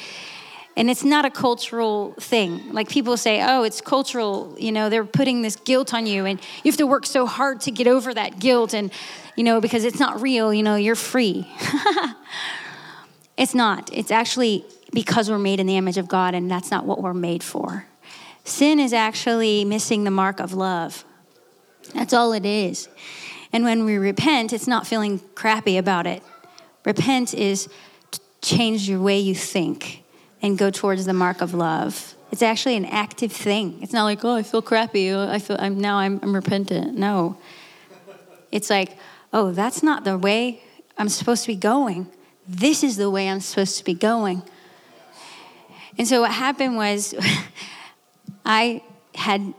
And 0.77 0.89
it's 0.89 1.03
not 1.03 1.25
a 1.25 1.29
cultural 1.29 2.13
thing. 2.13 2.71
Like 2.71 2.87
people 2.87 3.17
say, 3.17 3.43
oh, 3.45 3.63
it's 3.63 3.81
cultural, 3.81 4.55
you 4.57 4.71
know, 4.71 4.89
they're 4.89 5.03
putting 5.03 5.41
this 5.41 5.57
guilt 5.57 5.93
on 5.93 6.05
you 6.05 6.25
and 6.25 6.39
you 6.63 6.71
have 6.71 6.77
to 6.77 6.87
work 6.87 7.05
so 7.05 7.25
hard 7.25 7.59
to 7.61 7.71
get 7.71 7.87
over 7.87 8.13
that 8.13 8.39
guilt 8.39 8.73
and, 8.73 8.89
you 9.35 9.43
know, 9.43 9.59
because 9.59 9.83
it's 9.83 9.99
not 9.99 10.21
real, 10.21 10.53
you 10.53 10.63
know, 10.63 10.77
you're 10.77 10.95
free. 10.95 11.45
it's 13.37 13.53
not. 13.53 13.89
It's 13.91 14.11
actually 14.11 14.63
because 14.93 15.29
we're 15.29 15.37
made 15.37 15.59
in 15.59 15.67
the 15.67 15.75
image 15.75 15.97
of 15.97 16.07
God 16.07 16.33
and 16.33 16.49
that's 16.49 16.71
not 16.71 16.85
what 16.85 17.01
we're 17.01 17.13
made 17.13 17.43
for. 17.43 17.88
Sin 18.49 18.79
is 18.79 18.93
actually 18.93 19.63
missing 19.63 20.03
the 20.03 20.11
mark 20.11 20.39
of 20.39 20.53
love. 20.53 21.05
That's 21.93 22.13
all 22.13 22.33
it 22.33 22.45
is. 22.45 22.89
And 23.53 23.63
when 23.63 23.85
we 23.85 23.97
repent, 23.97 24.53
it's 24.53 24.67
not 24.67 24.87
feeling 24.87 25.19
crappy 25.35 25.77
about 25.77 26.07
it. 26.07 26.23
Repent 26.85 27.33
is 27.33 27.69
change 28.41 28.89
your 28.89 29.01
way 29.01 29.19
you 29.19 29.35
think 29.35 30.03
and 30.41 30.57
go 30.57 30.71
towards 30.71 31.05
the 31.05 31.13
mark 31.13 31.41
of 31.41 31.53
love. 31.53 32.15
It's 32.31 32.41
actually 32.41 32.75
an 32.75 32.85
active 32.85 33.31
thing. 33.31 33.79
It's 33.81 33.93
not 33.93 34.03
like, 34.03 34.23
oh, 34.23 34.35
I 34.35 34.43
feel 34.43 34.61
crappy. 34.61 35.11
Oh, 35.11 35.29
I 35.29 35.39
feel 35.39 35.57
I'm 35.59 35.79
now 35.79 35.97
I'm, 35.97 36.19
I'm 36.21 36.33
repentant. 36.33 36.97
No. 36.97 37.37
It's 38.51 38.69
like, 38.69 38.97
oh, 39.33 39.51
that's 39.51 39.83
not 39.83 40.03
the 40.03 40.17
way 40.17 40.61
I'm 40.97 41.09
supposed 41.09 41.43
to 41.43 41.47
be 41.47 41.55
going. 41.55 42.07
This 42.47 42.83
is 42.83 42.97
the 42.97 43.09
way 43.09 43.29
I'm 43.29 43.41
supposed 43.41 43.77
to 43.77 43.83
be 43.83 43.93
going. 43.93 44.43
And 45.97 46.07
so 46.07 46.21
what 46.21 46.31
happened 46.31 46.77
was 46.77 47.13
I 48.51 48.81
had 49.13 49.53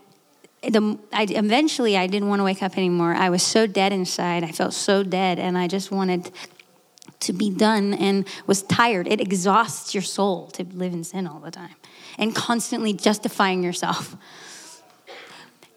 the, 0.63 0.99
I, 1.13 1.23
eventually 1.31 1.97
I 1.97 2.09
didn't 2.09 2.29
want 2.29 2.41
to 2.41 2.45
wake 2.45 2.61
up 2.61 2.77
anymore. 2.77 3.15
I 3.15 3.31
was 3.31 3.41
so 3.45 3.69
dead 3.69 3.93
inside. 3.93 4.43
I 4.43 4.51
felt 4.51 4.75
so 4.75 5.05
dead, 5.05 5.39
and 5.39 5.57
I 5.57 5.69
just 5.69 5.93
wanted 5.93 6.33
to 7.21 7.33
be 7.33 7.51
done 7.51 7.95
and 7.95 8.27
was 8.49 8.65
tired. 8.65 9.07
It 9.07 9.21
exhausts 9.21 9.95
your 9.95 10.03
soul 10.03 10.49
to 10.49 10.65
live 10.65 10.93
in 10.93 11.05
sin 11.05 11.29
all 11.29 11.39
the 11.39 11.53
time 11.53 11.77
and 12.19 12.35
constantly 12.35 12.93
justifying 12.93 13.63
yourself. 13.63 14.17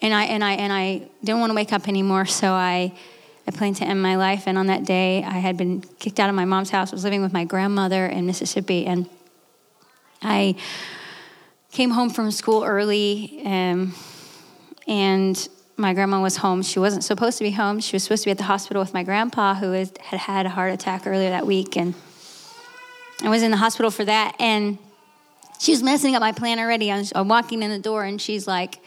And 0.02 0.12
I 0.12 0.24
and 0.24 0.44
I 0.44 0.54
and 0.54 0.74
I 0.74 1.08
didn't 1.24 1.40
want 1.40 1.52
to 1.52 1.56
wake 1.56 1.72
up 1.72 1.88
anymore, 1.88 2.26
so 2.26 2.52
I 2.52 2.94
I 3.48 3.52
planned 3.52 3.76
to 3.76 3.86
end 3.86 4.02
my 4.02 4.16
life. 4.16 4.48
And 4.48 4.58
on 4.58 4.66
that 4.68 4.86
day, 4.86 5.24
I 5.24 5.38
had 5.38 5.56
been 5.56 5.82
kicked 6.00 6.20
out 6.20 6.30
of 6.30 6.36
my 6.36 6.46
mom's 6.46 6.72
house. 6.72 6.92
I 6.92 6.96
was 6.96 7.04
living 7.04 7.22
with 7.22 7.32
my 7.32 7.46
grandmother 7.46 8.08
in 8.08 8.26
Mississippi, 8.26 8.88
and 8.88 9.08
I 10.24 10.56
came 11.74 11.90
home 11.90 12.12
from 12.12 12.30
school 12.30 12.64
early, 12.64 13.42
um, 13.46 13.94
and 14.88 15.50
my 15.76 15.94
grandma 15.96 16.22
was 16.22 16.38
home. 16.38 16.62
She 16.62 16.78
wasn't 16.78 17.04
supposed 17.04 17.40
to 17.40 17.44
be 17.44 17.50
home. 17.50 17.80
She 17.80 17.96
was 17.96 18.04
supposed 18.04 18.24
to 18.24 18.28
be 18.28 18.32
at 18.32 18.38
the 18.38 18.44
hospital 18.44 18.82
with 18.82 18.94
my 18.94 19.02
grandpa, 19.02 19.56
who 19.56 19.72
had 19.72 19.98
had 20.00 20.46
a 20.46 20.50
heart 20.50 20.72
attack 20.72 21.08
earlier 21.08 21.32
that 21.32 21.48
week. 21.48 21.76
And 21.76 21.96
I 23.24 23.30
was 23.30 23.42
in 23.42 23.50
the 23.50 23.58
hospital 23.58 23.90
for 23.90 24.06
that. 24.06 24.36
And 24.40 24.78
she 25.60 25.72
was 25.72 25.82
messing 25.82 26.14
up 26.14 26.22
my 26.22 26.32
plan 26.32 26.60
already. 26.60 26.92
I 26.92 27.04
am 27.16 27.28
walking 27.28 27.64
in 27.64 27.72
the 27.72 27.80
door, 27.80 28.04
and 28.04 28.22
she's 28.22 28.46
like, 28.48 28.78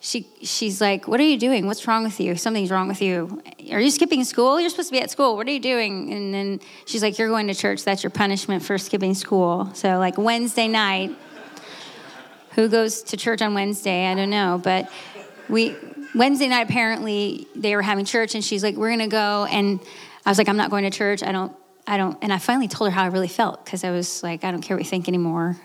she, 0.00 0.26
she's 0.42 0.82
like, 0.82 1.08
What 1.08 1.18
are 1.18 1.24
you 1.24 1.38
doing? 1.38 1.66
What's 1.66 1.88
wrong 1.88 2.04
with 2.04 2.20
you? 2.20 2.36
Something's 2.36 2.70
wrong 2.70 2.88
with 2.88 3.00
you. 3.00 3.42
Are 3.72 3.80
you 3.80 3.90
skipping 3.90 4.22
school? 4.24 4.60
You're 4.60 4.68
supposed 4.68 4.90
to 4.90 4.92
be 4.92 5.00
at 5.00 5.10
school. 5.10 5.34
What 5.34 5.46
are 5.48 5.50
you 5.50 5.60
doing? 5.60 6.12
And 6.12 6.34
then 6.34 6.60
she's 6.84 7.02
like, 7.02 7.18
You're 7.18 7.28
going 7.28 7.46
to 7.46 7.54
church. 7.54 7.84
That's 7.84 8.02
your 8.02 8.10
punishment 8.10 8.62
for 8.62 8.76
skipping 8.76 9.14
school. 9.14 9.70
So, 9.72 9.98
like, 9.98 10.18
Wednesday 10.18 10.68
night, 10.68 11.16
who 12.56 12.68
goes 12.68 13.02
to 13.04 13.16
church 13.16 13.40
on 13.40 13.54
Wednesday? 13.54 14.06
I 14.06 14.14
don't 14.14 14.30
know. 14.30 14.60
But 14.62 14.90
we 15.48 15.76
Wednesday 16.14 16.48
night 16.48 16.68
apparently 16.68 17.46
they 17.54 17.76
were 17.76 17.82
having 17.82 18.04
church 18.04 18.34
and 18.34 18.44
she's 18.44 18.64
like, 18.64 18.74
We're 18.74 18.90
gonna 18.90 19.06
go 19.06 19.46
and 19.48 19.78
I 20.24 20.30
was 20.30 20.38
like, 20.38 20.48
I'm 20.48 20.56
not 20.56 20.70
going 20.70 20.82
to 20.82 20.90
church. 20.90 21.22
I 21.22 21.30
don't 21.30 21.54
I 21.86 21.96
don't 21.96 22.18
and 22.20 22.32
I 22.32 22.38
finally 22.38 22.66
told 22.66 22.90
her 22.90 22.94
how 22.94 23.04
I 23.04 23.06
really 23.06 23.28
felt 23.28 23.64
because 23.64 23.84
I 23.84 23.92
was 23.92 24.22
like, 24.24 24.42
I 24.42 24.50
don't 24.50 24.60
care 24.60 24.76
what 24.76 24.82
you 24.82 24.90
think 24.90 25.06
anymore. 25.06 25.56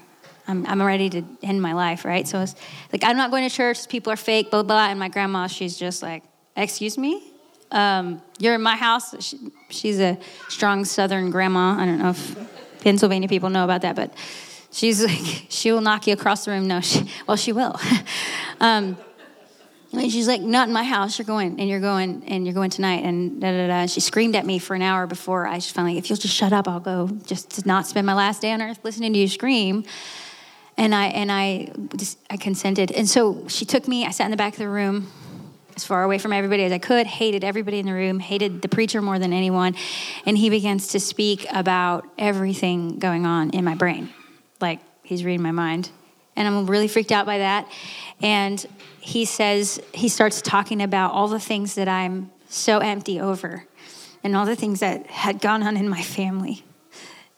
I'm, 0.47 0.65
I'm 0.65 0.81
ready 0.81 1.09
to 1.11 1.23
end 1.43 1.61
my 1.61 1.73
life, 1.73 2.03
right? 2.03 2.27
So 2.27 2.41
it's 2.41 2.55
like, 2.91 3.03
I'm 3.03 3.15
not 3.15 3.31
going 3.31 3.47
to 3.47 3.55
church. 3.55 3.87
People 3.87 4.11
are 4.11 4.17
fake, 4.17 4.49
blah, 4.51 4.63
blah. 4.63 4.87
And 4.87 4.99
my 4.99 5.07
grandma, 5.07 5.47
she's 5.47 5.77
just 5.77 6.03
like, 6.03 6.23
Excuse 6.55 6.97
me? 6.97 7.23
Um, 7.71 8.21
you're 8.37 8.55
in 8.55 8.61
my 8.61 8.75
house. 8.75 9.15
She, 9.23 9.39
she's 9.69 9.99
a 9.99 10.17
strong 10.49 10.83
Southern 10.83 11.31
grandma. 11.31 11.77
I 11.79 11.85
don't 11.85 11.99
know 11.99 12.09
if 12.09 12.81
Pennsylvania 12.81 13.29
people 13.29 13.49
know 13.49 13.63
about 13.63 13.81
that, 13.83 13.95
but 13.95 14.13
she's 14.71 15.03
like, 15.03 15.45
she 15.49 15.71
will 15.71 15.81
knock 15.81 16.07
you 16.07 16.13
across 16.13 16.45
the 16.45 16.51
room. 16.51 16.67
No, 16.67 16.81
she, 16.81 17.09
well, 17.27 17.37
she 17.37 17.51
will. 17.51 17.79
um, 18.59 18.97
And 19.93 20.09
she's 20.09 20.27
like, 20.27 20.41
not 20.41 20.67
in 20.67 20.73
my 20.73 20.83
house. 20.83 21.19
You're 21.19 21.25
going, 21.25 21.59
and 21.59 21.69
you're 21.69 21.81
going, 21.81 22.23
and 22.25 22.45
you're 22.45 22.53
going 22.53 22.69
tonight. 22.69 23.03
And 23.03 23.41
da 23.41 23.51
da 23.51 23.67
da. 23.67 23.85
She 23.87 23.99
screamed 23.99 24.35
at 24.35 24.45
me 24.45 24.57
for 24.57 24.73
an 24.73 24.81
hour 24.81 25.05
before 25.05 25.45
I 25.45 25.55
just 25.55 25.73
finally, 25.73 25.97
if 25.97 26.09
you'll 26.09 26.17
just 26.17 26.33
shut 26.33 26.53
up, 26.53 26.67
I'll 26.67 26.79
go. 26.79 27.09
Just 27.25 27.49
to 27.51 27.67
not 27.67 27.87
spend 27.87 28.07
my 28.07 28.13
last 28.13 28.41
day 28.41 28.51
on 28.51 28.61
earth 28.61 28.79
listening 28.83 29.11
to 29.13 29.19
you 29.19 29.27
scream. 29.27 29.83
And 30.77 30.95
I 30.95 31.07
and 31.07 31.29
I 31.29 31.71
just 31.97 32.17
I 32.29 32.37
consented. 32.37 32.91
And 32.91 33.07
so 33.07 33.47
she 33.49 33.65
took 33.65 33.87
me. 33.87 34.05
I 34.05 34.11
sat 34.11 34.25
in 34.25 34.31
the 34.31 34.37
back 34.37 34.53
of 34.53 34.59
the 34.59 34.69
room, 34.69 35.11
as 35.75 35.83
far 35.83 36.03
away 36.03 36.17
from 36.17 36.31
everybody 36.31 36.63
as 36.63 36.71
I 36.71 36.77
could. 36.77 37.05
Hated 37.05 37.43
everybody 37.43 37.79
in 37.79 37.85
the 37.85 37.93
room. 37.93 38.19
Hated 38.19 38.61
the 38.61 38.69
preacher 38.69 39.01
more 39.01 39.19
than 39.19 39.33
anyone. 39.33 39.75
And 40.25 40.37
he 40.37 40.49
begins 40.49 40.87
to 40.89 40.99
speak 40.99 41.45
about 41.51 42.07
everything 42.17 42.97
going 42.99 43.25
on 43.25 43.49
in 43.49 43.65
my 43.65 43.75
brain, 43.75 44.09
like 44.61 44.79
he's 45.03 45.23
reading 45.23 45.41
my 45.41 45.51
mind. 45.51 45.89
And 46.35 46.47
I'm 46.47 46.65
really 46.65 46.87
freaked 46.87 47.11
out 47.11 47.25
by 47.25 47.39
that. 47.39 47.69
And 48.21 48.65
he 48.99 49.25
says, 49.25 49.81
he 49.93 50.07
starts 50.07 50.41
talking 50.41 50.81
about 50.81 51.11
all 51.11 51.27
the 51.27 51.39
things 51.39 51.75
that 51.75 51.87
I'm 51.87 52.31
so 52.47 52.79
empty 52.79 53.19
over 53.19 53.65
and 54.23 54.35
all 54.35 54.45
the 54.45 54.55
things 54.55 54.79
that 54.79 55.07
had 55.07 55.41
gone 55.41 55.63
on 55.63 55.75
in 55.77 55.89
my 55.89 56.01
family. 56.01 56.63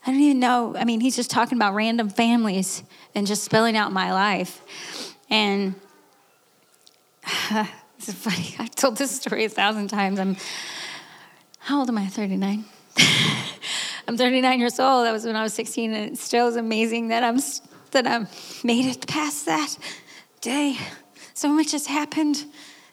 I 0.06 0.10
don't 0.10 0.20
even 0.20 0.38
know. 0.38 0.76
I 0.76 0.84
mean, 0.84 1.00
he's 1.00 1.16
just 1.16 1.30
talking 1.30 1.56
about 1.56 1.74
random 1.74 2.10
families 2.10 2.82
and 3.14 3.26
just 3.26 3.42
spelling 3.42 3.76
out 3.76 3.90
my 3.90 4.12
life. 4.12 4.62
And 5.30 5.74
uh, 7.50 7.66
it's 7.98 8.12
funny. 8.12 8.54
I've 8.58 8.74
told 8.74 8.98
this 8.98 9.10
story 9.10 9.44
a 9.44 9.48
thousand 9.48 9.88
times. 9.88 10.20
I'm, 10.20 10.36
how 11.58 11.80
old 11.80 11.88
am 11.88 11.98
I? 11.98 12.06
39. 12.06 12.64
I'm 14.06 14.16
39 14.16 14.60
years 14.60 14.78
old. 14.78 15.06
That 15.06 15.12
was 15.12 15.24
when 15.24 15.36
I 15.36 15.42
was 15.42 15.54
16, 15.54 15.92
and 15.94 16.12
it 16.12 16.18
still 16.18 16.48
is 16.48 16.56
amazing 16.56 17.08
that 17.08 17.22
I'm 17.22 17.38
that 17.92 18.06
I'm 18.06 18.28
made 18.62 18.86
it 18.86 19.06
past 19.06 19.46
that 19.46 19.78
day. 20.40 20.76
So 21.32 21.48
much 21.48 21.72
has 21.72 21.86
happened 21.86 22.44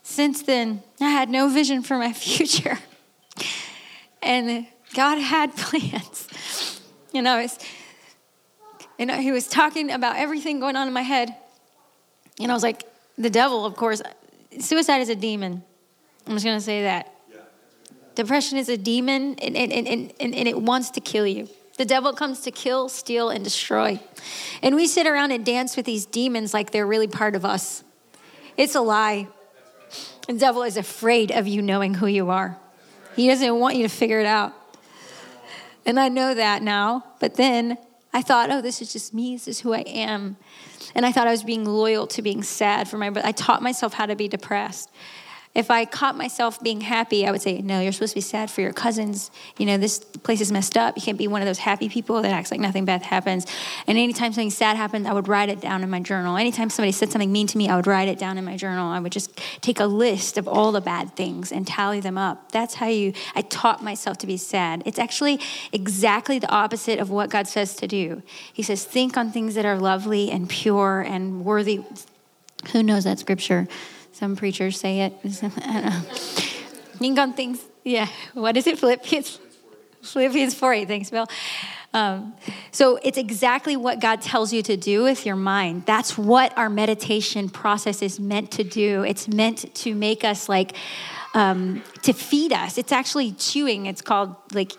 since 0.03 0.43
then. 0.43 0.83
I 0.99 1.09
had 1.09 1.29
no 1.29 1.49
vision 1.49 1.81
for 1.81 1.97
my 1.97 2.13
future, 2.27 2.79
and 4.21 4.67
God 4.93 5.17
had 5.17 5.55
plans. 5.57 6.81
You 7.11 7.21
know, 7.21 7.39
it's, 7.39 7.59
you 8.97 9.05
know, 9.05 9.15
He 9.15 9.31
was 9.31 9.47
talking 9.47 9.91
about 9.91 10.15
everything 10.15 10.59
going 10.59 10.75
on 10.77 10.87
in 10.87 10.93
my 10.93 11.01
head, 11.01 11.35
and 12.39 12.49
I 12.49 12.53
was 12.53 12.63
like, 12.63 12.83
the 13.17 13.29
devil, 13.29 13.65
of 13.65 13.75
course. 13.75 14.01
Suicide 14.59 14.99
is 14.99 15.09
a 15.09 15.15
demon. 15.15 15.63
I'm 16.27 16.33
just 16.33 16.45
going 16.45 16.57
to 16.57 16.63
say 16.63 16.83
that. 16.83 17.13
Depression 18.21 18.59
is 18.59 18.69
a 18.69 18.77
demon, 18.77 19.33
and, 19.41 19.57
and, 19.57 19.73
and, 19.73 19.87
and, 19.87 20.13
and 20.19 20.47
it 20.47 20.61
wants 20.61 20.91
to 20.91 20.99
kill 20.99 21.25
you. 21.25 21.49
The 21.79 21.85
devil 21.85 22.13
comes 22.13 22.41
to 22.41 22.51
kill, 22.51 22.87
steal, 22.87 23.29
and 23.29 23.43
destroy. 23.43 23.99
And 24.61 24.75
we 24.75 24.85
sit 24.85 25.07
around 25.07 25.31
and 25.31 25.43
dance 25.43 25.75
with 25.75 25.87
these 25.87 26.05
demons 26.05 26.53
like 26.53 26.69
they're 26.69 26.85
really 26.85 27.07
part 27.07 27.35
of 27.35 27.45
us. 27.45 27.83
It's 28.57 28.75
a 28.75 28.81
lie. 28.81 29.27
The 30.27 30.33
devil 30.33 30.61
is 30.61 30.77
afraid 30.77 31.31
of 31.31 31.47
you 31.47 31.63
knowing 31.63 31.95
who 31.95 32.05
you 32.05 32.29
are, 32.29 32.59
he 33.15 33.27
doesn't 33.27 33.59
want 33.59 33.75
you 33.75 33.87
to 33.87 33.89
figure 33.89 34.19
it 34.19 34.27
out. 34.27 34.53
And 35.83 35.99
I 35.99 36.07
know 36.07 36.35
that 36.35 36.61
now. 36.61 37.03
But 37.19 37.37
then 37.37 37.75
I 38.13 38.21
thought, 38.21 38.51
oh, 38.51 38.61
this 38.61 38.83
is 38.83 38.93
just 38.93 39.15
me. 39.15 39.33
This 39.33 39.47
is 39.47 39.61
who 39.61 39.73
I 39.73 39.79
am. 39.79 40.37
And 40.93 41.07
I 41.07 41.11
thought 41.11 41.25
I 41.25 41.31
was 41.31 41.43
being 41.43 41.65
loyal 41.65 42.05
to 42.05 42.21
being 42.21 42.43
sad 42.43 42.87
for 42.87 42.99
my 42.99 43.09
brother. 43.09 43.27
I 43.27 43.31
taught 43.31 43.63
myself 43.63 43.93
how 43.93 44.05
to 44.05 44.15
be 44.15 44.27
depressed. 44.27 44.91
If 45.53 45.69
I 45.69 45.83
caught 45.83 46.15
myself 46.15 46.61
being 46.61 46.79
happy, 46.79 47.27
I 47.27 47.31
would 47.31 47.41
say, 47.41 47.61
No, 47.61 47.81
you're 47.81 47.91
supposed 47.91 48.13
to 48.13 48.17
be 48.17 48.21
sad 48.21 48.49
for 48.49 48.61
your 48.61 48.71
cousins. 48.71 49.31
You 49.57 49.65
know, 49.65 49.77
this 49.77 49.99
place 49.99 50.39
is 50.39 50.49
messed 50.49 50.77
up. 50.77 50.95
You 50.95 51.01
can't 51.01 51.17
be 51.17 51.27
one 51.27 51.41
of 51.41 51.45
those 51.45 51.59
happy 51.59 51.89
people 51.89 52.21
that 52.21 52.31
acts 52.31 52.51
like 52.51 52.61
nothing 52.61 52.85
bad 52.85 53.01
happens. 53.01 53.45
And 53.85 53.97
anytime 53.97 54.31
something 54.31 54.49
sad 54.49 54.77
happened, 54.77 55.09
I 55.09 55.13
would 55.13 55.27
write 55.27 55.49
it 55.49 55.59
down 55.59 55.83
in 55.83 55.89
my 55.89 55.99
journal. 55.99 56.37
Anytime 56.37 56.69
somebody 56.69 56.93
said 56.93 57.11
something 57.11 57.31
mean 57.31 57.47
to 57.47 57.57
me, 57.57 57.67
I 57.67 57.75
would 57.75 57.85
write 57.85 58.07
it 58.07 58.17
down 58.17 58.37
in 58.37 58.45
my 58.45 58.55
journal. 58.55 58.89
I 58.89 58.99
would 58.99 59.11
just 59.11 59.35
take 59.59 59.81
a 59.81 59.85
list 59.85 60.37
of 60.37 60.47
all 60.47 60.71
the 60.71 60.79
bad 60.79 61.17
things 61.17 61.51
and 61.51 61.67
tally 61.67 61.99
them 61.99 62.17
up. 62.17 62.53
That's 62.53 62.75
how 62.75 62.87
you, 62.87 63.11
I 63.35 63.41
taught 63.41 63.83
myself 63.83 64.19
to 64.19 64.27
be 64.27 64.37
sad. 64.37 64.83
It's 64.85 64.99
actually 64.99 65.41
exactly 65.73 66.39
the 66.39 66.49
opposite 66.49 66.99
of 66.99 67.09
what 67.09 67.29
God 67.29 67.47
says 67.47 67.75
to 67.77 67.87
do. 67.87 68.23
He 68.53 68.63
says, 68.63 68.85
Think 68.85 69.17
on 69.17 69.31
things 69.31 69.55
that 69.55 69.65
are 69.65 69.77
lovely 69.77 70.31
and 70.31 70.47
pure 70.49 71.01
and 71.01 71.43
worthy. 71.43 71.81
Who 72.71 72.83
knows 72.83 73.03
that 73.03 73.19
scripture? 73.19 73.67
Some 74.21 74.35
preachers 74.35 74.79
say 74.79 74.99
it. 74.99 75.13
I 75.25 75.81
don't 75.81 75.85
know. 75.85 75.99
Think 76.99 77.17
on 77.17 77.33
things. 77.33 77.65
Yeah. 77.83 78.07
What 78.35 78.55
is 78.55 78.67
it? 78.67 78.77
Philippians. 78.77 79.39
Philippians 80.03 80.53
4 80.53 80.73
8. 80.75 80.87
Thanks, 80.87 81.09
Bill. 81.09 81.25
Um, 81.91 82.35
so 82.69 82.99
it's 83.01 83.17
exactly 83.17 83.75
what 83.75 83.99
God 83.99 84.21
tells 84.21 84.53
you 84.53 84.61
to 84.61 84.77
do 84.77 85.01
with 85.01 85.25
your 85.25 85.35
mind. 85.35 85.87
That's 85.87 86.19
what 86.19 86.55
our 86.55 86.69
meditation 86.69 87.49
process 87.49 88.03
is 88.03 88.19
meant 88.19 88.51
to 88.51 88.63
do. 88.63 89.01
It's 89.01 89.27
meant 89.27 89.73
to 89.73 89.95
make 89.95 90.23
us 90.23 90.47
like, 90.47 90.75
um, 91.33 91.81
to 92.03 92.13
feed 92.13 92.53
us. 92.53 92.77
It's 92.77 92.91
actually 92.91 93.31
chewing. 93.31 93.87
It's 93.87 94.03
called 94.03 94.35
like 94.53 94.73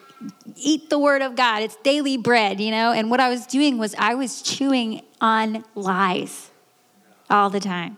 eat 0.55 0.89
the 0.89 1.01
word 1.01 1.21
of 1.21 1.35
God. 1.35 1.65
It's 1.65 1.75
daily 1.83 2.17
bread, 2.17 2.61
you 2.61 2.71
know? 2.71 2.93
And 2.93 3.11
what 3.11 3.19
I 3.19 3.29
was 3.29 3.45
doing 3.45 3.77
was 3.77 3.97
I 3.99 4.15
was 4.15 4.41
chewing 4.41 5.03
on 5.21 5.65
lies 5.75 6.53
all 7.29 7.51
the 7.51 7.59
time. 7.59 7.97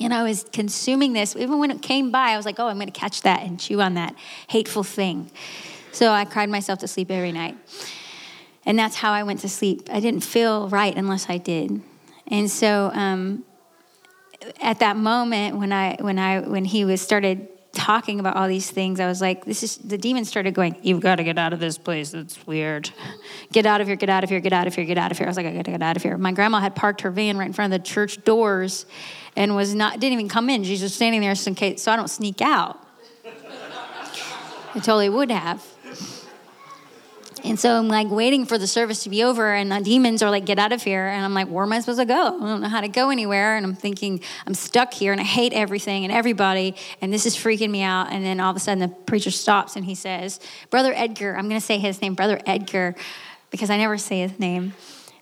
And 0.00 0.12
I 0.12 0.22
was 0.22 0.44
consuming 0.52 1.12
this. 1.12 1.34
Even 1.36 1.58
when 1.58 1.70
it 1.70 1.80
came 1.80 2.10
by, 2.10 2.30
I 2.30 2.36
was 2.36 2.44
like, 2.44 2.60
oh, 2.60 2.66
I'm 2.66 2.76
going 2.76 2.90
to 2.90 2.98
catch 2.98 3.22
that 3.22 3.42
and 3.42 3.58
chew 3.58 3.80
on 3.80 3.94
that 3.94 4.14
hateful 4.48 4.82
thing. 4.82 5.30
So 5.92 6.10
I 6.10 6.26
cried 6.26 6.50
myself 6.50 6.80
to 6.80 6.88
sleep 6.88 7.10
every 7.10 7.32
night. 7.32 7.56
And 8.66 8.78
that's 8.78 8.96
how 8.96 9.12
I 9.12 9.22
went 9.22 9.40
to 9.40 9.48
sleep. 9.48 9.88
I 9.90 10.00
didn't 10.00 10.20
feel 10.20 10.68
right 10.68 10.94
unless 10.94 11.30
I 11.30 11.38
did. 11.38 11.80
And 12.26 12.50
so 12.50 12.90
um, 12.92 13.44
at 14.60 14.80
that 14.80 14.96
moment 14.96 15.56
when 15.56 15.72
I 15.72 15.96
when 16.00 16.18
I 16.18 16.40
when 16.40 16.64
he 16.64 16.84
was 16.84 17.00
started 17.00 17.48
talking 17.72 18.18
about 18.20 18.36
all 18.36 18.48
these 18.48 18.70
things, 18.70 19.00
I 19.00 19.06
was 19.06 19.20
like, 19.20 19.44
this 19.44 19.62
is 19.62 19.76
the 19.76 19.96
demon 19.96 20.24
started 20.24 20.54
going, 20.54 20.76
You've 20.82 21.00
got 21.00 21.16
to 21.16 21.24
get 21.24 21.38
out 21.38 21.52
of 21.52 21.60
this 21.60 21.78
place. 21.78 22.12
It's 22.12 22.44
weird. 22.46 22.90
Get 23.52 23.64
out 23.64 23.80
of 23.80 23.86
here, 23.86 23.96
get 23.96 24.10
out 24.10 24.24
of 24.24 24.30
here, 24.30 24.40
get 24.40 24.52
out 24.52 24.66
of 24.66 24.74
here, 24.74 24.84
get 24.84 24.98
out 24.98 25.12
of 25.12 25.18
here. 25.18 25.26
I 25.26 25.30
was 25.30 25.36
like, 25.36 25.46
I 25.46 25.52
gotta 25.52 25.70
get 25.70 25.82
out 25.82 25.96
of 25.96 26.02
here. 26.02 26.18
My 26.18 26.32
grandma 26.32 26.58
had 26.58 26.74
parked 26.74 27.02
her 27.02 27.10
van 27.10 27.38
right 27.38 27.46
in 27.46 27.52
front 27.52 27.72
of 27.72 27.80
the 27.80 27.86
church 27.86 28.24
doors 28.24 28.84
and 29.36 29.54
was 29.54 29.74
not 29.74 30.00
didn't 30.00 30.14
even 30.14 30.28
come 30.28 30.50
in. 30.50 30.64
She's 30.64 30.80
just 30.80 30.96
standing 30.96 31.20
there 31.20 31.34
just 31.34 31.46
in 31.46 31.54
case 31.54 31.82
so 31.82 31.92
I 31.92 31.96
don't 31.96 32.08
sneak 32.08 32.40
out. 32.40 32.80
I 34.74 34.78
totally 34.80 35.08
would 35.08 35.30
have. 35.30 35.64
And 37.44 37.60
so 37.60 37.78
I'm 37.78 37.86
like 37.86 38.10
waiting 38.10 38.44
for 38.44 38.58
the 38.58 38.66
service 38.66 39.04
to 39.04 39.10
be 39.10 39.22
over, 39.22 39.54
and 39.54 39.70
the 39.70 39.80
demons 39.80 40.20
are 40.20 40.30
like, 40.30 40.46
get 40.46 40.58
out 40.58 40.72
of 40.72 40.82
here. 40.82 41.06
And 41.06 41.24
I'm 41.24 41.32
like, 41.32 41.46
where 41.46 41.64
am 41.64 41.72
I 41.72 41.78
supposed 41.78 42.00
to 42.00 42.04
go? 42.04 42.14
I 42.14 42.40
don't 42.40 42.60
know 42.60 42.68
how 42.68 42.80
to 42.80 42.88
go 42.88 43.10
anywhere. 43.10 43.56
And 43.56 43.64
I'm 43.64 43.76
thinking, 43.76 44.20
I'm 44.46 44.54
stuck 44.54 44.92
here, 44.92 45.12
and 45.12 45.20
I 45.20 45.24
hate 45.24 45.52
everything 45.52 46.04
and 46.04 46.12
everybody, 46.12 46.74
and 47.00 47.12
this 47.12 47.24
is 47.24 47.36
freaking 47.36 47.70
me 47.70 47.82
out. 47.82 48.10
And 48.10 48.24
then 48.24 48.40
all 48.40 48.50
of 48.50 48.56
a 48.56 48.60
sudden, 48.60 48.80
the 48.80 48.88
preacher 48.88 49.30
stops 49.30 49.76
and 49.76 49.84
he 49.84 49.94
says, 49.94 50.40
Brother 50.70 50.92
Edgar, 50.96 51.36
I'm 51.36 51.48
going 51.48 51.60
to 51.60 51.64
say 51.64 51.78
his 51.78 52.02
name, 52.02 52.14
Brother 52.14 52.40
Edgar, 52.46 52.96
because 53.50 53.70
I 53.70 53.76
never 53.76 53.96
say 53.96 54.20
his 54.20 54.38
name. 54.40 54.74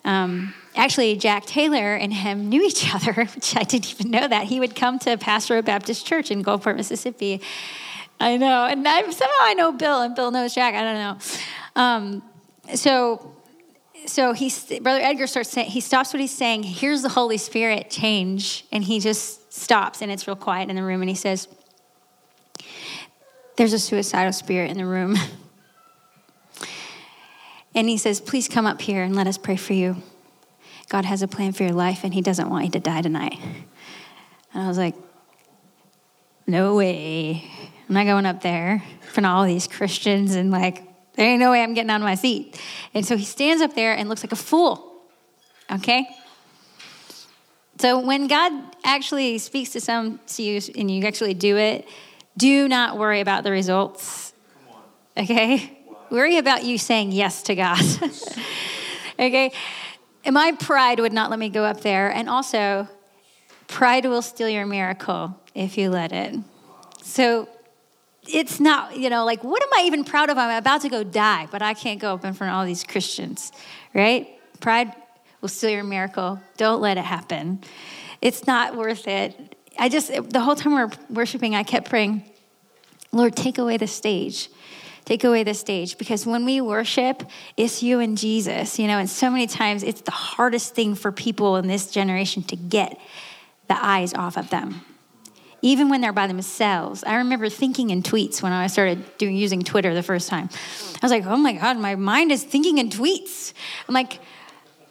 Um, 0.04 0.54
actually, 0.74 1.16
Jack 1.16 1.46
Taylor 1.46 1.94
and 1.94 2.12
him 2.12 2.48
knew 2.48 2.62
each 2.62 2.92
other, 2.94 3.12
which 3.12 3.56
I 3.56 3.62
didn't 3.62 3.90
even 3.92 4.10
know 4.10 4.28
that. 4.28 4.44
He 4.44 4.60
would 4.60 4.74
come 4.74 4.98
to 5.00 5.16
Pass 5.16 5.50
Road 5.50 5.64
Baptist 5.64 6.06
Church 6.06 6.30
in 6.30 6.42
Gulfport, 6.42 6.76
Mississippi. 6.76 7.40
I 8.20 8.36
know, 8.36 8.66
and 8.66 8.86
I, 8.86 9.02
somehow 9.10 9.34
I 9.42 9.54
know 9.54 9.72
Bill, 9.72 10.02
and 10.02 10.14
Bill 10.14 10.30
knows 10.30 10.54
Jack. 10.54 10.74
I 10.74 10.82
don't 10.82 10.94
know. 10.94 11.82
Um, 11.82 12.22
so, 12.74 13.34
so 14.06 14.32
he, 14.32 14.52
Brother 14.80 15.00
Edgar 15.00 15.26
starts 15.26 15.50
saying, 15.50 15.70
he 15.70 15.80
stops 15.80 16.12
what 16.12 16.20
he's 16.20 16.34
saying. 16.34 16.62
Here's 16.62 17.02
the 17.02 17.08
Holy 17.08 17.38
Spirit 17.38 17.90
change, 17.90 18.64
and 18.70 18.84
he 18.84 19.00
just 19.00 19.52
stops, 19.52 20.00
and 20.00 20.12
it's 20.12 20.26
real 20.26 20.36
quiet 20.36 20.70
in 20.70 20.76
the 20.76 20.82
room, 20.82 21.02
and 21.02 21.08
he 21.08 21.16
says, 21.16 21.48
"There's 23.56 23.72
a 23.72 23.78
suicidal 23.78 24.32
spirit 24.32 24.70
in 24.70 24.76
the 24.76 24.86
room." 24.86 25.16
And 27.74 27.88
he 27.88 27.96
says, 27.96 28.20
Please 28.20 28.48
come 28.48 28.66
up 28.66 28.80
here 28.80 29.02
and 29.02 29.16
let 29.16 29.26
us 29.26 29.36
pray 29.36 29.56
for 29.56 29.72
you. 29.72 29.96
God 30.88 31.04
has 31.04 31.22
a 31.22 31.28
plan 31.28 31.52
for 31.52 31.62
your 31.62 31.72
life 31.72 32.04
and 32.04 32.12
he 32.12 32.20
doesn't 32.20 32.50
want 32.50 32.64
you 32.66 32.70
to 32.72 32.80
die 32.80 33.02
tonight. 33.02 33.38
And 34.52 34.62
I 34.62 34.68
was 34.68 34.78
like, 34.78 34.94
No 36.46 36.76
way. 36.76 37.44
I'm 37.88 37.94
not 37.94 38.04
going 38.04 38.26
up 38.26 38.42
there 38.42 38.82
in 39.16 39.24
all 39.24 39.44
these 39.44 39.66
Christians 39.66 40.34
and 40.34 40.50
like, 40.50 40.82
there 41.14 41.28
ain't 41.28 41.40
no 41.40 41.50
way 41.50 41.62
I'm 41.62 41.74
getting 41.74 41.90
out 41.90 42.00
of 42.00 42.02
my 42.02 42.14
seat. 42.14 42.60
And 42.92 43.06
so 43.06 43.16
he 43.16 43.24
stands 43.24 43.62
up 43.62 43.74
there 43.74 43.94
and 43.96 44.08
looks 44.08 44.24
like 44.24 44.32
a 44.32 44.36
fool. 44.36 45.02
Okay? 45.70 46.06
So 47.78 47.98
when 47.98 48.26
God 48.26 48.52
actually 48.84 49.38
speaks 49.38 49.70
to 49.70 49.80
some 49.80 50.20
to 50.28 50.42
you 50.42 50.60
and 50.76 50.90
you 50.90 51.04
actually 51.04 51.34
do 51.34 51.56
it, 51.56 51.86
do 52.36 52.68
not 52.68 52.98
worry 52.98 53.20
about 53.20 53.44
the 53.44 53.50
results. 53.50 54.32
Okay? 55.16 55.78
Worry 56.10 56.38
about 56.38 56.64
you 56.64 56.78
saying 56.78 57.12
yes 57.12 57.42
to 57.44 57.54
God. 57.54 57.82
okay? 59.18 59.52
My 60.30 60.52
pride 60.52 61.00
would 61.00 61.12
not 61.12 61.30
let 61.30 61.38
me 61.38 61.48
go 61.48 61.64
up 61.64 61.80
there. 61.82 62.10
And 62.10 62.28
also, 62.28 62.88
pride 63.68 64.06
will 64.06 64.22
steal 64.22 64.48
your 64.48 64.66
miracle 64.66 65.38
if 65.54 65.76
you 65.76 65.90
let 65.90 66.12
it. 66.12 66.36
So 67.02 67.48
it's 68.26 68.58
not, 68.58 68.96
you 68.96 69.10
know, 69.10 69.24
like, 69.24 69.44
what 69.44 69.62
am 69.62 69.68
I 69.76 69.84
even 69.86 70.04
proud 70.04 70.30
of? 70.30 70.38
I'm 70.38 70.56
about 70.56 70.80
to 70.82 70.88
go 70.88 71.04
die, 71.04 71.46
but 71.50 71.62
I 71.62 71.74
can't 71.74 72.00
go 72.00 72.14
up 72.14 72.24
in 72.24 72.32
front 72.32 72.52
of 72.52 72.58
all 72.58 72.64
these 72.64 72.84
Christians, 72.84 73.52
right? 73.92 74.28
Pride 74.60 74.94
will 75.40 75.48
steal 75.48 75.70
your 75.70 75.84
miracle. 75.84 76.40
Don't 76.56 76.80
let 76.80 76.96
it 76.96 77.04
happen. 77.04 77.62
It's 78.22 78.46
not 78.46 78.76
worth 78.76 79.06
it. 79.06 79.54
I 79.78 79.88
just, 79.90 80.10
the 80.30 80.40
whole 80.40 80.56
time 80.56 80.74
we 80.74 80.84
were 80.84 80.90
worshiping, 81.10 81.54
I 81.54 81.64
kept 81.64 81.90
praying, 81.90 82.24
Lord, 83.12 83.36
take 83.36 83.58
away 83.58 83.76
the 83.76 83.86
stage. 83.86 84.48
Take 85.04 85.24
away 85.24 85.44
the 85.44 85.54
stage 85.54 85.98
because 85.98 86.24
when 86.24 86.44
we 86.44 86.60
worship, 86.60 87.24
it's 87.56 87.82
you 87.82 88.00
and 88.00 88.16
Jesus, 88.16 88.78
you 88.78 88.86
know, 88.86 88.98
and 88.98 89.10
so 89.10 89.30
many 89.30 89.46
times 89.46 89.82
it's 89.82 90.00
the 90.00 90.10
hardest 90.10 90.74
thing 90.74 90.94
for 90.94 91.12
people 91.12 91.56
in 91.56 91.66
this 91.66 91.90
generation 91.90 92.42
to 92.44 92.56
get 92.56 92.98
the 93.68 93.84
eyes 93.84 94.14
off 94.14 94.36
of 94.36 94.50
them 94.50 94.82
even 95.64 95.88
when 95.88 96.02
they're 96.02 96.12
by 96.12 96.26
themselves. 96.26 97.02
I 97.04 97.16
remember 97.16 97.48
thinking 97.48 97.88
in 97.88 98.02
tweets 98.02 98.42
when 98.42 98.52
I 98.52 98.66
started 98.66 99.16
doing 99.16 99.34
using 99.34 99.62
Twitter 99.62 99.94
the 99.94 100.02
first 100.02 100.28
time. 100.28 100.50
I 100.52 100.98
was 101.00 101.10
like, 101.10 101.24
oh 101.24 101.38
my 101.38 101.54
God, 101.54 101.78
my 101.78 101.94
mind 101.94 102.32
is 102.32 102.44
thinking 102.44 102.76
in 102.76 102.90
tweets. 102.90 103.54
I'm 103.88 103.94
like, 103.94 104.20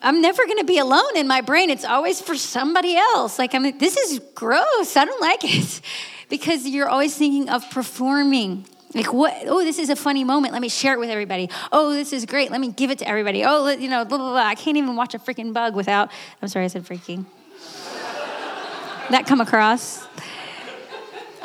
I'm 0.02 0.20
never 0.20 0.44
going 0.46 0.58
to 0.58 0.64
be 0.64 0.80
alone 0.80 1.16
in 1.16 1.28
my 1.28 1.42
brain. 1.42 1.70
It's 1.70 1.86
always 1.86 2.20
for 2.20 2.36
somebody 2.36 2.96
else. 2.96 3.38
Like, 3.38 3.54
I'm 3.54 3.78
this 3.78 3.96
is 3.96 4.20
gross. 4.34 4.98
I 4.98 5.06
don't 5.06 5.22
like 5.22 5.44
it. 5.44 5.82
because 6.30 6.68
you're 6.68 6.90
always 6.90 7.16
thinking 7.16 7.50
of 7.50 7.70
performing. 7.70 8.66
Like, 8.96 9.12
what? 9.12 9.36
Oh, 9.48 9.64
this 9.64 9.80
is 9.80 9.90
a 9.90 9.96
funny 9.96 10.24
moment. 10.24 10.54
Let 10.54 10.62
me 10.62 10.70
share 10.70 10.94
it 10.94 11.00
with 11.00 11.10
everybody. 11.10 11.50
Oh, 11.72 11.94
this 11.94 12.14
is 12.14 12.26
great. 12.26 12.52
Let 12.52 12.62
me 12.62 12.72
give 12.72 12.92
it 12.92 13.00
to 13.00 13.08
everybody. 13.08 13.44
Oh, 13.44 13.68
you 13.70 13.90
know, 13.90 14.06
blah, 14.06 14.18
blah, 14.18 14.32
blah. 14.32 14.42
I 14.42 14.56
can't 14.56 14.78
even 14.78 14.96
watch 14.96 15.16
a 15.16 15.20
freaking 15.20 15.52
bug 15.54 15.76
without. 15.76 16.12
I'm 16.42 16.48
sorry, 16.48 16.66
I 16.66 16.68
said 16.68 16.84
freaking. 16.84 17.26
that 19.10 19.26
come 19.26 19.42
across? 19.42 20.08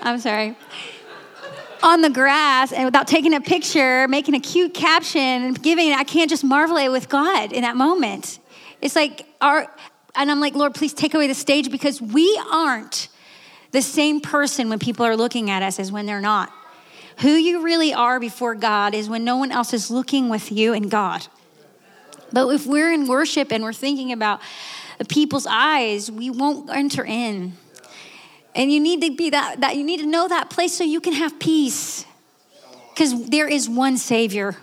I'm 0.01 0.18
sorry. 0.18 0.57
On 1.82 2.03
the 2.03 2.11
grass 2.11 2.72
and 2.72 2.84
without 2.84 3.07
taking 3.07 3.34
a 3.34 3.40
picture, 3.40 4.07
making 4.09 4.34
a 4.34 4.40
cute 4.40 4.74
caption 4.74 5.20
and 5.20 5.62
giving 5.62 5.92
I 5.92 6.05
can't 6.05 6.28
just 6.28 6.44
marvel 6.44 6.76
it 6.76 6.88
with 6.88 7.09
God 7.09 7.53
in 7.53 7.62
that 7.62 7.76
moment. 7.76 8.40
It's 8.80 8.96
like 8.96 9.26
our, 9.40 9.72
and 10.14 10.30
I'm 10.30 10.40
like, 10.40 10.55
Lord, 10.55 10.74
please 10.74 10.92
take 10.92 11.14
away 11.14 11.28
the 11.28 11.34
stage 11.34 11.70
because 11.70 12.03
we 12.03 12.40
aren't 12.53 13.09
the 13.70 13.82
same 13.82 14.20
person 14.20 14.68
when 14.68 14.78
people 14.78 15.07
are 15.07 15.16
looking 15.16 15.51
at 15.51 15.62
us 15.62 15.78
as 15.78 15.92
when 15.92 16.07
they're 16.07 16.20
not. 16.20 16.53
Who 17.20 17.30
you 17.30 17.62
really 17.62 17.92
are 17.92 18.20
before 18.20 18.54
God 18.54 18.94
is 18.94 19.08
when 19.08 19.24
no 19.24 19.36
one 19.36 19.50
else 19.50 19.72
is 19.72 19.90
looking 19.90 20.28
with 20.28 20.52
you 20.52 20.72
and 20.72 20.90
God. 20.90 21.26
But 22.32 22.48
if 22.50 22.66
we're 22.66 22.92
in 22.92 23.08
worship 23.08 23.52
and 23.52 23.64
we're 23.64 23.72
thinking 23.72 24.12
about 24.12 24.40
people's 25.08 25.46
eyes, 25.48 26.10
we 26.10 26.30
won't 26.30 26.70
enter 26.70 27.04
in. 27.04 27.54
And 28.54 28.72
you 28.72 28.80
need 28.80 29.02
to 29.02 29.14
be 29.14 29.30
that, 29.30 29.60
that 29.60 29.76
you 29.76 29.84
need 29.84 30.00
to 30.00 30.06
know 30.06 30.28
that 30.28 30.50
place 30.50 30.74
so 30.74 30.84
you 30.84 31.00
can 31.00 31.12
have 31.12 31.38
peace. 31.38 32.04
Because 32.90 33.28
there 33.28 33.48
is 33.48 33.68
one 33.68 33.96
Savior. 33.96 34.56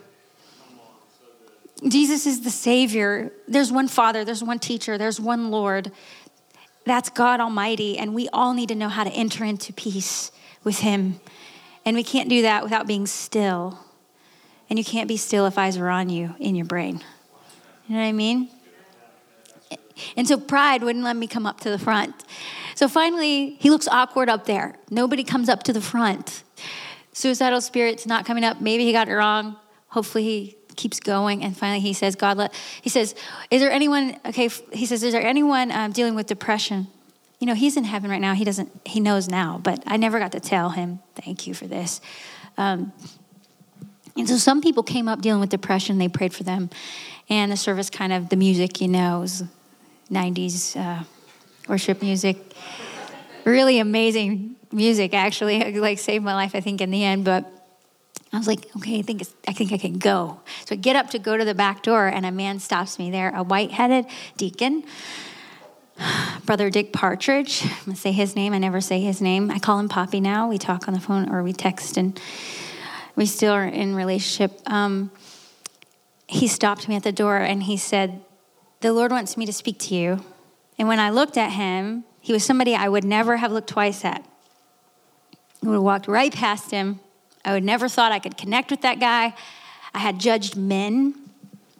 Jesus 1.87 2.25
is 2.25 2.41
the 2.41 2.49
Savior. 2.49 3.31
There's 3.47 3.71
one 3.71 3.87
Father, 3.87 4.25
there's 4.25 4.43
one 4.43 4.59
teacher, 4.59 4.97
there's 4.97 5.19
one 5.19 5.51
Lord. 5.51 5.91
That's 6.85 7.09
God 7.09 7.39
Almighty. 7.39 7.97
And 7.97 8.13
we 8.13 8.29
all 8.29 8.53
need 8.53 8.69
to 8.69 8.75
know 8.75 8.89
how 8.89 9.03
to 9.03 9.11
enter 9.11 9.43
into 9.43 9.73
peace 9.73 10.31
with 10.63 10.79
Him. 10.79 11.19
And 11.85 11.95
we 11.95 12.03
can't 12.03 12.29
do 12.29 12.41
that 12.41 12.63
without 12.63 12.87
being 12.87 13.05
still. 13.05 13.79
And 14.69 14.79
you 14.79 14.85
can't 14.85 15.07
be 15.07 15.17
still 15.17 15.45
if 15.45 15.57
eyes 15.57 15.77
are 15.77 15.89
on 15.89 16.09
you 16.09 16.35
in 16.39 16.55
your 16.55 16.65
brain. 16.65 17.01
You 17.87 17.95
know 17.95 18.01
what 18.01 18.07
I 18.07 18.11
mean? 18.11 18.49
And 20.17 20.27
so 20.27 20.37
pride 20.37 20.83
wouldn't 20.83 21.05
let 21.05 21.15
me 21.15 21.27
come 21.27 21.45
up 21.45 21.61
to 21.61 21.69
the 21.69 21.79
front. 21.79 22.15
So 22.73 22.87
finally, 22.87 23.55
he 23.59 23.69
looks 23.69 23.87
awkward 23.87 24.27
up 24.27 24.45
there. 24.45 24.75
Nobody 24.89 25.23
comes 25.23 25.47
up 25.47 25.63
to 25.63 25.73
the 25.73 25.81
front. 25.81 26.43
Suicidal 27.13 27.61
spirit's 27.61 28.05
not 28.05 28.25
coming 28.25 28.43
up. 28.43 28.59
Maybe 28.59 28.83
he 28.83 28.91
got 28.91 29.07
it 29.07 29.13
wrong. 29.13 29.55
Hopefully, 29.89 30.23
he 30.23 30.57
keeps 30.75 30.99
going. 30.99 31.43
And 31.43 31.55
finally, 31.55 31.79
he 31.79 31.93
says, 31.93 32.15
God, 32.15 32.37
let, 32.37 32.53
he 32.81 32.89
says, 32.89 33.15
is 33.49 33.61
there 33.61 33.71
anyone, 33.71 34.19
okay, 34.25 34.49
he 34.73 34.85
says, 34.85 35.03
is 35.03 35.13
there 35.13 35.25
anyone 35.25 35.71
um, 35.71 35.93
dealing 35.93 36.15
with 36.15 36.27
depression? 36.27 36.87
You 37.39 37.47
know, 37.47 37.53
he's 37.53 37.77
in 37.77 37.83
heaven 37.83 38.09
right 38.09 38.21
now. 38.21 38.33
He 38.33 38.45
doesn't, 38.45 38.69
he 38.85 38.99
knows 38.99 39.27
now, 39.27 39.59
but 39.63 39.83
I 39.85 39.97
never 39.97 40.19
got 40.19 40.31
to 40.33 40.39
tell 40.39 40.69
him, 40.69 40.99
thank 41.15 41.47
you 41.47 41.53
for 41.53 41.67
this. 41.67 42.01
Um, 42.57 42.93
and 44.17 44.27
so 44.29 44.37
some 44.37 44.61
people 44.61 44.83
came 44.83 45.07
up 45.07 45.21
dealing 45.21 45.41
with 45.41 45.49
depression. 45.49 45.97
They 45.97 46.07
prayed 46.07 46.33
for 46.33 46.43
them. 46.43 46.69
And 47.29 47.51
the 47.51 47.57
service 47.57 47.89
kind 47.89 48.13
of, 48.13 48.29
the 48.29 48.37
music, 48.37 48.79
you 48.79 48.87
know, 48.87 49.19
was 49.19 49.43
90s 50.09 50.77
uh, 50.79 51.03
worship 51.67 52.01
music. 52.01 52.37
Really 53.43 53.79
amazing 53.79 54.55
music, 54.71 55.13
actually. 55.13 55.61
It, 55.61 55.75
like 55.75 55.99
saved 55.99 56.23
my 56.23 56.33
life, 56.33 56.55
I 56.55 56.61
think, 56.61 56.81
in 56.81 56.91
the 56.91 57.03
end. 57.03 57.25
But 57.25 57.45
I 58.31 58.37
was 58.37 58.47
like, 58.47 58.67
okay, 58.77 58.99
I 58.99 59.01
think 59.01 59.23
I 59.47 59.53
think 59.53 59.71
I 59.71 59.77
can 59.77 59.97
go. 59.97 60.39
So 60.65 60.75
I 60.75 60.77
get 60.77 60.95
up 60.95 61.09
to 61.11 61.19
go 61.19 61.37
to 61.37 61.45
the 61.45 61.55
back 61.55 61.83
door, 61.83 62.07
and 62.07 62.25
a 62.25 62.31
man 62.31 62.59
stops 62.59 62.99
me 62.99 63.09
there, 63.09 63.31
a 63.35 63.43
white-headed 63.43 64.05
deacon, 64.37 64.83
Brother 66.45 66.69
Dick 66.69 66.93
Partridge. 66.93 67.63
I'm 67.63 67.85
gonna 67.85 67.95
say 67.95 68.11
his 68.11 68.35
name. 68.35 68.53
I 68.53 68.57
never 68.57 68.81
say 68.81 69.01
his 69.01 69.21
name. 69.21 69.49
I 69.49 69.59
call 69.59 69.79
him 69.79 69.89
Poppy 69.89 70.19
now. 70.19 70.47
We 70.47 70.57
talk 70.57 70.87
on 70.87 70.93
the 70.93 70.99
phone 70.99 71.29
or 71.29 71.41
we 71.43 71.53
text, 71.53 71.97
and 71.97 72.19
we 73.15 73.25
still 73.25 73.53
are 73.53 73.65
in 73.65 73.95
relationship. 73.95 74.59
Um, 74.65 75.11
he 76.27 76.47
stopped 76.47 76.87
me 76.87 76.95
at 76.95 77.03
the 77.03 77.11
door, 77.11 77.37
and 77.37 77.63
he 77.63 77.77
said, 77.77 78.21
"The 78.81 78.93
Lord 78.93 79.11
wants 79.11 79.37
me 79.37 79.45
to 79.45 79.53
speak 79.53 79.79
to 79.79 79.95
you." 79.95 80.23
And 80.77 80.87
when 80.87 80.99
I 80.99 81.09
looked 81.09 81.37
at 81.37 81.51
him, 81.51 82.03
he 82.19 82.33
was 82.33 82.43
somebody 82.43 82.75
I 82.75 82.89
would 82.89 83.05
never 83.05 83.37
have 83.37 83.51
looked 83.51 83.69
twice 83.69 84.03
at. 84.03 84.23
I 85.63 85.67
would 85.67 85.73
have 85.75 85.83
walked 85.83 86.07
right 86.07 86.33
past 86.33 86.71
him. 86.71 86.99
I 87.43 87.53
would 87.53 87.63
never 87.63 87.87
thought 87.87 88.11
I 88.11 88.19
could 88.19 88.37
connect 88.37 88.71
with 88.71 88.81
that 88.81 88.99
guy. 88.99 89.33
I 89.93 89.99
had 89.99 90.19
judged 90.19 90.57
men 90.57 91.13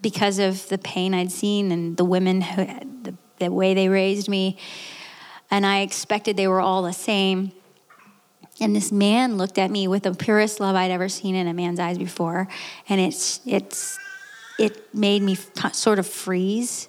because 0.02 0.40
of 0.40 0.70
the 0.70 0.78
pain 0.78 1.14
I'd 1.14 1.32
seen 1.32 1.72
and 1.72 1.98
the 1.98 2.06
women, 2.06 2.42
who, 2.42 2.66
the, 2.66 3.16
the 3.40 3.52
way 3.52 3.74
they 3.74 3.90
raised 3.90 4.28
me. 4.30 4.58
And 5.52 5.66
I 5.66 5.82
expected 5.82 6.38
they 6.38 6.48
were 6.48 6.62
all 6.62 6.82
the 6.82 6.94
same. 6.94 7.52
And 8.60 8.76
this 8.76 8.92
man 8.92 9.38
looked 9.38 9.58
at 9.58 9.70
me 9.70 9.88
with 9.88 10.04
the 10.04 10.14
purest 10.14 10.60
love 10.60 10.76
I'd 10.76 10.92
ever 10.92 11.10
seen 11.10 11.36
in 11.36 11.48
a 11.48 11.54
man's 11.54 11.80
eyes 11.80 11.98
before. 11.98 12.48
And 12.88 13.02
it's, 13.02 13.42
it's, 13.46 14.00
it 14.58 14.94
made 14.94 15.22
me 15.22 15.36
sort 15.74 16.00
of 16.00 16.08
freeze 16.08 16.88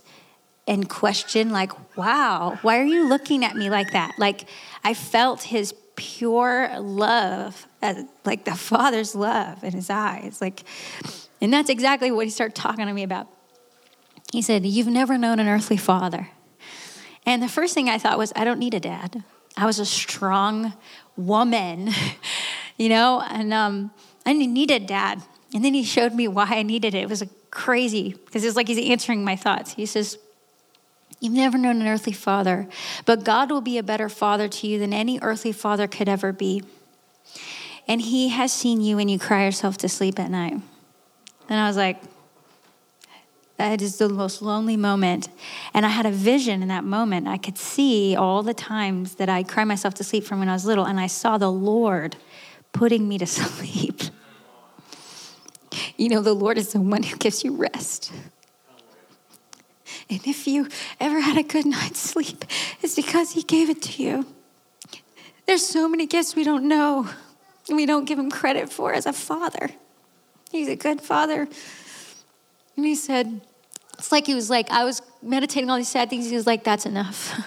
and 0.68 0.88
question, 0.88 1.51
like, 1.51 1.97
wow, 1.97 2.59
why 2.62 2.78
are 2.78 2.84
you 2.84 3.09
looking 3.09 3.44
at 3.44 3.57
me 3.57 3.70
like 3.70 3.92
that? 3.92 4.14
Like, 4.18 4.49
I 4.82 4.94
felt 4.94 5.42
his 5.42 5.74
pure 5.94 6.70
love, 6.78 7.66
uh, 7.82 8.03
like 8.24 8.44
the 8.44 8.55
Father's 8.55 9.14
love 9.14 9.62
in 9.62 9.72
his 9.72 9.90
eyes. 9.90 10.40
Like, 10.40 10.64
and 11.40 11.53
that's 11.53 11.70
exactly 11.70 12.11
what 12.11 12.26
he 12.26 12.30
started 12.30 12.55
talking 12.55 12.86
to 12.86 12.92
me 12.92 13.03
about. 13.03 13.28
He 14.32 14.42
said, 14.42 14.66
You've 14.66 14.88
never 14.88 15.16
known 15.18 15.38
an 15.38 15.49
earthly 15.49 15.76
father. 15.76 16.30
And 17.27 17.43
the 17.43 17.49
first 17.49 17.74
thing 17.74 17.89
I 17.89 17.99
thought 17.99 18.16
was, 18.16 18.33
I 18.37 18.45
don't 18.45 18.61
need 18.61 18.72
a 18.72 18.81
dad. 18.81 19.24
I 19.57 19.66
was 19.66 19.79
a 19.79 19.85
strong 19.85 20.72
woman, 21.16 21.91
you 22.77 22.89
know, 22.89 23.20
and 23.20 23.53
um, 23.53 23.91
I 24.24 24.33
needed 24.33 24.83
a 24.83 24.87
dad. 24.87 25.22
And 25.53 25.64
then 25.64 25.74
he 25.74 25.83
showed 25.83 26.14
me 26.14 26.29
why 26.29 26.47
I 26.47 26.62
needed 26.62 26.95
it. 26.95 27.03
It 27.03 27.09
was 27.09 27.24
crazy 27.51 28.14
because 28.24 28.45
it 28.45 28.47
was 28.47 28.57
like 28.57 28.68
he's 28.68 28.91
answering 28.91 29.24
my 29.24 29.37
thoughts. 29.37 29.72
He 29.72 29.87
says, 29.87 30.18
You've 31.18 31.33
never 31.33 31.57
known 31.57 31.81
an 31.81 31.89
earthly 31.89 32.12
father, 32.12 32.68
but 33.07 33.24
God 33.24 33.51
will 33.51 33.62
be 33.62 33.79
a 33.79 33.83
better 33.83 34.11
father 34.11 34.49
to 34.49 34.66
you 34.66 34.79
than 34.79 34.93
any 34.93 35.18
earthly 35.22 35.53
father 35.53 35.87
could 35.87 36.11
ever 36.11 36.31
be. 36.31 36.62
And 37.89 38.03
He 38.03 38.29
has 38.29 38.53
seen 38.53 38.83
you 38.83 38.97
when 38.97 39.09
you 39.09 39.18
cry 39.18 39.47
yourself 39.47 39.79
to 39.79 39.89
sleep 39.89 40.18
at 40.18 40.31
night. 40.31 40.61
And 41.49 41.59
I 41.59 41.68
was 41.68 41.77
like, 41.77 42.03
that 43.57 43.81
is 43.81 43.97
the 43.97 44.09
most 44.09 44.43
lonely 44.43 44.77
moment. 44.77 45.29
And 45.73 45.87
I 45.87 45.89
had 45.89 46.07
a 46.07 46.11
vision 46.11 46.63
in 46.63 46.69
that 46.69 46.85
moment. 46.85 47.27
I 47.27 47.39
could 47.39 47.57
see 47.57 48.15
all 48.15 48.43
the 48.43 48.55
times 48.55 49.15
that 49.15 49.29
I 49.29 49.43
cried 49.43 49.65
myself 49.65 49.95
to 49.95 50.05
sleep 50.05 50.25
from 50.25 50.41
when 50.41 50.49
I 50.49 50.53
was 50.53 50.67
little, 50.67 50.85
and 50.85 51.01
I 51.01 51.07
saw 51.07 51.39
the 51.39 51.51
Lord 51.51 52.17
putting 52.73 53.09
me 53.09 53.19
to 53.19 53.27
sleep. 53.27 54.03
You 55.97 56.11
know, 56.11 56.21
the 56.21 56.35
Lord 56.35 56.59
is 56.59 56.73
the 56.73 56.81
one 56.81 57.03
who 57.03 57.17
gives 57.17 57.45
you 57.45 57.57
rest. 57.57 58.13
And 60.09 60.25
if 60.27 60.47
you 60.47 60.69
ever 61.01 61.21
had 61.21 61.37
a 61.37 61.43
good 61.43 61.67
night's 61.67 61.99
sleep, 61.99 62.45
it's 62.83 62.95
because 62.95 63.33
He 63.33 63.43
gave 63.43 63.71
it 63.71 63.83
to 63.83 64.03
you. 64.03 64.27
There's 65.47 65.67
so 65.67 65.89
many 65.89 66.07
gifts 66.07 66.37
we 66.37 66.45
don't 66.45 66.69
know, 66.69 67.09
and 67.69 67.77
we 67.77 67.87
don't 67.87 68.05
give 68.05 68.19
Him 68.19 68.31
credit 68.31 68.71
for 68.71 68.93
as 68.93 69.07
a 69.07 69.13
father. 69.13 69.71
He's 70.51 70.69
a 70.69 70.77
good 70.77 71.01
father. 71.01 71.49
And 72.77 72.85
He 72.85 72.95
said, 72.95 73.41
it's 73.99 74.12
like 74.12 74.27
He 74.27 74.35
was 74.35 74.51
like, 74.51 74.70
I 74.70 74.85
was 74.85 75.03
meditating 75.22 75.70
on 75.70 75.79
these 75.79 75.89
sad 75.89 76.11
things. 76.11 76.29
He 76.29 76.37
was 76.37 76.47
like, 76.47 76.64
that's 76.64 76.87
enough. 76.87 77.41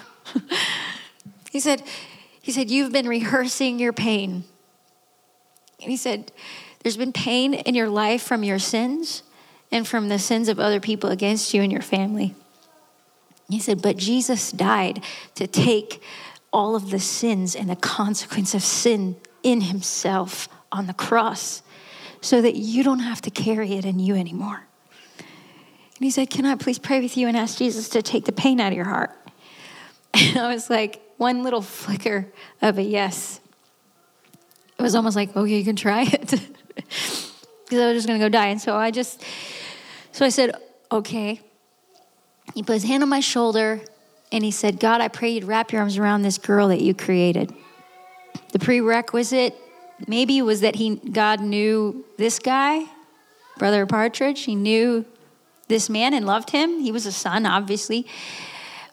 he 1.50 1.60
said, 1.60 1.82
he 2.50 2.52
said, 2.52 2.70
You've 2.70 2.92
been 2.92 3.08
rehearsing 3.08 3.78
your 3.78 3.92
pain. 3.92 4.44
And 5.80 5.90
he 5.90 5.96
said, 5.96 6.32
There's 6.80 6.96
been 6.96 7.12
pain 7.12 7.54
in 7.54 7.74
your 7.74 7.88
life 7.88 8.22
from 8.22 8.42
your 8.42 8.58
sins 8.58 9.22
and 9.70 9.86
from 9.86 10.08
the 10.08 10.18
sins 10.18 10.48
of 10.48 10.58
other 10.58 10.80
people 10.80 11.10
against 11.10 11.54
you 11.54 11.62
and 11.62 11.70
your 11.70 11.82
family. 11.82 12.34
He 13.48 13.60
said, 13.60 13.82
But 13.82 13.96
Jesus 13.96 14.50
died 14.52 15.02
to 15.34 15.46
take 15.46 16.02
all 16.52 16.74
of 16.74 16.90
the 16.90 16.98
sins 16.98 17.54
and 17.54 17.68
the 17.68 17.76
consequence 17.76 18.54
of 18.54 18.62
sin 18.62 19.16
in 19.42 19.60
himself 19.60 20.48
on 20.72 20.86
the 20.86 20.94
cross 20.94 21.62
so 22.20 22.42
that 22.42 22.56
you 22.56 22.82
don't 22.82 23.00
have 23.00 23.22
to 23.22 23.30
carry 23.30 23.74
it 23.74 23.84
in 23.84 23.98
you 23.98 24.14
anymore. 24.14 24.66
And 26.00 26.06
he 26.06 26.10
said, 26.10 26.30
Can 26.30 26.46
I 26.46 26.54
please 26.54 26.78
pray 26.78 27.00
with 27.00 27.18
you 27.18 27.28
and 27.28 27.36
ask 27.36 27.58
Jesus 27.58 27.90
to 27.90 28.00
take 28.00 28.24
the 28.24 28.32
pain 28.32 28.58
out 28.58 28.72
of 28.72 28.76
your 28.76 28.86
heart? 28.86 29.10
And 30.14 30.38
I 30.38 30.52
was 30.52 30.70
like, 30.70 31.00
one 31.18 31.42
little 31.42 31.60
flicker 31.60 32.26
of 32.62 32.78
a 32.78 32.82
yes. 32.82 33.40
It 34.78 34.82
was 34.82 34.94
almost 34.94 35.14
like, 35.14 35.36
okay, 35.36 35.58
you 35.58 35.64
can 35.64 35.76
try 35.76 36.04
it. 36.04 36.34
Because 37.66 37.82
I 37.84 37.86
was 37.92 37.98
just 37.98 38.08
going 38.08 38.18
to 38.18 38.24
go 38.24 38.28
die. 38.28 38.46
And 38.48 38.60
so 38.60 38.74
I 38.74 38.90
just, 38.90 39.22
so 40.10 40.26
I 40.26 40.28
said, 40.28 40.56
okay. 40.90 41.40
He 42.52 42.64
put 42.64 42.72
his 42.72 42.82
hand 42.82 43.04
on 43.04 43.08
my 43.08 43.20
shoulder 43.20 43.80
and 44.32 44.42
he 44.42 44.50
said, 44.50 44.80
God, 44.80 45.00
I 45.00 45.06
pray 45.06 45.30
you'd 45.30 45.44
wrap 45.44 45.70
your 45.70 45.82
arms 45.82 45.96
around 45.96 46.22
this 46.22 46.36
girl 46.36 46.66
that 46.68 46.80
you 46.80 46.94
created. 46.94 47.54
The 48.52 48.58
prerequisite 48.58 49.54
maybe 50.08 50.42
was 50.42 50.62
that 50.62 50.74
he 50.76 50.96
God 50.96 51.40
knew 51.40 52.04
this 52.16 52.40
guy, 52.40 52.86
Brother 53.56 53.86
Partridge. 53.86 54.40
He 54.40 54.56
knew 54.56 55.04
this 55.70 55.88
man 55.88 56.12
and 56.12 56.26
loved 56.26 56.50
him. 56.50 56.80
He 56.80 56.92
was 56.92 57.06
a 57.06 57.12
son, 57.12 57.46
obviously. 57.46 58.06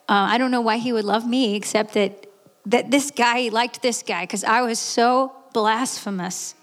Uh, 0.07 0.31
I 0.31 0.37
don't 0.37 0.51
know 0.51 0.61
why 0.61 0.77
he 0.77 0.93
would 0.93 1.03
love 1.03 1.27
me, 1.27 1.55
except 1.55 1.93
that 1.95 2.25
that 2.65 2.91
this 2.91 3.11
guy 3.11 3.49
liked 3.49 3.81
this 3.81 4.03
guy 4.03 4.23
because 4.23 4.45
I 4.45 4.61
was 4.61 4.79
so 4.79 5.33
blasphemous. 5.53 6.55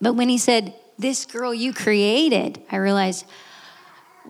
But 0.00 0.14
when 0.14 0.28
he 0.28 0.38
said, 0.38 0.74
"This 0.98 1.24
girl 1.24 1.54
you 1.54 1.72
created," 1.72 2.60
I 2.72 2.76
realized 2.76 3.24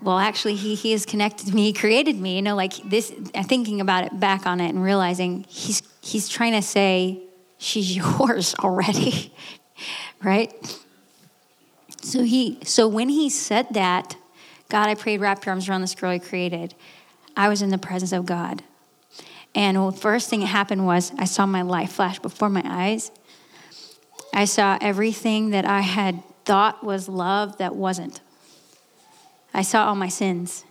well, 0.01 0.17
actually, 0.17 0.55
he, 0.55 0.73
he 0.73 0.93
has 0.93 1.05
connected 1.05 1.47
to 1.47 1.53
me. 1.53 1.65
He 1.65 1.73
created 1.73 2.19
me. 2.19 2.35
You 2.35 2.41
know, 2.41 2.55
like 2.55 2.73
this, 2.89 3.11
thinking 3.45 3.81
about 3.81 4.05
it 4.05 4.19
back 4.19 4.47
on 4.47 4.59
it 4.59 4.69
and 4.69 4.83
realizing 4.83 5.45
he's, 5.47 5.83
he's 6.01 6.27
trying 6.27 6.53
to 6.53 6.61
say, 6.61 7.21
she's 7.57 7.95
yours 7.95 8.55
already, 8.59 9.33
right? 10.23 10.51
So 12.01 12.23
he, 12.23 12.57
so 12.63 12.87
when 12.87 13.09
he 13.09 13.29
said 13.29 13.67
that, 13.71 14.15
God, 14.69 14.89
I 14.89 14.95
prayed, 14.95 15.21
wrap 15.21 15.45
your 15.45 15.53
arms 15.53 15.69
around 15.69 15.81
this 15.81 15.95
girl 15.95 16.13
you 16.13 16.19
created. 16.19 16.73
I 17.35 17.49
was 17.49 17.61
in 17.61 17.69
the 17.69 17.77
presence 17.77 18.11
of 18.11 18.25
God. 18.25 18.63
And 19.53 19.77
the 19.77 19.91
first 19.91 20.29
thing 20.29 20.39
that 20.39 20.47
happened 20.47 20.85
was 20.85 21.11
I 21.17 21.25
saw 21.25 21.45
my 21.45 21.61
life 21.61 21.91
flash 21.93 22.19
before 22.19 22.49
my 22.49 22.63
eyes. 22.65 23.11
I 24.33 24.45
saw 24.45 24.77
everything 24.81 25.49
that 25.49 25.65
I 25.65 25.81
had 25.81 26.23
thought 26.45 26.83
was 26.83 27.09
love 27.09 27.57
that 27.57 27.75
wasn't. 27.75 28.21
I 29.53 29.61
saw 29.61 29.87
all 29.87 29.95
my 29.95 30.07
sins. 30.07 30.63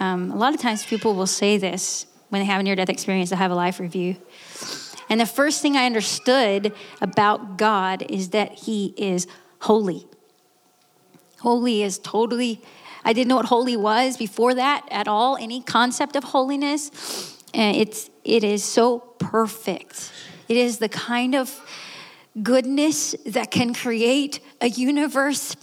Um, 0.00 0.30
a 0.30 0.36
lot 0.36 0.54
of 0.54 0.60
times 0.60 0.84
people 0.84 1.14
will 1.14 1.26
say 1.26 1.58
this 1.58 2.06
when 2.30 2.40
they 2.40 2.46
have 2.46 2.60
a 2.60 2.62
near 2.62 2.74
death 2.74 2.88
experience, 2.88 3.30
they 3.30 3.36
have 3.36 3.50
a 3.50 3.54
life 3.54 3.78
review. 3.78 4.16
And 5.10 5.20
the 5.20 5.26
first 5.26 5.60
thing 5.60 5.76
I 5.76 5.84
understood 5.84 6.72
about 7.02 7.58
God 7.58 8.02
is 8.08 8.30
that 8.30 8.52
He 8.52 8.94
is 8.96 9.26
holy. 9.62 10.06
Holy 11.40 11.82
is 11.82 11.98
totally, 11.98 12.60
I 13.04 13.12
didn't 13.12 13.28
know 13.28 13.36
what 13.36 13.46
holy 13.46 13.76
was 13.76 14.16
before 14.16 14.54
that 14.54 14.86
at 14.90 15.06
all, 15.08 15.36
any 15.36 15.62
concept 15.62 16.16
of 16.16 16.24
holiness. 16.24 17.36
And 17.54 17.76
it's, 17.76 18.10
it 18.24 18.42
is 18.44 18.64
so 18.64 18.98
perfect. 18.98 20.12
It 20.48 20.56
is 20.56 20.78
the 20.78 20.88
kind 20.88 21.34
of 21.34 21.60
goodness 22.42 23.14
that 23.26 23.50
can 23.50 23.72
create 23.72 24.40
a 24.60 24.68
universe 24.68 25.56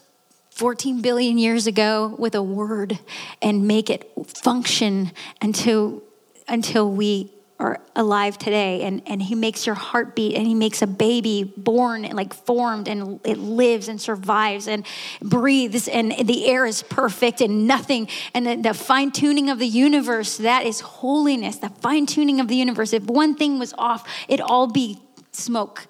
14 0.52 1.02
billion 1.02 1.38
years 1.38 1.68
ago 1.68 2.16
with 2.18 2.36
a 2.36 2.44
word 2.44 3.00
and 3.42 3.68
make 3.68 3.90
it 3.90 4.12
function 4.28 5.12
until, 5.42 6.04
until 6.48 6.90
we 6.90 7.34
are 7.60 7.80
alive 7.96 8.38
today 8.38 8.84
and, 8.84 9.02
and 9.06 9.22
he 9.22 9.36
makes 9.36 9.66
your 9.66 9.76
heart 9.76 10.16
beat 10.16 10.36
and 10.36 10.48
he 10.48 10.56
makes 10.56 10.82
a 10.82 10.88
baby 10.88 11.44
born 11.44 12.06
and 12.06 12.14
like 12.16 12.34
formed 12.34 12.88
and 12.88 13.20
it 13.26 13.38
lives 13.38 13.90
and 13.90 14.00
survives 14.00 14.68
and 14.68 14.86
breathes 15.22 15.90
and 15.90 16.14
the 16.26 16.46
air 16.48 16.66
is 16.66 16.84
perfect 16.84 17.42
and 17.42 17.68
nothing 17.68 18.08
and 18.34 18.48
the, 18.48 18.56
the 18.56 18.74
fine-tuning 18.74 19.50
of 19.50 19.60
the 19.60 19.68
universe 19.68 20.38
that 20.38 20.66
is 20.66 20.80
holiness 20.80 21.58
the 21.58 21.70
fine-tuning 21.70 22.40
of 22.40 22.48
the 22.48 22.56
universe 22.56 22.94
if 22.94 23.04
one 23.04 23.36
thing 23.36 23.60
was 23.60 23.74
off 23.78 24.08
it'd 24.30 24.42
all 24.42 24.68
be 24.68 24.98
smoke 25.34 25.88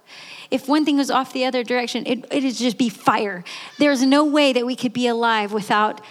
if 0.50 0.68
one 0.68 0.86
thing 0.86 0.98
was 0.98 1.12
off 1.12 1.32
the 1.32 1.46
other 1.46 1.64
direction, 1.64 2.08
it, 2.08 2.26
it'd 2.32 2.56
just 2.56 2.80
be 2.80 2.90
fire. 2.90 3.44
There's 3.78 4.04
no 4.04 4.26
way 4.26 4.52
that 4.54 4.66
we 4.66 4.76
could 4.76 4.94
be 4.94 5.06
alive 5.06 5.54
without 5.54 6.02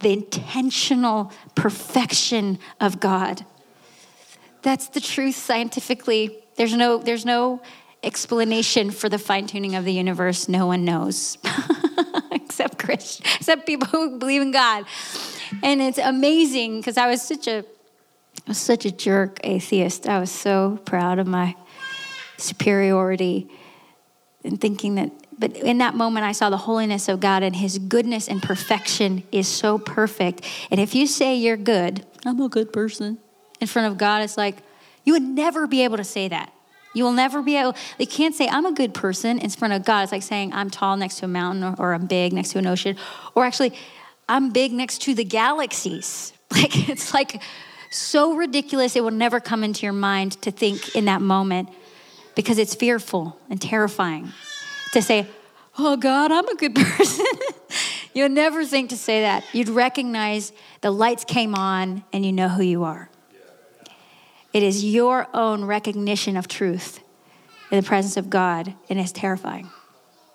the 0.00 0.12
intentional 0.12 1.32
perfection 1.54 2.58
of 2.78 3.00
God. 3.00 3.46
That's 4.66 4.88
the 4.88 4.98
truth 5.00 5.36
scientifically. 5.36 6.42
There's 6.56 6.74
no, 6.74 6.98
there's 6.98 7.24
no 7.24 7.62
explanation 8.02 8.90
for 8.90 9.08
the 9.08 9.16
fine 9.16 9.46
tuning 9.46 9.76
of 9.76 9.84
the 9.84 9.92
universe. 9.92 10.48
No 10.48 10.66
one 10.66 10.84
knows, 10.84 11.38
except 12.32 12.82
except 12.84 13.64
people 13.64 13.86
who 13.86 14.18
believe 14.18 14.42
in 14.42 14.50
God. 14.50 14.84
And 15.62 15.80
it's 15.80 15.98
amazing 15.98 16.80
because 16.80 16.96
I 16.96 17.06
was 17.06 17.22
such 17.22 17.46
a, 17.46 17.58
I 17.58 18.48
was 18.48 18.58
such 18.58 18.84
a 18.84 18.90
jerk 18.90 19.38
atheist. 19.44 20.08
I 20.08 20.18
was 20.18 20.32
so 20.32 20.80
proud 20.84 21.20
of 21.20 21.28
my 21.28 21.54
superiority 22.36 23.48
and 24.42 24.60
thinking 24.60 24.96
that, 24.96 25.12
but 25.38 25.56
in 25.58 25.78
that 25.78 25.94
moment, 25.94 26.26
I 26.26 26.32
saw 26.32 26.50
the 26.50 26.56
holiness 26.56 27.08
of 27.08 27.20
God 27.20 27.44
and 27.44 27.54
His 27.54 27.78
goodness 27.78 28.26
and 28.26 28.42
perfection 28.42 29.22
is 29.30 29.46
so 29.46 29.78
perfect. 29.78 30.44
And 30.72 30.80
if 30.80 30.92
you 30.92 31.06
say 31.06 31.36
you're 31.36 31.56
good, 31.56 32.04
I'm 32.24 32.40
a 32.40 32.48
good 32.48 32.72
person, 32.72 33.18
in 33.60 33.66
front 33.66 33.90
of 33.90 33.98
God, 33.98 34.22
it's 34.22 34.36
like 34.36 34.56
you 35.04 35.12
would 35.12 35.22
never 35.22 35.66
be 35.66 35.84
able 35.84 35.96
to 35.96 36.04
say 36.04 36.28
that. 36.28 36.52
You 36.94 37.04
will 37.04 37.12
never 37.12 37.42
be 37.42 37.56
able, 37.56 37.76
you 37.98 38.06
can't 38.06 38.34
say, 38.34 38.48
I'm 38.48 38.64
a 38.64 38.72
good 38.72 38.94
person 38.94 39.38
in 39.38 39.50
front 39.50 39.74
of 39.74 39.84
God. 39.84 40.04
It's 40.04 40.12
like 40.12 40.22
saying, 40.22 40.54
I'm 40.54 40.70
tall 40.70 40.96
next 40.96 41.18
to 41.18 41.26
a 41.26 41.28
mountain 41.28 41.62
or, 41.62 41.74
or 41.78 41.94
I'm 41.94 42.06
big 42.06 42.32
next 42.32 42.52
to 42.52 42.58
an 42.58 42.66
ocean. 42.66 42.96
Or 43.34 43.44
actually, 43.44 43.74
I'm 44.28 44.50
big 44.50 44.72
next 44.72 45.02
to 45.02 45.14
the 45.14 45.24
galaxies. 45.24 46.32
Like, 46.52 46.88
it's 46.88 47.12
like 47.12 47.42
so 47.90 48.34
ridiculous, 48.34 48.94
it 48.94 49.02
will 49.02 49.10
never 49.10 49.40
come 49.40 49.64
into 49.64 49.82
your 49.82 49.92
mind 49.92 50.40
to 50.42 50.52
think 50.52 50.94
in 50.94 51.06
that 51.06 51.20
moment 51.20 51.70
because 52.36 52.58
it's 52.58 52.72
fearful 52.72 53.36
and 53.50 53.60
terrifying 53.60 54.32
to 54.92 55.02
say, 55.02 55.26
Oh 55.76 55.96
God, 55.96 56.30
I'm 56.30 56.46
a 56.48 56.54
good 56.54 56.74
person. 56.76 57.26
You'll 58.14 58.28
never 58.30 58.64
think 58.64 58.90
to 58.90 58.96
say 58.96 59.22
that. 59.22 59.44
You'd 59.52 59.68
recognize 59.68 60.52
the 60.80 60.90
lights 60.90 61.24
came 61.24 61.54
on 61.54 62.04
and 62.12 62.24
you 62.24 62.32
know 62.32 62.48
who 62.48 62.62
you 62.62 62.84
are. 62.84 63.10
It 64.56 64.62
is 64.62 64.82
your 64.86 65.28
own 65.34 65.66
recognition 65.66 66.34
of 66.34 66.48
truth 66.48 67.00
in 67.70 67.78
the 67.78 67.86
presence 67.86 68.16
of 68.16 68.30
God, 68.30 68.72
and 68.88 68.98
it's 68.98 69.12
terrifying, 69.12 69.68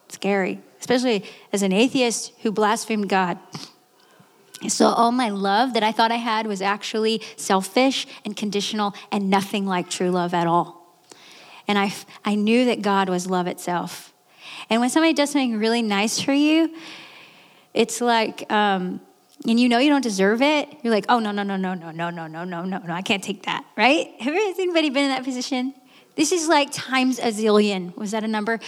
scary, 0.09 0.61
especially 0.79 1.25
as 1.51 1.63
an 1.63 1.73
atheist 1.73 2.31
who 2.43 2.51
blasphemed 2.51 3.09
God. 3.09 3.39
So, 4.67 4.89
all 4.89 5.11
my 5.11 5.29
love 5.29 5.73
that 5.73 5.81
I 5.81 5.91
thought 5.91 6.11
I 6.11 6.17
had 6.17 6.45
was 6.45 6.61
actually 6.61 7.23
selfish 7.35 8.05
and 8.23 8.37
conditional 8.37 8.93
and 9.11 9.31
nothing 9.31 9.65
like 9.65 9.89
true 9.89 10.11
love 10.11 10.35
at 10.35 10.45
all. 10.45 11.01
And 11.67 11.79
I, 11.79 11.91
I 12.23 12.35
knew 12.35 12.65
that 12.65 12.83
God 12.83 13.09
was 13.09 13.25
love 13.25 13.47
itself. 13.47 14.13
And 14.69 14.81
when 14.81 14.91
somebody 14.91 15.13
does 15.13 15.31
something 15.31 15.57
really 15.57 15.81
nice 15.81 16.21
for 16.21 16.33
you, 16.33 16.75
it's 17.73 17.99
like, 17.99 18.45
um, 18.51 19.01
and 19.47 19.59
you 19.59 19.69
know 19.69 19.79
you 19.79 19.89
don't 19.89 20.01
deserve 20.01 20.41
it, 20.41 20.69
you're 20.83 20.93
like, 20.93 21.05
oh, 21.09 21.19
no, 21.19 21.31
no, 21.31 21.43
no, 21.43 21.55
no, 21.55 21.73
no, 21.73 21.91
no, 21.91 22.09
no, 22.09 22.27
no, 22.27 22.43
no, 22.43 22.63
no, 22.63 22.77
no, 22.77 22.93
I 22.93 23.01
can't 23.01 23.23
take 23.23 23.43
that, 23.43 23.65
right? 23.75 24.09
Have 24.19 24.33
anybody 24.33 24.89
been 24.89 25.05
in 25.05 25.09
that 25.09 25.23
position? 25.23 25.73
This 26.15 26.31
is 26.31 26.47
like 26.47 26.69
times 26.71 27.19
a 27.19 27.31
zillion. 27.31 27.95
Was 27.95 28.11
that 28.11 28.23
a 28.23 28.27
number? 28.27 28.59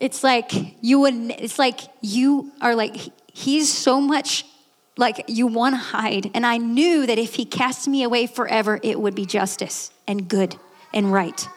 It's 0.00 0.24
like 0.24 0.52
you 0.82 1.00
would, 1.00 1.14
it's 1.14 1.58
like 1.58 1.80
you 2.00 2.52
are 2.60 2.74
like, 2.74 2.96
he's 3.32 3.72
so 3.72 4.00
much 4.00 4.44
like 4.96 5.24
you 5.28 5.46
want 5.46 5.74
to 5.74 5.78
hide. 5.78 6.30
And 6.34 6.44
I 6.44 6.56
knew 6.58 7.06
that 7.06 7.18
if 7.18 7.34
he 7.36 7.44
cast 7.44 7.86
me 7.88 8.02
away 8.02 8.26
forever, 8.26 8.80
it 8.82 9.00
would 9.00 9.14
be 9.14 9.24
justice 9.24 9.92
and 10.06 10.28
good 10.28 10.56
and 10.92 11.12
right. 11.12 11.48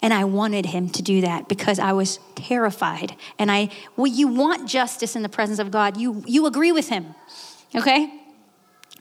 And 0.00 0.14
I 0.14 0.24
wanted 0.24 0.66
him 0.66 0.88
to 0.90 1.02
do 1.02 1.22
that 1.22 1.48
because 1.48 1.80
I 1.80 1.92
was 1.92 2.20
terrified. 2.36 3.16
And 3.36 3.50
I, 3.50 3.70
well, 3.96 4.06
you 4.06 4.28
want 4.28 4.68
justice 4.68 5.16
in 5.16 5.22
the 5.22 5.28
presence 5.28 5.58
of 5.58 5.72
God. 5.72 5.96
You, 5.96 6.22
you 6.24 6.46
agree 6.46 6.70
with 6.70 6.88
him, 6.88 7.16
okay? 7.74 8.12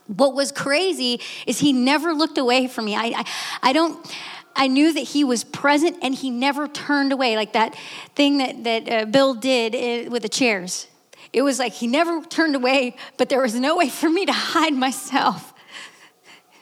What 0.07 0.33
was 0.33 0.51
crazy 0.51 1.19
is 1.45 1.59
he 1.59 1.73
never 1.73 2.13
looked 2.13 2.37
away 2.37 2.67
from 2.67 2.85
me. 2.85 2.95
I, 2.95 3.05
I, 3.05 3.25
I 3.61 3.73
don't, 3.73 4.15
I 4.55 4.67
knew 4.67 4.93
that 4.93 5.01
he 5.01 5.23
was 5.23 5.43
present 5.43 5.97
and 6.01 6.15
he 6.15 6.29
never 6.29 6.67
turned 6.67 7.11
away, 7.11 7.35
like 7.35 7.53
that 7.53 7.75
thing 8.15 8.37
that, 8.37 8.63
that 8.63 8.89
uh, 8.89 9.05
Bill 9.05 9.33
did 9.33 9.75
uh, 9.75 10.09
with 10.09 10.23
the 10.23 10.29
chairs. 10.29 10.87
It 11.33 11.41
was 11.41 11.59
like 11.59 11.73
he 11.73 11.87
never 11.87 12.21
turned 12.21 12.55
away, 12.55 12.95
but 13.17 13.29
there 13.29 13.41
was 13.41 13.53
no 13.53 13.75
way 13.77 13.89
for 13.89 14.09
me 14.09 14.25
to 14.25 14.31
hide 14.31 14.73
myself. 14.73 15.53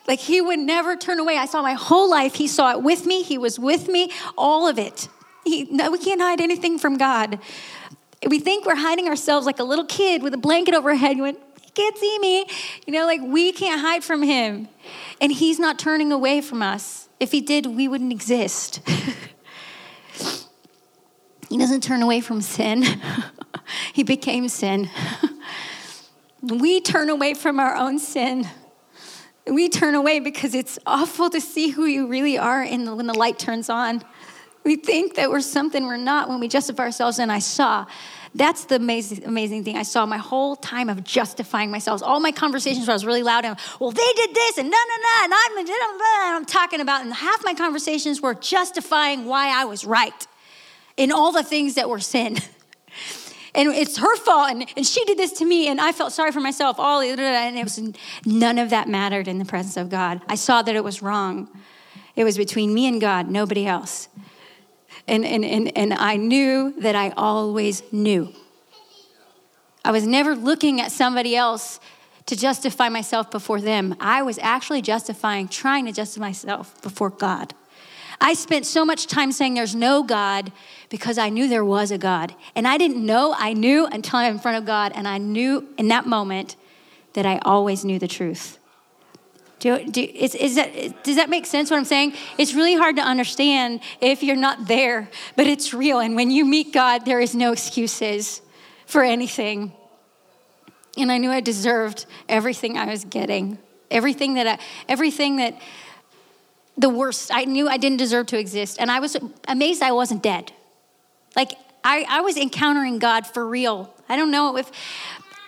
Like 0.08 0.20
he 0.20 0.42
would 0.42 0.60
never 0.60 0.96
turn 0.96 1.20
away. 1.20 1.38
I 1.38 1.46
saw 1.46 1.62
my 1.62 1.74
whole 1.74 2.10
life. 2.10 2.36
He 2.36 2.48
saw 2.48 2.72
it 2.72 2.82
with 2.82 3.06
me. 3.06 3.24
He 3.24 3.38
was 3.38 3.60
with 3.60 3.88
me, 3.88 4.12
all 4.38 4.68
of 4.68 4.78
it. 4.78 5.08
He, 5.46 5.66
no, 5.66 5.92
we 5.92 6.00
can't 6.00 6.20
hide 6.22 6.42
anything 6.42 6.78
from 6.78 6.98
God. 6.98 7.40
We 8.28 8.40
think 8.40 8.66
we're 8.66 8.76
hiding 8.76 9.08
ourselves 9.08 9.46
like 9.46 9.60
a 9.60 9.64
little 9.64 9.86
kid 9.86 10.24
with 10.24 10.34
a 10.34 10.38
blanket 10.38 10.74
over 10.74 10.90
our 10.90 10.96
head 10.96 11.18
going, 11.18 11.38
he 11.38 11.55
can't 11.76 11.98
see 11.98 12.20
me. 12.20 12.48
You 12.86 12.94
know, 12.94 13.06
like 13.06 13.22
we 13.22 13.52
can't 13.52 13.82
hide 13.82 14.04
from 14.04 14.24
him. 14.24 14.68
And 15.22 15.32
he's 15.32 15.60
not 15.60 15.78
turning 15.78 16.12
away 16.12 16.42
from 16.42 16.62
us. 16.62 17.10
If 17.20 17.32
he 17.32 17.42
did, 17.42 17.66
we 17.66 17.88
wouldn't 17.88 18.12
exist. 18.12 18.82
he 21.50 21.58
doesn't 21.58 21.82
turn 21.82 22.02
away 22.02 22.22
from 22.22 22.42
sin. 22.42 22.84
he 23.94 24.04
became 24.04 24.50
sin. 24.50 24.90
we 26.42 26.82
turn 26.82 27.10
away 27.10 27.34
from 27.34 27.60
our 27.60 27.76
own 27.76 28.00
sin 28.00 28.48
we 29.48 29.70
turn 29.70 29.96
away 29.96 30.20
because 30.20 30.56
it's 30.56 30.80
awful 30.86 31.30
to 31.30 31.40
see 31.40 31.70
who 31.70 31.86
you 31.86 32.08
really 32.08 32.38
are 32.38 32.64
in 32.64 32.86
the, 32.86 32.96
when 32.96 33.08
the 33.08 33.14
light 33.14 33.38
turns 33.38 33.70
on. 33.70 34.04
We 34.64 34.76
think 34.76 35.16
that 35.16 35.30
we're 35.30 35.42
something 35.42 35.86
we're 35.86 35.98
not 35.98 36.30
when 36.30 36.40
we 36.40 36.48
justify 36.48 36.84
ourselves. 36.84 37.20
And 37.20 37.32
I 37.32 37.40
saw 37.40 37.86
that's 38.36 38.66
the 38.66 38.76
amazing, 38.76 39.24
amazing 39.26 39.64
thing. 39.64 39.78
I 39.78 39.84
saw 39.84 40.06
my 40.06 40.18
whole 40.18 40.58
time 40.58 40.90
of 40.90 41.06
justifying 41.06 41.72
myself. 41.72 42.04
All 42.04 42.20
my 42.20 42.34
conversations 42.34 42.86
where 42.86 42.92
I 42.92 42.96
was 42.96 43.06
really 43.06 43.24
loud 43.24 43.46
and, 43.46 43.58
well, 43.80 43.92
they 43.92 44.14
did 44.16 44.36
this 44.36 44.58
and 44.58 44.70
no, 44.70 44.78
no, 44.78 44.96
no, 45.02 45.24
and 45.24 45.34
I'm, 45.34 45.58
and 45.58 45.70
I'm 46.36 46.46
talking 46.46 46.82
about, 46.82 47.02
and 47.02 47.14
half 47.14 47.46
my 47.46 47.54
conversations 47.54 48.22
were 48.22 48.34
justifying 48.34 49.26
why 49.26 49.50
I 49.50 49.64
was 49.64 49.86
right 49.86 50.28
in 50.98 51.14
all 51.14 51.32
the 51.32 51.44
things 51.44 51.76
that 51.76 51.90
were 51.90 52.00
sin. 52.00 52.36
and 53.56 53.70
it's 53.70 53.98
her 53.98 54.18
fault, 54.18 54.52
and, 54.52 54.66
and 54.76 54.86
she 54.86 55.06
did 55.06 55.18
this 55.18 55.32
to 55.34 55.46
me, 55.46 55.70
and 55.70 55.80
I 55.80 55.94
felt 55.94 56.12
sorry 56.12 56.34
for 56.34 56.42
myself, 56.42 56.78
all, 56.78 57.00
and 57.00 57.58
it 57.58 57.64
was, 57.64 57.82
none 58.26 58.60
of 58.60 58.70
that 58.72 58.90
mattered 58.90 59.30
in 59.30 59.40
the 59.40 59.46
presence 59.46 59.78
of 59.78 59.90
God. 59.90 60.22
I 60.28 60.36
saw 60.36 60.62
that 60.62 60.76
it 60.76 60.84
was 60.84 61.02
wrong. 61.02 61.48
It 62.18 62.26
was 62.26 62.38
between 62.38 62.74
me 62.74 62.88
and 62.88 63.00
God, 63.00 63.30
nobody 63.30 63.66
else. 63.66 64.10
And, 65.08 65.24
and, 65.26 65.46
and, 65.46 65.78
and 65.78 65.94
I 65.94 66.16
knew 66.16 66.74
that 66.80 66.96
I 66.96 67.10
always 67.12 67.84
knew. 67.92 68.34
I 69.84 69.92
was 69.92 70.08
never 70.08 70.36
looking 70.36 70.82
at 70.82 70.92
somebody 70.92 71.36
else 71.36 71.80
to 72.26 72.36
justify 72.36 72.90
myself 72.90 73.30
before 73.30 73.62
them. 73.62 73.96
I 74.00 74.24
was 74.24 74.40
actually 74.40 74.82
justifying, 74.82 75.48
trying 75.48 75.86
to 75.86 75.92
justify 75.92 76.28
myself 76.28 76.82
before 76.82 77.12
God. 77.12 77.54
I 78.20 78.34
spent 78.34 78.66
so 78.66 78.86
much 78.86 79.08
time 79.08 79.32
saying 79.32 79.54
there's 79.54 79.76
no 79.76 80.02
God 80.02 80.52
because 80.90 81.18
I 81.18 81.30
knew 81.30 81.48
there 81.48 81.66
was 81.66 81.92
a 81.92 81.98
God. 81.98 82.34
And 82.56 82.68
I 82.68 82.78
didn't 82.78 83.06
know 83.06 83.36
I 83.38 83.54
knew 83.54 83.86
until 83.86 84.20
I'm 84.20 84.34
in 84.34 84.40
front 84.40 84.58
of 84.58 84.66
God. 84.66 84.94
And 84.96 85.08
I 85.08 85.18
knew 85.18 85.68
in 85.78 85.90
that 85.90 86.08
moment 86.08 86.56
that 87.14 87.26
I 87.26 87.40
always 87.44 87.86
knew 87.86 88.00
the 88.00 88.08
truth. 88.08 88.58
Do, 89.66 89.84
do, 89.84 90.04
is, 90.04 90.36
is 90.36 90.58
that, 90.58 91.04
does 91.04 91.16
that 91.16 91.28
make 91.28 91.48
sense 91.48 91.72
what 91.72 91.78
I'm 91.78 91.86
saying? 91.86 92.14
It's 92.38 92.54
really 92.54 92.76
hard 92.76 92.98
to 92.98 93.02
understand 93.02 93.80
if 94.00 94.22
you're 94.22 94.36
not 94.36 94.68
there, 94.68 95.10
but 95.36 95.48
it's 95.48 95.74
real. 95.74 95.98
And 95.98 96.16
when 96.16 96.30
you 96.30 96.46
meet 96.46 96.72
God, 96.72 97.04
there 97.04 97.20
is 97.20 97.34
no 97.34 97.52
excuses 97.52 98.42
for 98.86 99.04
anything. 99.04 99.74
And 101.00 101.12
I 101.12 101.18
knew 101.18 101.32
I 101.32 101.40
deserved 101.40 102.06
everything 102.30 102.78
I 102.78 102.86
was 102.86 103.06
getting, 103.06 103.58
everything 103.90 104.36
that 104.36 104.46
I, 104.46 104.60
everything 104.88 105.38
that, 105.38 105.60
the 106.78 106.90
worst. 106.90 107.32
I 107.34 107.46
knew 107.46 107.68
I 107.68 107.78
didn't 107.78 107.98
deserve 107.98 108.28
to 108.28 108.38
exist. 108.38 108.78
And 108.80 108.92
I 108.92 109.00
was 109.00 109.18
amazed 109.48 109.82
I 109.82 109.94
wasn't 109.94 110.22
dead. 110.22 110.52
Like, 111.36 111.54
I, 111.84 112.06
I 112.08 112.22
was 112.22 112.38
encountering 112.38 113.00
God 113.00 113.26
for 113.26 113.48
real. 113.48 113.92
I 114.08 114.16
don't 114.16 114.30
know 114.30 114.58
if 114.58 114.70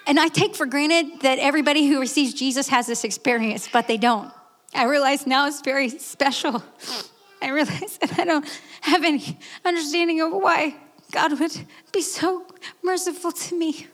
and 0.07 0.19
I 0.19 0.29
take 0.29 0.55
for 0.55 0.65
granted 0.65 1.21
that 1.21 1.37
everybody 1.37 1.87
who 1.87 1.99
receives 1.99 2.33
Jesus 2.33 2.69
has 2.69 2.87
this 2.87 3.03
experience, 3.03 3.67
but 3.71 3.87
they 3.87 3.97
don't. 3.97 4.31
I 4.73 4.85
realize 4.85 5.27
now 5.27 5.47
it's 5.47 5.61
very 5.61 5.89
special. 5.89 6.63
I 7.41 7.49
realize 7.49 7.97
that 7.99 8.17
I 8.17 8.25
don't 8.25 8.61
have 8.81 9.03
any 9.03 9.37
understanding 9.65 10.21
of 10.21 10.31
why 10.31 10.75
God 11.11 11.39
would 11.39 11.65
be 11.91 12.01
so 12.01 12.45
merciful 12.83 13.31
to 13.31 13.57
me. 13.57 13.87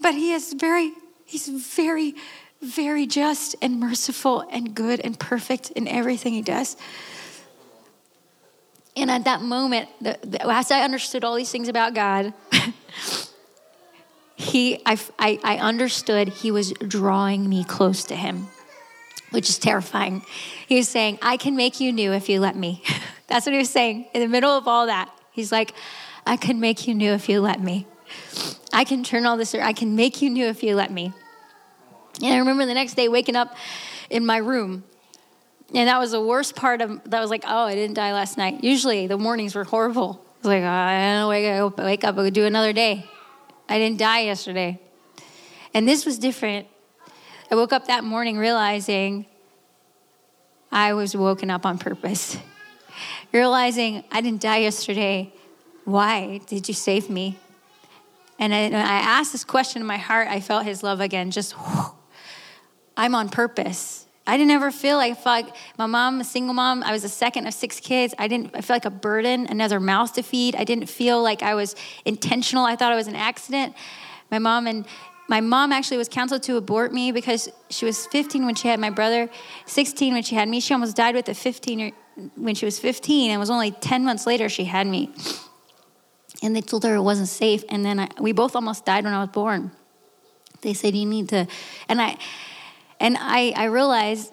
But 0.00 0.14
He 0.14 0.32
is 0.32 0.52
very, 0.52 0.92
He's 1.24 1.48
very, 1.48 2.14
very 2.60 3.06
just 3.06 3.56
and 3.62 3.80
merciful 3.80 4.46
and 4.50 4.74
good 4.74 5.00
and 5.00 5.18
perfect 5.18 5.70
in 5.70 5.88
everything 5.88 6.34
He 6.34 6.42
does. 6.42 6.76
And 8.94 9.10
at 9.10 9.24
that 9.24 9.42
moment, 9.42 9.88
the, 10.00 10.18
the, 10.22 10.50
as 10.50 10.70
I 10.70 10.82
understood 10.82 11.24
all 11.24 11.34
these 11.34 11.50
things 11.50 11.68
about 11.68 11.94
God, 11.94 12.32
he, 14.36 14.80
I, 14.84 14.98
I, 15.18 15.38
I 15.42 15.56
understood 15.58 16.28
he 16.28 16.50
was 16.50 16.72
drawing 16.72 17.48
me 17.48 17.64
close 17.64 18.04
to 18.04 18.14
him, 18.14 18.48
which 19.30 19.48
is 19.48 19.58
terrifying. 19.58 20.22
He 20.66 20.76
was 20.76 20.88
saying, 20.88 21.18
I 21.22 21.38
can 21.38 21.56
make 21.56 21.80
you 21.80 21.90
new 21.90 22.12
if 22.12 22.28
you 22.28 22.38
let 22.40 22.54
me. 22.54 22.82
That's 23.28 23.46
what 23.46 23.52
he 23.52 23.58
was 23.58 23.70
saying 23.70 24.06
in 24.14 24.20
the 24.20 24.28
middle 24.28 24.50
of 24.50 24.68
all 24.68 24.86
that. 24.86 25.10
He's 25.32 25.50
like, 25.50 25.72
I 26.26 26.36
can 26.36 26.60
make 26.60 26.86
you 26.86 26.94
new 26.94 27.12
if 27.12 27.28
you 27.28 27.40
let 27.40 27.60
me. 27.60 27.86
I 28.72 28.84
can 28.84 29.02
turn 29.02 29.24
all 29.24 29.36
this, 29.36 29.54
I 29.54 29.72
can 29.72 29.96
make 29.96 30.20
you 30.20 30.28
new 30.28 30.46
if 30.46 30.62
you 30.62 30.76
let 30.76 30.90
me. 30.90 31.12
And 32.22 32.32
I 32.32 32.38
remember 32.38 32.66
the 32.66 32.74
next 32.74 32.94
day 32.94 33.08
waking 33.08 33.36
up 33.36 33.56
in 34.10 34.24
my 34.24 34.36
room. 34.36 34.84
And 35.74 35.88
that 35.88 35.98
was 35.98 36.12
the 36.12 36.20
worst 36.20 36.54
part 36.54 36.80
of 36.80 37.10
that 37.10 37.20
was 37.20 37.30
like, 37.30 37.44
oh, 37.46 37.64
I 37.64 37.74
didn't 37.74 37.94
die 37.94 38.12
last 38.12 38.38
night. 38.38 38.62
Usually 38.62 39.06
the 39.06 39.18
mornings 39.18 39.54
were 39.54 39.64
horrible. 39.64 40.22
I 40.22 40.38
was 40.38 40.46
like, 40.46 40.62
oh, 40.62 40.66
I 40.66 41.20
don't 41.20 41.28
wake 41.28 41.46
up, 41.46 41.78
wake 41.78 42.04
up, 42.04 42.32
do 42.32 42.44
another 42.44 42.72
day. 42.72 43.06
I 43.68 43.78
didn't 43.78 43.98
die 43.98 44.20
yesterday. 44.20 44.80
And 45.74 45.86
this 45.86 46.06
was 46.06 46.18
different. 46.18 46.66
I 47.50 47.54
woke 47.54 47.72
up 47.72 47.86
that 47.86 48.04
morning 48.04 48.38
realizing 48.38 49.26
I 50.72 50.94
was 50.94 51.16
woken 51.16 51.50
up 51.50 51.66
on 51.66 51.78
purpose. 51.78 52.36
realizing 53.32 54.04
I 54.10 54.20
didn't 54.20 54.40
die 54.40 54.58
yesterday. 54.58 55.32
Why 55.84 56.40
did 56.46 56.68
you 56.68 56.74
save 56.74 57.10
me? 57.10 57.38
And 58.38 58.54
I, 58.54 58.66
I 58.66 58.98
asked 58.98 59.32
this 59.32 59.44
question 59.44 59.80
in 59.80 59.86
my 59.86 59.96
heart, 59.96 60.28
I 60.28 60.40
felt 60.40 60.64
his 60.64 60.82
love 60.82 61.00
again. 61.00 61.30
Just, 61.30 61.52
whew, 61.52 61.92
I'm 62.96 63.14
on 63.14 63.28
purpose. 63.28 64.05
I 64.26 64.36
didn't 64.36 64.50
ever 64.50 64.70
feel 64.70 64.96
like 64.96 65.14
felt 65.14 65.46
like 65.46 65.54
my 65.78 65.86
mom, 65.86 66.20
a 66.20 66.24
single 66.24 66.54
mom, 66.54 66.82
I 66.82 66.92
was 66.92 67.02
the 67.02 67.08
second 67.08 67.46
of 67.46 67.54
six 67.54 67.78
kids. 67.78 68.14
I 68.18 68.26
didn't 68.26 68.54
I 68.54 68.60
feel 68.60 68.74
like 68.74 68.84
a 68.84 68.90
burden, 68.90 69.46
another 69.46 69.78
mouth 69.78 70.14
to 70.14 70.22
feed. 70.22 70.56
I 70.56 70.64
didn't 70.64 70.86
feel 70.86 71.22
like 71.22 71.42
I 71.42 71.54
was 71.54 71.76
intentional. 72.04 72.64
I 72.64 72.74
thought 72.76 72.92
it 72.92 72.96
was 72.96 73.06
an 73.06 73.16
accident. 73.16 73.74
My 74.30 74.38
mom 74.38 74.66
and 74.66 74.84
my 75.28 75.40
mom 75.40 75.72
actually 75.72 75.96
was 75.96 76.08
counseled 76.08 76.42
to 76.44 76.56
abort 76.56 76.92
me 76.92 77.12
because 77.12 77.48
she 77.70 77.84
was 77.84 78.06
15 78.06 78.46
when 78.46 78.54
she 78.54 78.68
had 78.68 78.78
my 78.78 78.90
brother, 78.90 79.28
16 79.66 80.14
when 80.14 80.22
she 80.22 80.34
had 80.36 80.48
me. 80.48 80.60
She 80.60 80.72
almost 80.72 80.96
died 80.96 81.14
with 81.14 81.28
a 81.28 81.34
15 81.34 81.92
when 82.36 82.54
she 82.54 82.64
was 82.64 82.78
15, 82.78 83.30
and 83.30 83.36
it 83.36 83.38
was 83.38 83.50
only 83.50 83.72
10 83.72 84.04
months 84.04 84.26
later 84.26 84.48
she 84.48 84.64
had 84.64 84.86
me. 84.86 85.12
And 86.42 86.54
they 86.54 86.60
told 86.60 86.84
her 86.84 86.94
it 86.94 87.02
wasn't 87.02 87.28
safe, 87.28 87.64
and 87.68 87.84
then 87.84 87.98
I, 88.00 88.08
we 88.20 88.32
both 88.32 88.54
almost 88.54 88.84
died 88.84 89.04
when 89.04 89.12
I 89.12 89.20
was 89.20 89.30
born. 89.30 89.72
They 90.60 90.74
said 90.74 90.94
you 90.94 91.06
need 91.06 91.28
to, 91.30 91.46
and 91.88 92.00
I 92.00 92.18
and 93.00 93.16
I, 93.18 93.52
I 93.56 93.64
realized 93.64 94.32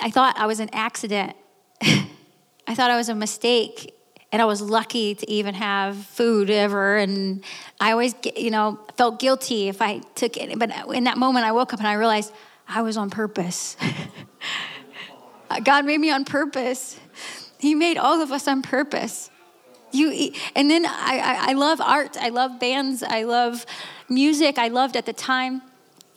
I 0.00 0.10
thought 0.10 0.38
I 0.38 0.46
was 0.46 0.60
an 0.60 0.70
accident. 0.72 1.36
I 1.82 2.74
thought 2.74 2.90
I 2.90 2.96
was 2.96 3.08
a 3.08 3.14
mistake. 3.14 3.94
And 4.32 4.42
I 4.42 4.46
was 4.46 4.60
lucky 4.60 5.14
to 5.14 5.30
even 5.30 5.54
have 5.54 5.96
food 5.96 6.50
ever. 6.50 6.96
And 6.96 7.44
I 7.80 7.92
always, 7.92 8.16
you 8.36 8.50
know, 8.50 8.80
felt 8.96 9.20
guilty 9.20 9.68
if 9.68 9.80
I 9.80 10.00
took 10.16 10.36
it. 10.36 10.58
But 10.58 10.72
in 10.92 11.04
that 11.04 11.18
moment, 11.18 11.46
I 11.46 11.52
woke 11.52 11.72
up 11.72 11.78
and 11.78 11.86
I 11.86 11.92
realized 11.92 12.32
I 12.68 12.82
was 12.82 12.96
on 12.96 13.10
purpose. 13.10 13.76
God 15.64 15.84
made 15.84 16.00
me 16.00 16.10
on 16.10 16.24
purpose. 16.24 16.98
He 17.60 17.76
made 17.76 17.96
all 17.96 18.20
of 18.20 18.32
us 18.32 18.48
on 18.48 18.62
purpose. 18.62 19.30
You, 19.92 20.32
and 20.56 20.68
then 20.68 20.84
I, 20.84 21.20
I, 21.22 21.50
I 21.50 21.52
love 21.52 21.80
art. 21.80 22.16
I 22.16 22.30
love 22.30 22.58
bands. 22.58 23.04
I 23.04 23.22
love 23.22 23.64
music. 24.08 24.58
I 24.58 24.66
loved 24.66 24.96
at 24.96 25.06
the 25.06 25.12
time 25.12 25.62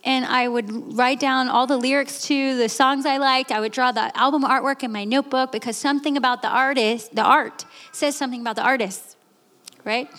and 0.03 0.25
I 0.25 0.47
would 0.47 0.97
write 0.97 1.19
down 1.19 1.49
all 1.49 1.67
the 1.67 1.77
lyrics 1.77 2.21
to 2.23 2.57
the 2.57 2.69
songs 2.69 3.05
I 3.05 3.17
liked. 3.17 3.51
I 3.51 3.59
would 3.59 3.71
draw 3.71 3.91
the 3.91 4.15
album 4.17 4.43
artwork 4.43 4.83
in 4.83 4.91
my 4.91 5.03
notebook 5.03 5.51
because 5.51 5.75
something 5.75 6.17
about 6.17 6.41
the 6.41 6.47
artist, 6.47 7.15
the 7.15 7.23
art, 7.23 7.65
says 7.91 8.15
something 8.15 8.41
about 8.41 8.55
the 8.55 8.63
artist, 8.63 9.17
right? 9.83 10.09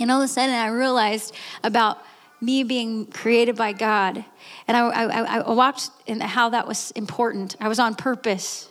And 0.00 0.10
all 0.10 0.22
of 0.22 0.24
a 0.24 0.28
sudden, 0.28 0.54
I 0.54 0.68
realized 0.68 1.34
about 1.64 1.98
me 2.40 2.62
being 2.62 3.06
created 3.06 3.56
by 3.56 3.72
God, 3.72 4.24
and 4.68 4.76
I, 4.76 4.88
I, 4.88 5.36
I 5.38 5.52
watched 5.52 5.90
and 6.06 6.22
how 6.22 6.50
that 6.50 6.68
was 6.68 6.92
important. 6.92 7.56
I 7.60 7.66
was 7.66 7.80
on 7.80 7.96
purpose, 7.96 8.70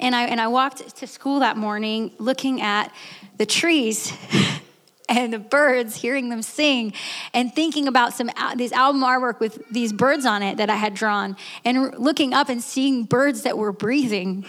and 0.00 0.14
I 0.14 0.24
and 0.24 0.40
I 0.40 0.48
walked 0.48 0.96
to 0.96 1.06
school 1.06 1.40
that 1.40 1.56
morning 1.56 2.10
looking 2.18 2.60
at 2.60 2.92
the 3.36 3.46
trees. 3.46 4.12
and 5.08 5.32
the 5.32 5.38
birds, 5.38 5.96
hearing 5.96 6.28
them 6.28 6.42
sing, 6.42 6.92
and 7.32 7.54
thinking 7.54 7.88
about 7.88 8.12
some 8.12 8.30
this 8.56 8.72
album 8.72 9.02
artwork 9.02 9.40
with 9.40 9.62
these 9.70 9.92
birds 9.92 10.26
on 10.26 10.42
it 10.42 10.58
that 10.58 10.70
I 10.70 10.76
had 10.76 10.94
drawn, 10.94 11.36
and 11.64 11.98
looking 11.98 12.34
up 12.34 12.48
and 12.48 12.62
seeing 12.62 13.04
birds 13.04 13.42
that 13.42 13.56
were 13.56 13.72
breathing 13.72 14.44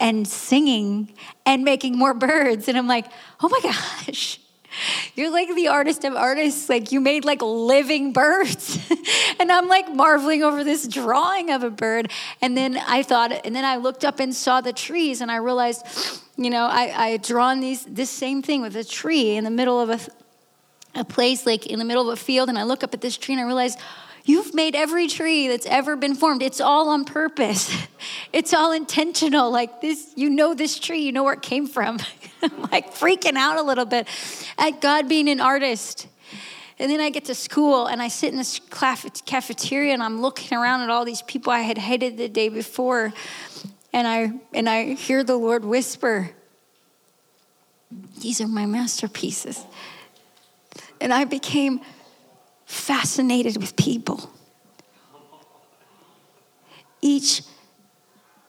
and 0.00 0.26
singing 0.28 1.12
and 1.44 1.64
making 1.64 1.96
more 1.96 2.14
birds. 2.14 2.68
And 2.68 2.76
I'm 2.76 2.86
like, 2.86 3.06
oh 3.42 3.48
my 3.48 3.60
gosh, 3.62 4.38
you're 5.14 5.30
like 5.30 5.54
the 5.54 5.68
artist 5.68 6.04
of 6.04 6.14
artists. 6.14 6.68
Like 6.68 6.92
you 6.92 7.00
made 7.00 7.24
like 7.24 7.42
living 7.42 8.12
birds. 8.12 8.78
and 9.40 9.50
I'm 9.50 9.68
like 9.68 9.92
marveling 9.92 10.42
over 10.42 10.64
this 10.64 10.86
drawing 10.86 11.50
of 11.50 11.62
a 11.62 11.70
bird. 11.70 12.10
And 12.42 12.56
then 12.56 12.76
I 12.76 13.02
thought, 13.02 13.32
and 13.32 13.54
then 13.54 13.64
I 13.64 13.76
looked 13.76 14.04
up 14.04 14.20
and 14.20 14.34
saw 14.34 14.60
the 14.60 14.72
trees 14.72 15.20
and 15.20 15.30
I 15.30 15.36
realized, 15.36 15.86
you 16.36 16.50
know, 16.50 16.66
I, 16.66 16.92
I 16.94 17.08
had 17.08 17.22
drawn 17.22 17.60
these, 17.60 17.84
this 17.84 18.10
same 18.10 18.42
thing 18.42 18.62
with 18.62 18.76
a 18.76 18.84
tree 18.84 19.36
in 19.36 19.44
the 19.44 19.50
middle 19.50 19.80
of 19.80 19.90
a, 19.90 21.00
a 21.00 21.04
place, 21.04 21.46
like 21.46 21.66
in 21.66 21.78
the 21.78 21.84
middle 21.84 22.10
of 22.10 22.18
a 22.18 22.22
field. 22.22 22.48
And 22.48 22.58
I 22.58 22.64
look 22.64 22.82
up 22.84 22.94
at 22.94 23.00
this 23.00 23.16
tree 23.16 23.34
and 23.34 23.40
I 23.40 23.46
realize, 23.46 23.76
You've 24.26 24.54
made 24.54 24.74
every 24.74 25.06
tree 25.06 25.46
that's 25.46 25.66
ever 25.66 25.94
been 25.94 26.16
formed. 26.16 26.42
It's 26.42 26.60
all 26.60 26.88
on 26.88 27.04
purpose. 27.04 27.74
It's 28.32 28.52
all 28.52 28.72
intentional. 28.72 29.50
Like 29.50 29.80
this, 29.80 30.12
you 30.14 30.28
know 30.28 30.52
this 30.52 30.78
tree, 30.78 31.00
you 31.00 31.10
know 31.10 31.24
where 31.24 31.32
it 31.32 31.42
came 31.42 31.66
from. 31.66 31.98
I'm 32.42 32.62
like 32.70 32.94
freaking 32.94 33.36
out 33.36 33.56
a 33.56 33.62
little 33.62 33.86
bit 33.86 34.06
at 34.58 34.82
God 34.82 35.08
being 35.08 35.28
an 35.28 35.40
artist. 35.40 36.06
And 36.78 36.90
then 36.90 37.00
I 37.00 37.08
get 37.08 37.24
to 37.26 37.34
school 37.34 37.86
and 37.86 38.02
I 38.02 38.08
sit 38.08 38.32
in 38.32 38.36
this 38.36 38.60
cafeteria 38.68 39.94
and 39.94 40.02
I'm 40.02 40.20
looking 40.20 40.58
around 40.58 40.82
at 40.82 40.90
all 40.90 41.06
these 41.06 41.22
people 41.22 41.50
I 41.50 41.60
had 41.60 41.78
hated 41.78 42.18
the 42.18 42.28
day 42.28 42.50
before. 42.50 43.14
And 43.96 44.06
I, 44.06 44.30
and 44.52 44.68
I 44.68 44.92
hear 44.92 45.24
the 45.24 45.38
Lord 45.38 45.64
whisper, 45.64 46.28
These 48.20 48.42
are 48.42 48.46
my 48.46 48.66
masterpieces. 48.66 49.64
And 51.00 51.14
I 51.14 51.24
became 51.24 51.80
fascinated 52.66 53.56
with 53.56 53.74
people. 53.74 54.30
Each 57.00 57.40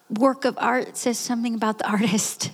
work 0.09 0.43
of 0.43 0.57
art 0.57 0.97
says 0.97 1.17
something 1.17 1.55
about 1.55 1.77
the 1.77 1.89
artist. 1.89 2.51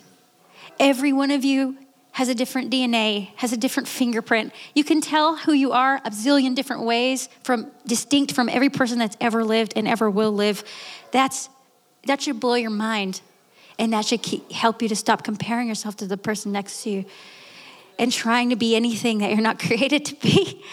Every 0.79 1.13
one 1.13 1.31
of 1.31 1.43
you 1.43 1.75
has 2.11 2.29
a 2.29 2.35
different 2.35 2.71
DNA, 2.71 3.29
has 3.37 3.51
a 3.51 3.57
different 3.57 3.89
fingerprint. 3.89 4.53
You 4.75 4.83
can 4.83 5.01
tell 5.01 5.35
who 5.35 5.53
you 5.53 5.71
are 5.71 5.95
a 6.05 6.11
zillion 6.11 6.53
different 6.53 6.83
ways 6.83 7.27
from 7.43 7.71
distinct 7.87 8.33
from 8.33 8.49
every 8.49 8.69
person 8.69 8.99
that's 8.99 9.17
ever 9.19 9.43
lived 9.43 9.73
and 9.75 9.87
ever 9.87 10.11
will 10.11 10.31
live. 10.31 10.63
That's 11.11 11.49
that 12.05 12.21
should 12.21 12.39
blow 12.39 12.55
your 12.55 12.69
mind. 12.69 13.21
And 13.79 13.93
that 13.93 14.05
should 14.05 14.21
keep, 14.21 14.51
help 14.51 14.81
you 14.81 14.87
to 14.89 14.95
stop 14.95 15.23
comparing 15.23 15.67
yourself 15.67 15.95
to 15.97 16.05
the 16.05 16.17
person 16.17 16.51
next 16.51 16.83
to 16.83 16.89
you 16.89 17.05
and 17.97 18.11
trying 18.11 18.49
to 18.49 18.55
be 18.55 18.75
anything 18.75 19.19
that 19.19 19.31
you're 19.31 19.41
not 19.41 19.59
created 19.67 20.05
to 20.05 20.15
be. 20.15 20.63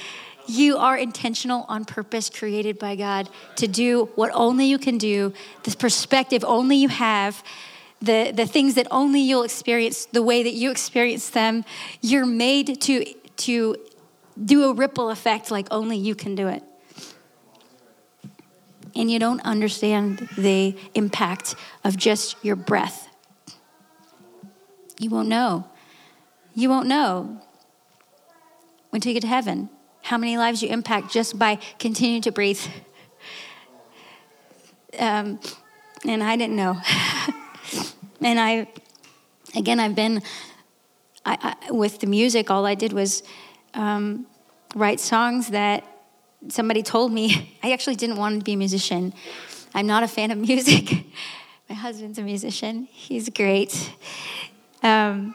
You 0.46 0.78
are 0.78 0.96
intentional 0.96 1.64
on 1.68 1.84
purpose, 1.84 2.28
created 2.28 2.78
by 2.78 2.96
God 2.96 3.28
to 3.56 3.68
do 3.68 4.10
what 4.16 4.30
only 4.34 4.66
you 4.66 4.78
can 4.78 4.98
do, 4.98 5.32
the 5.62 5.76
perspective 5.76 6.44
only 6.44 6.76
you 6.76 6.88
have 6.88 7.42
the, 8.02 8.32
the 8.34 8.46
things 8.46 8.74
that 8.74 8.86
only 8.90 9.20
you'll 9.20 9.42
experience 9.42 10.06
the 10.06 10.22
way 10.22 10.42
that 10.42 10.54
you 10.54 10.70
experience 10.70 11.30
them. 11.30 11.64
You're 12.00 12.26
made 12.26 12.80
to, 12.82 13.04
to 13.36 13.76
do 14.42 14.64
a 14.64 14.72
ripple 14.72 15.10
effect 15.10 15.50
like 15.50 15.68
only 15.70 15.98
you 15.98 16.14
can 16.14 16.34
do 16.34 16.48
it. 16.48 16.62
And 18.94 19.10
you 19.10 19.18
don't 19.18 19.40
understand 19.42 20.28
the 20.36 20.76
impact 20.94 21.54
of 21.84 21.96
just 21.96 22.36
your 22.44 22.56
breath. 22.56 23.08
You 24.98 25.10
won't 25.10 25.28
know. 25.28 25.68
You 26.54 26.68
won't 26.68 26.88
know 26.88 27.40
until 28.92 29.10
you 29.10 29.14
get 29.14 29.22
to 29.22 29.28
heaven 29.28 29.70
how 30.02 30.18
many 30.18 30.36
lives 30.36 30.62
you 30.62 30.68
impact 30.68 31.12
just 31.12 31.38
by 31.38 31.56
continuing 31.78 32.22
to 32.22 32.32
breathe. 32.32 32.60
Um, 34.98 35.38
and 36.04 36.20
I 36.20 36.36
didn't 36.36 36.56
know. 36.56 36.76
And 38.22 38.38
I, 38.38 38.68
again, 39.56 39.80
I've 39.80 39.94
been 39.94 40.22
I, 41.24 41.56
I, 41.68 41.72
with 41.72 42.00
the 42.00 42.06
music. 42.06 42.50
All 42.50 42.66
I 42.66 42.74
did 42.74 42.92
was 42.92 43.22
um, 43.74 44.26
write 44.74 45.00
songs 45.00 45.48
that 45.48 45.84
somebody 46.48 46.82
told 46.82 47.12
me. 47.12 47.56
I 47.62 47.72
actually 47.72 47.96
didn't 47.96 48.16
want 48.16 48.38
to 48.38 48.44
be 48.44 48.52
a 48.52 48.56
musician. 48.56 49.12
I'm 49.74 49.86
not 49.86 50.02
a 50.02 50.08
fan 50.08 50.30
of 50.30 50.38
music. 50.48 51.04
my 51.68 51.74
husband's 51.74 52.18
a 52.18 52.22
musician. 52.22 52.88
He's 52.90 53.28
great. 53.28 53.92
Um, 54.82 55.34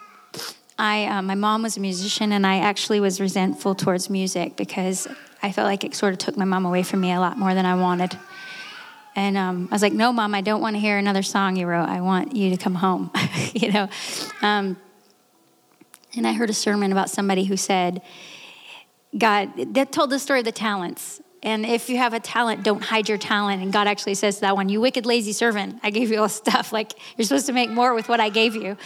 I, 0.78 1.06
uh, 1.06 1.22
my 1.22 1.36
mom 1.36 1.64
was 1.64 1.78
a 1.78 1.80
musician, 1.80 2.34
and 2.34 2.46
I 2.46 2.58
actually 2.58 3.00
was 3.00 3.22
resentful 3.22 3.76
towards 3.76 4.10
music 4.10 4.58
because 4.58 5.08
I 5.42 5.52
felt 5.52 5.68
like 5.68 5.84
it 5.84 5.96
sort 5.96 6.14
of 6.14 6.20
took 6.20 6.36
my 6.36 6.44
mom 6.44 6.66
away 6.66 6.84
from 6.84 7.00
me 7.00 7.14
a 7.14 7.20
lot 7.20 7.38
more 7.38 7.54
than 7.54 7.66
I 7.66 7.76
wanted. 7.76 8.18
And 9.16 9.38
um, 9.38 9.70
I 9.72 9.76
was 9.76 9.82
like, 9.82 9.94
no, 9.94 10.12
mom, 10.12 10.36
I 10.36 10.42
don't 10.42 10.60
want 10.60 10.76
to 10.76 10.80
hear 10.80 10.98
another 10.98 11.24
song 11.24 11.56
you 11.56 11.68
wrote. 11.68 11.88
I 11.88 12.02
want 12.02 12.36
you 12.36 12.50
to 12.50 12.58
come 12.58 12.76
home, 12.76 13.12
you 13.54 13.72
know. 13.72 13.88
Um, 14.42 14.76
and 16.18 16.28
I 16.28 16.34
heard 16.34 16.50
a 16.50 16.54
sermon 16.54 16.92
about 16.92 17.10
somebody 17.10 17.46
who 17.46 17.56
said, 17.56 18.02
God, 19.18 19.74
that 19.76 19.92
told 19.92 20.10
the 20.10 20.20
story 20.20 20.40
of 20.40 20.46
the 20.46 20.52
talents. 20.52 21.22
And 21.42 21.66
if 21.66 21.90
you 21.90 21.98
have 21.98 22.14
a 22.14 22.20
talent, 22.20 22.64
don't 22.64 22.84
hide 22.84 23.08
your 23.08 23.18
talent. 23.18 23.62
And 23.62 23.72
God 23.72 23.88
actually 23.88 24.16
says 24.16 24.36
to 24.36 24.42
that 24.42 24.56
one, 24.56 24.68
You 24.68 24.82
wicked, 24.82 25.06
lazy 25.06 25.32
servant, 25.32 25.80
I 25.84 25.92
gave 25.92 26.12
you 26.12 26.20
all 26.20 26.30
stuff. 26.44 26.74
Like, 26.74 26.94
you're 27.18 27.26
supposed 27.26 27.46
to 27.46 27.54
make 27.54 27.70
more 27.70 27.94
with 27.94 28.10
what 28.10 28.20
I 28.20 28.30
gave 28.30 28.56
you. 28.56 28.78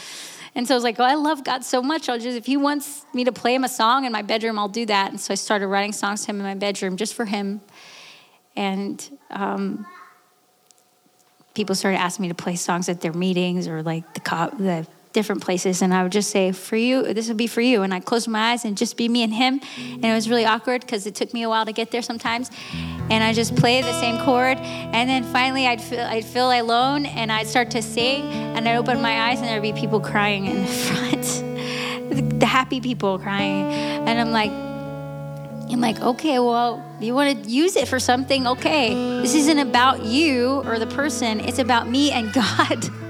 And 0.55 0.67
so 0.67 0.73
I 0.73 0.77
was 0.77 0.83
like, 0.83 0.99
Oh, 0.99 1.03
I 1.03 1.15
love 1.15 1.43
God 1.43 1.63
so 1.63 1.81
much. 1.81 2.09
I'll 2.09 2.19
just, 2.19 2.37
if 2.37 2.45
He 2.45 2.57
wants 2.57 3.05
me 3.13 3.23
to 3.23 3.31
play 3.31 3.55
Him 3.55 3.63
a 3.63 3.69
song 3.69 4.05
in 4.05 4.11
my 4.11 4.21
bedroom, 4.21 4.59
I'll 4.59 4.67
do 4.67 4.85
that. 4.87 5.11
And 5.11 5.19
so 5.19 5.31
I 5.31 5.35
started 5.35 5.67
writing 5.67 5.93
songs 5.93 6.25
to 6.25 6.31
Him 6.31 6.37
in 6.37 6.43
my 6.43 6.55
bedroom 6.55 6.97
just 6.97 7.13
for 7.13 7.25
Him. 7.25 7.61
And 8.55 9.17
um, 9.29 9.85
people 11.53 11.75
started 11.75 11.97
asking 11.97 12.23
me 12.23 12.29
to 12.29 12.35
play 12.35 12.55
songs 12.55 12.89
at 12.89 13.01
their 13.01 13.13
meetings 13.13 13.67
or 13.67 13.83
like 13.83 14.13
the, 14.13 14.19
co- 14.19 14.53
the 14.57 14.85
different 15.13 15.41
places. 15.43 15.81
And 15.81 15.93
i 15.93 16.03
would 16.03 16.11
just 16.11 16.29
say 16.29 16.51
for 16.51 16.75
you 16.75 17.13
this 17.13 17.27
would 17.27 17.37
be 17.37 17.47
for 17.47 17.61
you. 17.61 17.81
And 17.81 17.93
i'd 17.93 18.05
close 18.05 18.27
my 18.27 18.51
eyes 18.51 18.65
and 18.65 18.77
just 18.77 18.97
be 18.97 19.09
me 19.09 19.23
and 19.23 19.33
him. 19.33 19.59
And 19.77 20.05
it 20.05 20.13
was 20.13 20.29
really 20.29 20.45
awkward 20.45 20.81
because 20.81 21.05
it 21.05 21.15
took 21.15 21.33
me 21.33 21.43
a 21.43 21.49
while 21.49 21.65
to 21.65 21.73
get 21.73 21.91
there 21.91 22.01
sometimes. 22.01 22.49
And 23.09 23.23
i 23.23 23.33
just 23.33 23.55
play 23.55 23.81
the 23.81 23.99
same 23.99 24.19
chord. 24.23 24.57
And 24.57 25.09
then 25.09 25.23
finally 25.23 25.67
i'd 25.67 25.81
feel 25.81 26.01
i'd 26.01 26.25
feel 26.25 26.51
alone 26.51 27.05
and 27.05 27.31
i'd 27.31 27.47
start 27.47 27.71
to 27.71 27.81
sing. 27.81 28.23
And 28.23 28.67
i'd 28.67 28.77
open 28.77 29.01
my 29.01 29.29
eyes 29.29 29.39
and 29.39 29.47
there'd 29.47 29.61
be 29.61 29.73
people 29.73 29.99
crying 29.99 30.45
in 30.45 30.61
the 30.61 30.67
front. 30.87 32.39
The 32.39 32.45
happy 32.45 32.81
people 32.81 33.19
crying. 33.19 33.65
And 34.07 34.19
i'm 34.19 34.31
like 34.31 34.51
I'm 35.71 35.81
like, 35.81 36.01
okay, 36.01 36.39
well, 36.39 36.83
you 36.99 37.13
want 37.13 37.43
to 37.43 37.49
use 37.49 37.75
it 37.75 37.87
for 37.87 37.99
something? 37.99 38.47
Okay. 38.47 38.95
This 39.21 39.35
isn't 39.35 39.59
about 39.59 40.03
you 40.03 40.63
or 40.65 40.79
the 40.79 40.87
person, 40.87 41.39
it's 41.39 41.59
about 41.59 41.87
me 41.87 42.11
and 42.11 42.33
God. 42.33 43.08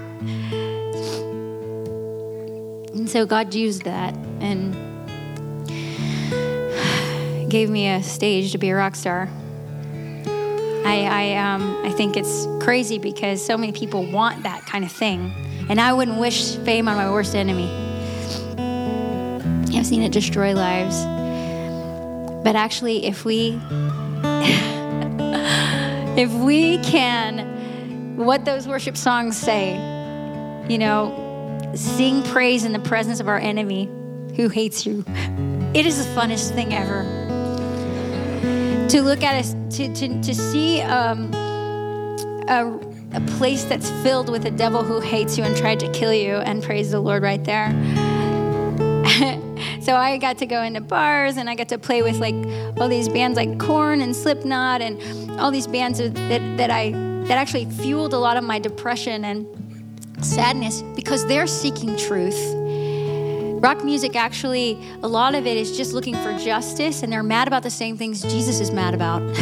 So 3.10 3.26
God 3.26 3.54
used 3.54 3.82
that 3.84 4.14
and 4.40 4.72
gave 7.50 7.68
me 7.68 7.88
a 7.88 8.02
stage 8.02 8.52
to 8.52 8.58
be 8.58 8.70
a 8.70 8.76
rock 8.76 8.94
star. 8.94 9.28
I, 10.84 11.06
I, 11.10 11.36
um, 11.36 11.76
I 11.84 11.90
think 11.90 12.16
it's 12.16 12.46
crazy 12.64 12.98
because 12.98 13.44
so 13.44 13.58
many 13.58 13.72
people 13.72 14.10
want 14.10 14.44
that 14.44 14.64
kind 14.64 14.84
of 14.84 14.92
thing. 14.92 15.32
And 15.68 15.80
I 15.80 15.92
wouldn't 15.92 16.18
wish 16.18 16.56
fame 16.56 16.88
on 16.88 16.96
my 16.96 17.10
worst 17.10 17.34
enemy. 17.34 17.68
I've 19.76 19.86
seen 19.86 20.02
it 20.02 20.12
destroy 20.12 20.54
lives. 20.54 21.04
But 22.44 22.56
actually, 22.56 23.06
if 23.06 23.24
we 23.24 23.60
if 26.16 26.32
we 26.32 26.78
can 26.78 28.16
what 28.16 28.44
those 28.44 28.68
worship 28.68 28.96
songs 28.96 29.36
say, 29.36 29.74
you 30.68 30.78
know, 30.78 31.19
sing 31.74 32.22
praise 32.24 32.64
in 32.64 32.72
the 32.72 32.78
presence 32.78 33.20
of 33.20 33.28
our 33.28 33.38
enemy 33.38 33.86
who 34.36 34.48
hates 34.48 34.86
you. 34.86 35.04
It 35.74 35.86
is 35.86 36.04
the 36.04 36.10
funnest 36.12 36.54
thing 36.54 36.74
ever. 36.74 37.02
To 38.88 39.02
look 39.02 39.22
at 39.22 39.36
us, 39.36 39.54
to, 39.76 39.92
to, 39.94 40.22
to 40.22 40.34
see 40.34 40.80
um, 40.82 41.32
a, 42.48 42.78
a 43.12 43.20
place 43.38 43.64
that's 43.64 43.90
filled 44.02 44.30
with 44.30 44.44
a 44.46 44.50
devil 44.50 44.82
who 44.82 45.00
hates 45.00 45.38
you 45.38 45.44
and 45.44 45.56
tried 45.56 45.80
to 45.80 45.90
kill 45.92 46.12
you 46.12 46.36
and 46.36 46.62
praise 46.62 46.90
the 46.90 47.00
Lord 47.00 47.22
right 47.22 47.44
there. 47.44 47.70
So 49.80 49.96
I 49.96 50.18
got 50.18 50.38
to 50.38 50.46
go 50.46 50.62
into 50.62 50.80
bars 50.80 51.36
and 51.36 51.48
I 51.48 51.54
got 51.54 51.68
to 51.70 51.78
play 51.78 52.02
with 52.02 52.18
like 52.20 52.34
all 52.78 52.88
these 52.88 53.08
bands 53.08 53.36
like 53.36 53.58
Korn 53.58 54.02
and 54.02 54.14
Slipknot 54.14 54.82
and 54.82 55.00
all 55.40 55.50
these 55.50 55.66
bands 55.66 55.98
that, 55.98 56.14
that 56.14 56.70
I 56.70 56.90
that 56.90 57.38
actually 57.38 57.64
fueled 57.64 58.12
a 58.12 58.18
lot 58.18 58.36
of 58.36 58.44
my 58.44 58.58
depression 58.58 59.24
and 59.24 59.46
sadness 60.24 60.82
because 60.82 61.26
they're 61.26 61.46
seeking 61.46 61.96
truth. 61.96 62.38
Rock 63.62 63.84
music 63.84 64.16
actually, 64.16 64.82
a 65.02 65.08
lot 65.08 65.34
of 65.34 65.46
it 65.46 65.56
is 65.56 65.76
just 65.76 65.92
looking 65.92 66.14
for 66.14 66.36
justice 66.38 67.02
and 67.02 67.12
they're 67.12 67.22
mad 67.22 67.46
about 67.46 67.62
the 67.62 67.70
same 67.70 67.96
things 67.96 68.22
Jesus 68.22 68.60
is 68.60 68.70
mad 68.70 68.94
about. 68.94 69.22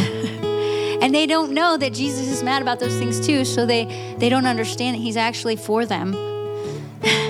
and 1.02 1.14
they 1.14 1.26
don't 1.26 1.52
know 1.52 1.76
that 1.76 1.92
Jesus 1.92 2.28
is 2.28 2.42
mad 2.42 2.62
about 2.62 2.80
those 2.80 2.96
things 2.98 3.24
too, 3.24 3.44
so 3.44 3.64
they, 3.64 4.16
they 4.18 4.28
don't 4.28 4.46
understand 4.46 4.96
that 4.96 5.00
he's 5.00 5.16
actually 5.16 5.56
for 5.56 5.86
them. 5.86 6.14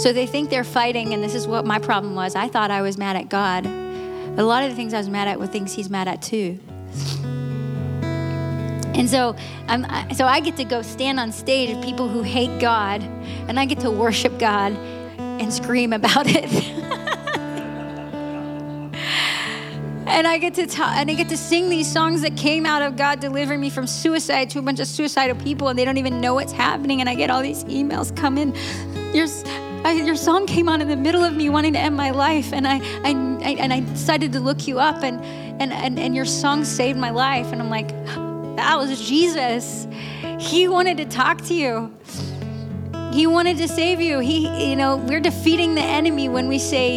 So 0.00 0.14
they 0.14 0.26
think 0.26 0.48
they're 0.48 0.64
fighting, 0.64 1.12
and 1.12 1.22
this 1.22 1.34
is 1.34 1.46
what 1.46 1.66
my 1.66 1.78
problem 1.78 2.14
was. 2.14 2.34
I 2.34 2.48
thought 2.48 2.70
I 2.70 2.80
was 2.80 2.96
mad 2.96 3.16
at 3.16 3.28
God. 3.28 3.64
But 3.64 4.42
a 4.42 4.46
lot 4.46 4.64
of 4.64 4.70
the 4.70 4.76
things 4.76 4.94
I 4.94 4.98
was 4.98 5.10
mad 5.10 5.28
at 5.28 5.38
were 5.38 5.46
things 5.46 5.74
He's 5.74 5.90
mad 5.90 6.08
at 6.08 6.22
too. 6.22 6.58
And 9.00 9.08
so, 9.08 9.34
so 10.14 10.26
I 10.26 10.40
get 10.40 10.58
to 10.58 10.64
go 10.64 10.82
stand 10.82 11.18
on 11.18 11.32
stage 11.32 11.74
with 11.74 11.82
people 11.82 12.06
who 12.06 12.20
hate 12.20 12.60
God, 12.60 13.02
and 13.48 13.58
I 13.58 13.64
get 13.64 13.80
to 13.80 13.90
worship 13.90 14.38
God 14.38 14.74
and 15.18 15.50
scream 15.50 15.94
about 15.94 16.26
it. 16.28 16.44
and 20.06 20.26
I 20.26 20.36
get 20.36 20.52
to 20.56 20.66
talk, 20.66 20.94
and 20.96 21.10
I 21.10 21.14
get 21.14 21.30
to 21.30 21.38
sing 21.38 21.70
these 21.70 21.90
songs 21.90 22.20
that 22.20 22.36
came 22.36 22.66
out 22.66 22.82
of 22.82 22.96
God 22.96 23.20
delivering 23.20 23.58
me 23.58 23.70
from 23.70 23.86
suicide 23.86 24.50
to 24.50 24.58
a 24.58 24.62
bunch 24.62 24.80
of 24.80 24.86
suicidal 24.86 25.36
people, 25.36 25.68
and 25.68 25.78
they 25.78 25.86
don't 25.86 25.96
even 25.96 26.20
know 26.20 26.34
what's 26.34 26.52
happening. 26.52 27.00
And 27.00 27.08
I 27.08 27.14
get 27.14 27.30
all 27.30 27.40
these 27.40 27.64
emails 27.64 28.14
come 28.14 28.36
in. 28.36 28.54
You're, 29.14 29.28
I, 29.82 29.92
your 29.92 30.14
song 30.14 30.46
came 30.46 30.68
on 30.68 30.82
in 30.82 30.88
the 30.88 30.96
middle 30.96 31.24
of 31.24 31.34
me 31.34 31.48
wanting 31.48 31.72
to 31.72 31.78
end 31.78 31.96
my 31.96 32.10
life, 32.10 32.52
and 32.52 32.68
I, 32.68 32.80
I, 33.02 33.12
I, 33.12 33.56
and 33.60 33.72
I 33.72 33.80
decided 33.80 34.34
to 34.34 34.40
look 34.40 34.68
you 34.68 34.78
up, 34.78 35.02
and, 35.02 35.24
and, 35.58 35.72
and, 35.72 35.98
and 35.98 36.14
your 36.14 36.26
song 36.26 36.66
saved 36.66 36.98
my 36.98 37.08
life. 37.08 37.50
And 37.50 37.62
I'm 37.62 37.70
like, 37.70 37.88
that 38.60 38.76
was 38.76 39.08
Jesus. 39.08 39.88
He 40.38 40.68
wanted 40.68 40.98
to 40.98 41.06
talk 41.06 41.40
to 41.46 41.54
you. 41.54 41.96
He 43.10 43.26
wanted 43.26 43.56
to 43.56 43.66
save 43.66 44.02
you. 44.02 44.18
He, 44.18 44.68
you 44.68 44.76
know, 44.76 44.98
we're 44.98 45.20
defeating 45.20 45.74
the 45.74 45.82
enemy 45.82 46.28
when 46.28 46.46
we 46.46 46.58
say 46.58 46.96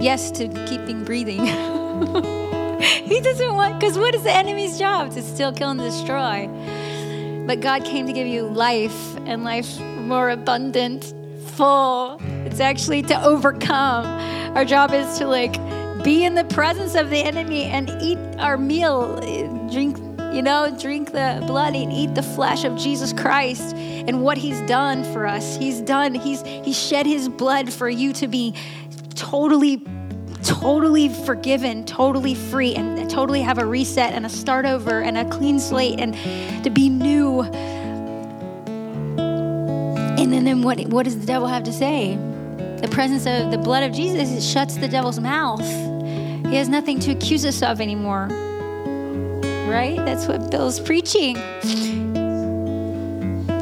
yes 0.00 0.30
to 0.32 0.48
keeping 0.66 1.02
breathing. 1.02 1.46
he 2.82 3.20
doesn't 3.20 3.54
want, 3.54 3.80
because 3.80 3.96
what 3.96 4.14
is 4.14 4.22
the 4.22 4.30
enemy's 4.30 4.78
job? 4.78 5.12
To 5.12 5.22
still 5.22 5.50
kill, 5.52 5.70
and 5.70 5.80
destroy. 5.80 6.46
But 7.46 7.60
God 7.60 7.84
came 7.84 8.06
to 8.06 8.12
give 8.12 8.26
you 8.26 8.42
life 8.42 9.16
and 9.26 9.44
life 9.44 9.80
more 9.80 10.28
abundant, 10.28 11.14
full. 11.52 12.20
It's 12.44 12.60
actually 12.60 13.02
to 13.04 13.24
overcome. 13.24 14.04
Our 14.54 14.66
job 14.66 14.92
is 14.92 15.18
to 15.18 15.26
like 15.26 15.54
be 16.04 16.24
in 16.24 16.34
the 16.34 16.44
presence 16.44 16.94
of 16.94 17.08
the 17.08 17.22
enemy 17.22 17.64
and 17.64 17.88
eat 18.02 18.18
our 18.38 18.58
meal, 18.58 19.16
drink, 19.70 19.96
you 20.32 20.42
know, 20.42 20.74
drink 20.78 21.12
the 21.12 21.42
blood 21.46 21.74
and 21.74 21.92
eat 21.92 22.14
the 22.14 22.22
flesh 22.22 22.64
of 22.64 22.76
Jesus 22.76 23.12
Christ 23.12 23.74
and 23.74 24.22
what 24.22 24.38
he's 24.38 24.60
done 24.62 25.04
for 25.12 25.26
us. 25.26 25.56
He's 25.56 25.80
done, 25.80 26.14
he's 26.14 26.42
he 26.42 26.72
shed 26.72 27.06
his 27.06 27.28
blood 27.28 27.72
for 27.72 27.88
you 27.88 28.12
to 28.14 28.26
be 28.26 28.54
totally 29.14 29.84
totally 30.42 31.08
forgiven, 31.08 31.84
totally 31.84 32.34
free, 32.34 32.74
and 32.74 33.08
totally 33.08 33.42
have 33.42 33.58
a 33.58 33.64
reset 33.64 34.12
and 34.12 34.26
a 34.26 34.28
start 34.28 34.66
over 34.66 35.00
and 35.02 35.16
a 35.16 35.28
clean 35.30 35.58
slate 35.58 36.00
and 36.00 36.14
to 36.64 36.70
be 36.70 36.88
new. 36.88 37.42
And 40.22 40.32
then, 40.32 40.44
then 40.44 40.62
what, 40.62 40.80
what 40.86 41.04
does 41.04 41.18
the 41.18 41.26
devil 41.26 41.48
have 41.48 41.64
to 41.64 41.72
say? 41.72 42.16
The 42.80 42.88
presence 42.90 43.26
of 43.26 43.50
the 43.50 43.58
blood 43.58 43.82
of 43.84 43.92
Jesus 43.92 44.30
it 44.30 44.42
shuts 44.42 44.76
the 44.76 44.88
devil's 44.88 45.20
mouth. 45.20 45.64
He 46.46 46.56
has 46.56 46.68
nothing 46.68 46.98
to 47.00 47.12
accuse 47.12 47.44
us 47.44 47.62
of 47.62 47.80
anymore. 47.80 48.28
Right? 49.68 49.96
That's 49.96 50.26
what 50.26 50.50
Bill's 50.50 50.80
preaching. 50.80 51.36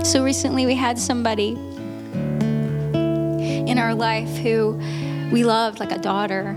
So 0.05 0.25
recently 0.25 0.67
we 0.67 0.75
had 0.75 0.99
somebody 0.99 1.51
in 3.71 3.79
our 3.79 3.95
life 3.95 4.29
who 4.39 4.81
we 5.31 5.45
loved 5.45 5.79
like 5.79 5.93
a 5.93 5.99
daughter 5.99 6.57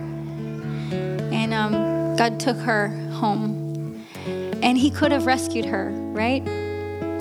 and 1.33 1.53
um, 1.53 2.15
God 2.15 2.39
took 2.39 2.57
her 2.57 2.89
home. 3.11 4.05
And 4.61 4.77
He 4.77 4.89
could 4.89 5.11
have 5.11 5.25
rescued 5.25 5.65
her, 5.65 5.91
right? 5.91 6.41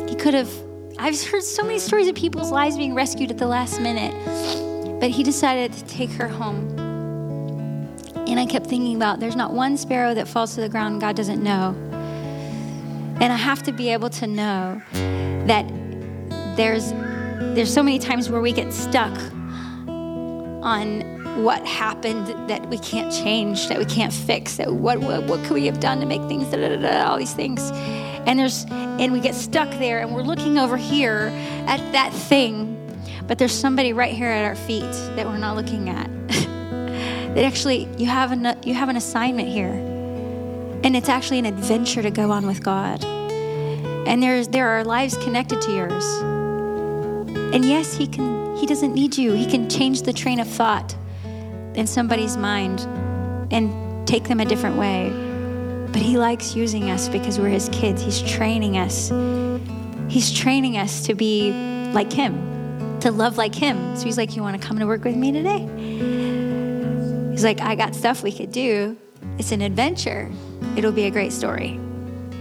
He 0.08 0.14
could 0.14 0.34
have. 0.34 0.50
I've 0.98 1.20
heard 1.24 1.42
so 1.42 1.62
many 1.62 1.78
stories 1.78 2.06
of 2.06 2.14
people's 2.14 2.52
lives 2.52 2.76
being 2.76 2.94
rescued 2.94 3.30
at 3.30 3.38
the 3.38 3.46
last 3.46 3.80
minute, 3.80 4.14
but 5.00 5.10
He 5.10 5.22
decided 5.22 5.72
to 5.72 5.84
take 5.86 6.10
her 6.12 6.28
home. 6.28 6.78
And 8.28 8.38
I 8.38 8.46
kept 8.46 8.66
thinking 8.66 8.96
about 8.96 9.18
there's 9.18 9.36
not 9.36 9.52
one 9.52 9.76
sparrow 9.76 10.14
that 10.14 10.28
falls 10.28 10.54
to 10.54 10.60
the 10.60 10.68
ground 10.68 11.00
God 11.00 11.16
doesn't 11.16 11.42
know. 11.42 11.74
And 13.22 13.32
I 13.32 13.36
have 13.36 13.62
to 13.62 13.72
be 13.72 13.90
able 13.90 14.10
to 14.10 14.26
know 14.26 14.82
that 15.46 15.64
there's 16.56 16.90
there's 17.54 17.72
so 17.72 17.80
many 17.80 18.00
times 18.00 18.28
where 18.28 18.40
we 18.40 18.50
get 18.50 18.72
stuck 18.72 19.16
on 19.86 21.44
what 21.44 21.64
happened 21.64 22.50
that 22.50 22.68
we 22.68 22.78
can't 22.78 23.12
change, 23.12 23.68
that 23.68 23.78
we 23.78 23.84
can't 23.84 24.12
fix, 24.12 24.56
that 24.56 24.74
what, 24.74 24.98
what, 24.98 25.22
what 25.24 25.40
could 25.44 25.52
we 25.52 25.66
have 25.66 25.78
done 25.78 26.00
to 26.00 26.06
make 26.06 26.20
things, 26.22 26.48
da, 26.48 26.56
da, 26.56 26.76
da, 26.76 27.08
all 27.08 27.16
these 27.16 27.32
things. 27.32 27.70
And 28.26 28.40
there's 28.40 28.64
and 28.68 29.12
we 29.12 29.20
get 29.20 29.36
stuck 29.36 29.70
there 29.78 30.00
and 30.00 30.12
we're 30.12 30.22
looking 30.22 30.58
over 30.58 30.76
here 30.76 31.30
at 31.68 31.92
that 31.92 32.12
thing, 32.12 32.76
but 33.28 33.38
there's 33.38 33.54
somebody 33.54 33.92
right 33.92 34.12
here 34.12 34.30
at 34.30 34.44
our 34.44 34.56
feet 34.56 34.90
that 35.14 35.26
we're 35.26 35.38
not 35.38 35.54
looking 35.54 35.88
at. 35.88 36.10
that 37.36 37.44
actually 37.44 37.88
you 37.98 38.06
have 38.06 38.32
an 38.32 38.58
you 38.64 38.74
have 38.74 38.88
an 38.88 38.96
assignment 38.96 39.48
here. 39.48 39.91
And 40.84 40.96
it's 40.96 41.08
actually 41.08 41.38
an 41.38 41.46
adventure 41.46 42.02
to 42.02 42.10
go 42.10 42.30
on 42.30 42.46
with 42.46 42.62
God. 42.62 43.04
And 43.04 44.22
there's 44.22 44.48
there 44.48 44.68
are 44.68 44.84
lives 44.84 45.16
connected 45.18 45.60
to 45.62 45.72
yours. 45.72 46.04
And 47.54 47.64
yes, 47.64 47.94
he 47.94 48.06
can 48.06 48.56
he 48.56 48.66
doesn't 48.66 48.94
need 48.94 49.16
you. 49.16 49.32
He 49.32 49.46
can 49.46 49.68
change 49.68 50.02
the 50.02 50.12
train 50.12 50.40
of 50.40 50.48
thought 50.48 50.94
in 51.74 51.86
somebody's 51.86 52.36
mind 52.36 52.80
and 53.52 54.06
take 54.06 54.24
them 54.24 54.40
a 54.40 54.44
different 54.44 54.76
way. 54.76 55.10
But 55.92 56.00
He 56.00 56.16
likes 56.16 56.56
using 56.56 56.90
us 56.90 57.08
because 57.08 57.38
we're 57.38 57.48
His 57.48 57.68
kids. 57.70 58.02
He's 58.02 58.22
training 58.22 58.78
us. 58.78 59.10
He's 60.08 60.32
training 60.32 60.78
us 60.78 61.06
to 61.06 61.14
be 61.14 61.52
like 61.92 62.12
Him, 62.12 62.98
to 63.00 63.10
love 63.10 63.36
like 63.36 63.54
Him. 63.54 63.96
So 63.96 64.04
He's 64.04 64.16
like, 64.16 64.34
You 64.34 64.42
want 64.42 64.60
to 64.60 64.66
come 64.66 64.78
to 64.78 64.86
work 64.86 65.04
with 65.04 65.16
me 65.16 65.32
today? 65.32 65.60
He's 67.30 67.44
like, 67.44 67.60
I 67.60 67.74
got 67.74 67.94
stuff 67.94 68.22
we 68.22 68.32
could 68.32 68.52
do. 68.52 68.96
It's 69.38 69.52
an 69.52 69.62
adventure. 69.62 70.30
It'll 70.76 70.92
be 70.92 71.04
a 71.04 71.10
great 71.10 71.32
story. 71.32 71.78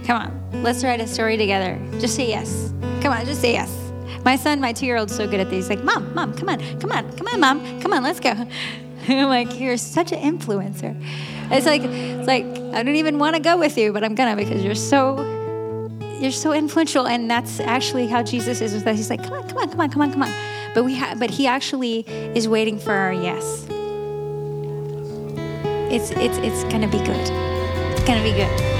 Come 0.04 0.20
on, 0.20 0.62
let's 0.62 0.82
write 0.82 1.00
a 1.00 1.06
story 1.06 1.36
together. 1.36 1.78
Just 2.00 2.16
say 2.16 2.28
yes. 2.28 2.72
Come 3.00 3.12
on, 3.12 3.24
just 3.24 3.40
say 3.40 3.52
yes. 3.52 3.70
My 4.24 4.36
son, 4.36 4.60
my 4.60 4.72
two 4.72 4.86
year 4.86 4.96
old's 4.96 5.14
so 5.14 5.26
good 5.26 5.40
at 5.40 5.50
these. 5.50 5.68
He's 5.68 5.76
like, 5.76 5.84
Mom, 5.84 6.14
Mom, 6.14 6.32
come 6.34 6.48
on, 6.48 6.58
come 6.80 6.92
on, 6.92 7.12
come 7.16 7.26
on, 7.26 7.40
Mom, 7.40 7.80
come 7.80 7.92
on, 7.92 8.02
let's 8.02 8.20
go. 8.20 8.30
I'm 9.08 9.28
like, 9.28 9.58
you're 9.58 9.76
such 9.76 10.12
an 10.12 10.20
influencer. 10.20 10.96
It's 11.50 11.66
like, 11.66 11.82
it's 11.82 12.26
like 12.26 12.44
I 12.44 12.82
don't 12.82 12.96
even 12.96 13.18
want 13.18 13.36
to 13.36 13.42
go 13.42 13.58
with 13.58 13.76
you, 13.76 13.92
but 13.92 14.04
I'm 14.04 14.14
gonna 14.14 14.36
because 14.36 14.64
you're 14.64 14.74
so, 14.74 15.20
you're 16.20 16.30
so 16.30 16.52
influential, 16.52 17.06
and 17.06 17.30
that's 17.30 17.60
actually 17.60 18.06
how 18.06 18.22
Jesus 18.22 18.60
is 18.60 18.72
with 18.74 18.86
us. 18.86 18.96
He's 18.96 19.10
like, 19.10 19.22
come 19.22 19.34
on, 19.34 19.48
come 19.48 19.58
on, 19.58 19.68
come 19.70 19.80
on, 19.80 19.90
come 19.90 20.02
on, 20.02 20.12
come 20.12 20.22
on. 20.22 20.32
But 20.74 20.84
we, 20.84 20.96
ha- 20.96 21.16
but 21.18 21.30
he 21.30 21.46
actually 21.46 22.00
is 22.34 22.48
waiting 22.48 22.78
for 22.78 22.92
our 22.92 23.12
yes. 23.12 23.66
It's, 25.92 26.10
it's, 26.12 26.38
it's 26.38 26.64
gonna 26.72 26.88
be 26.88 26.98
good. 26.98 27.51
It's 28.02 28.08
gonna 28.08 28.20
be 28.24 28.32
good. 28.32 28.71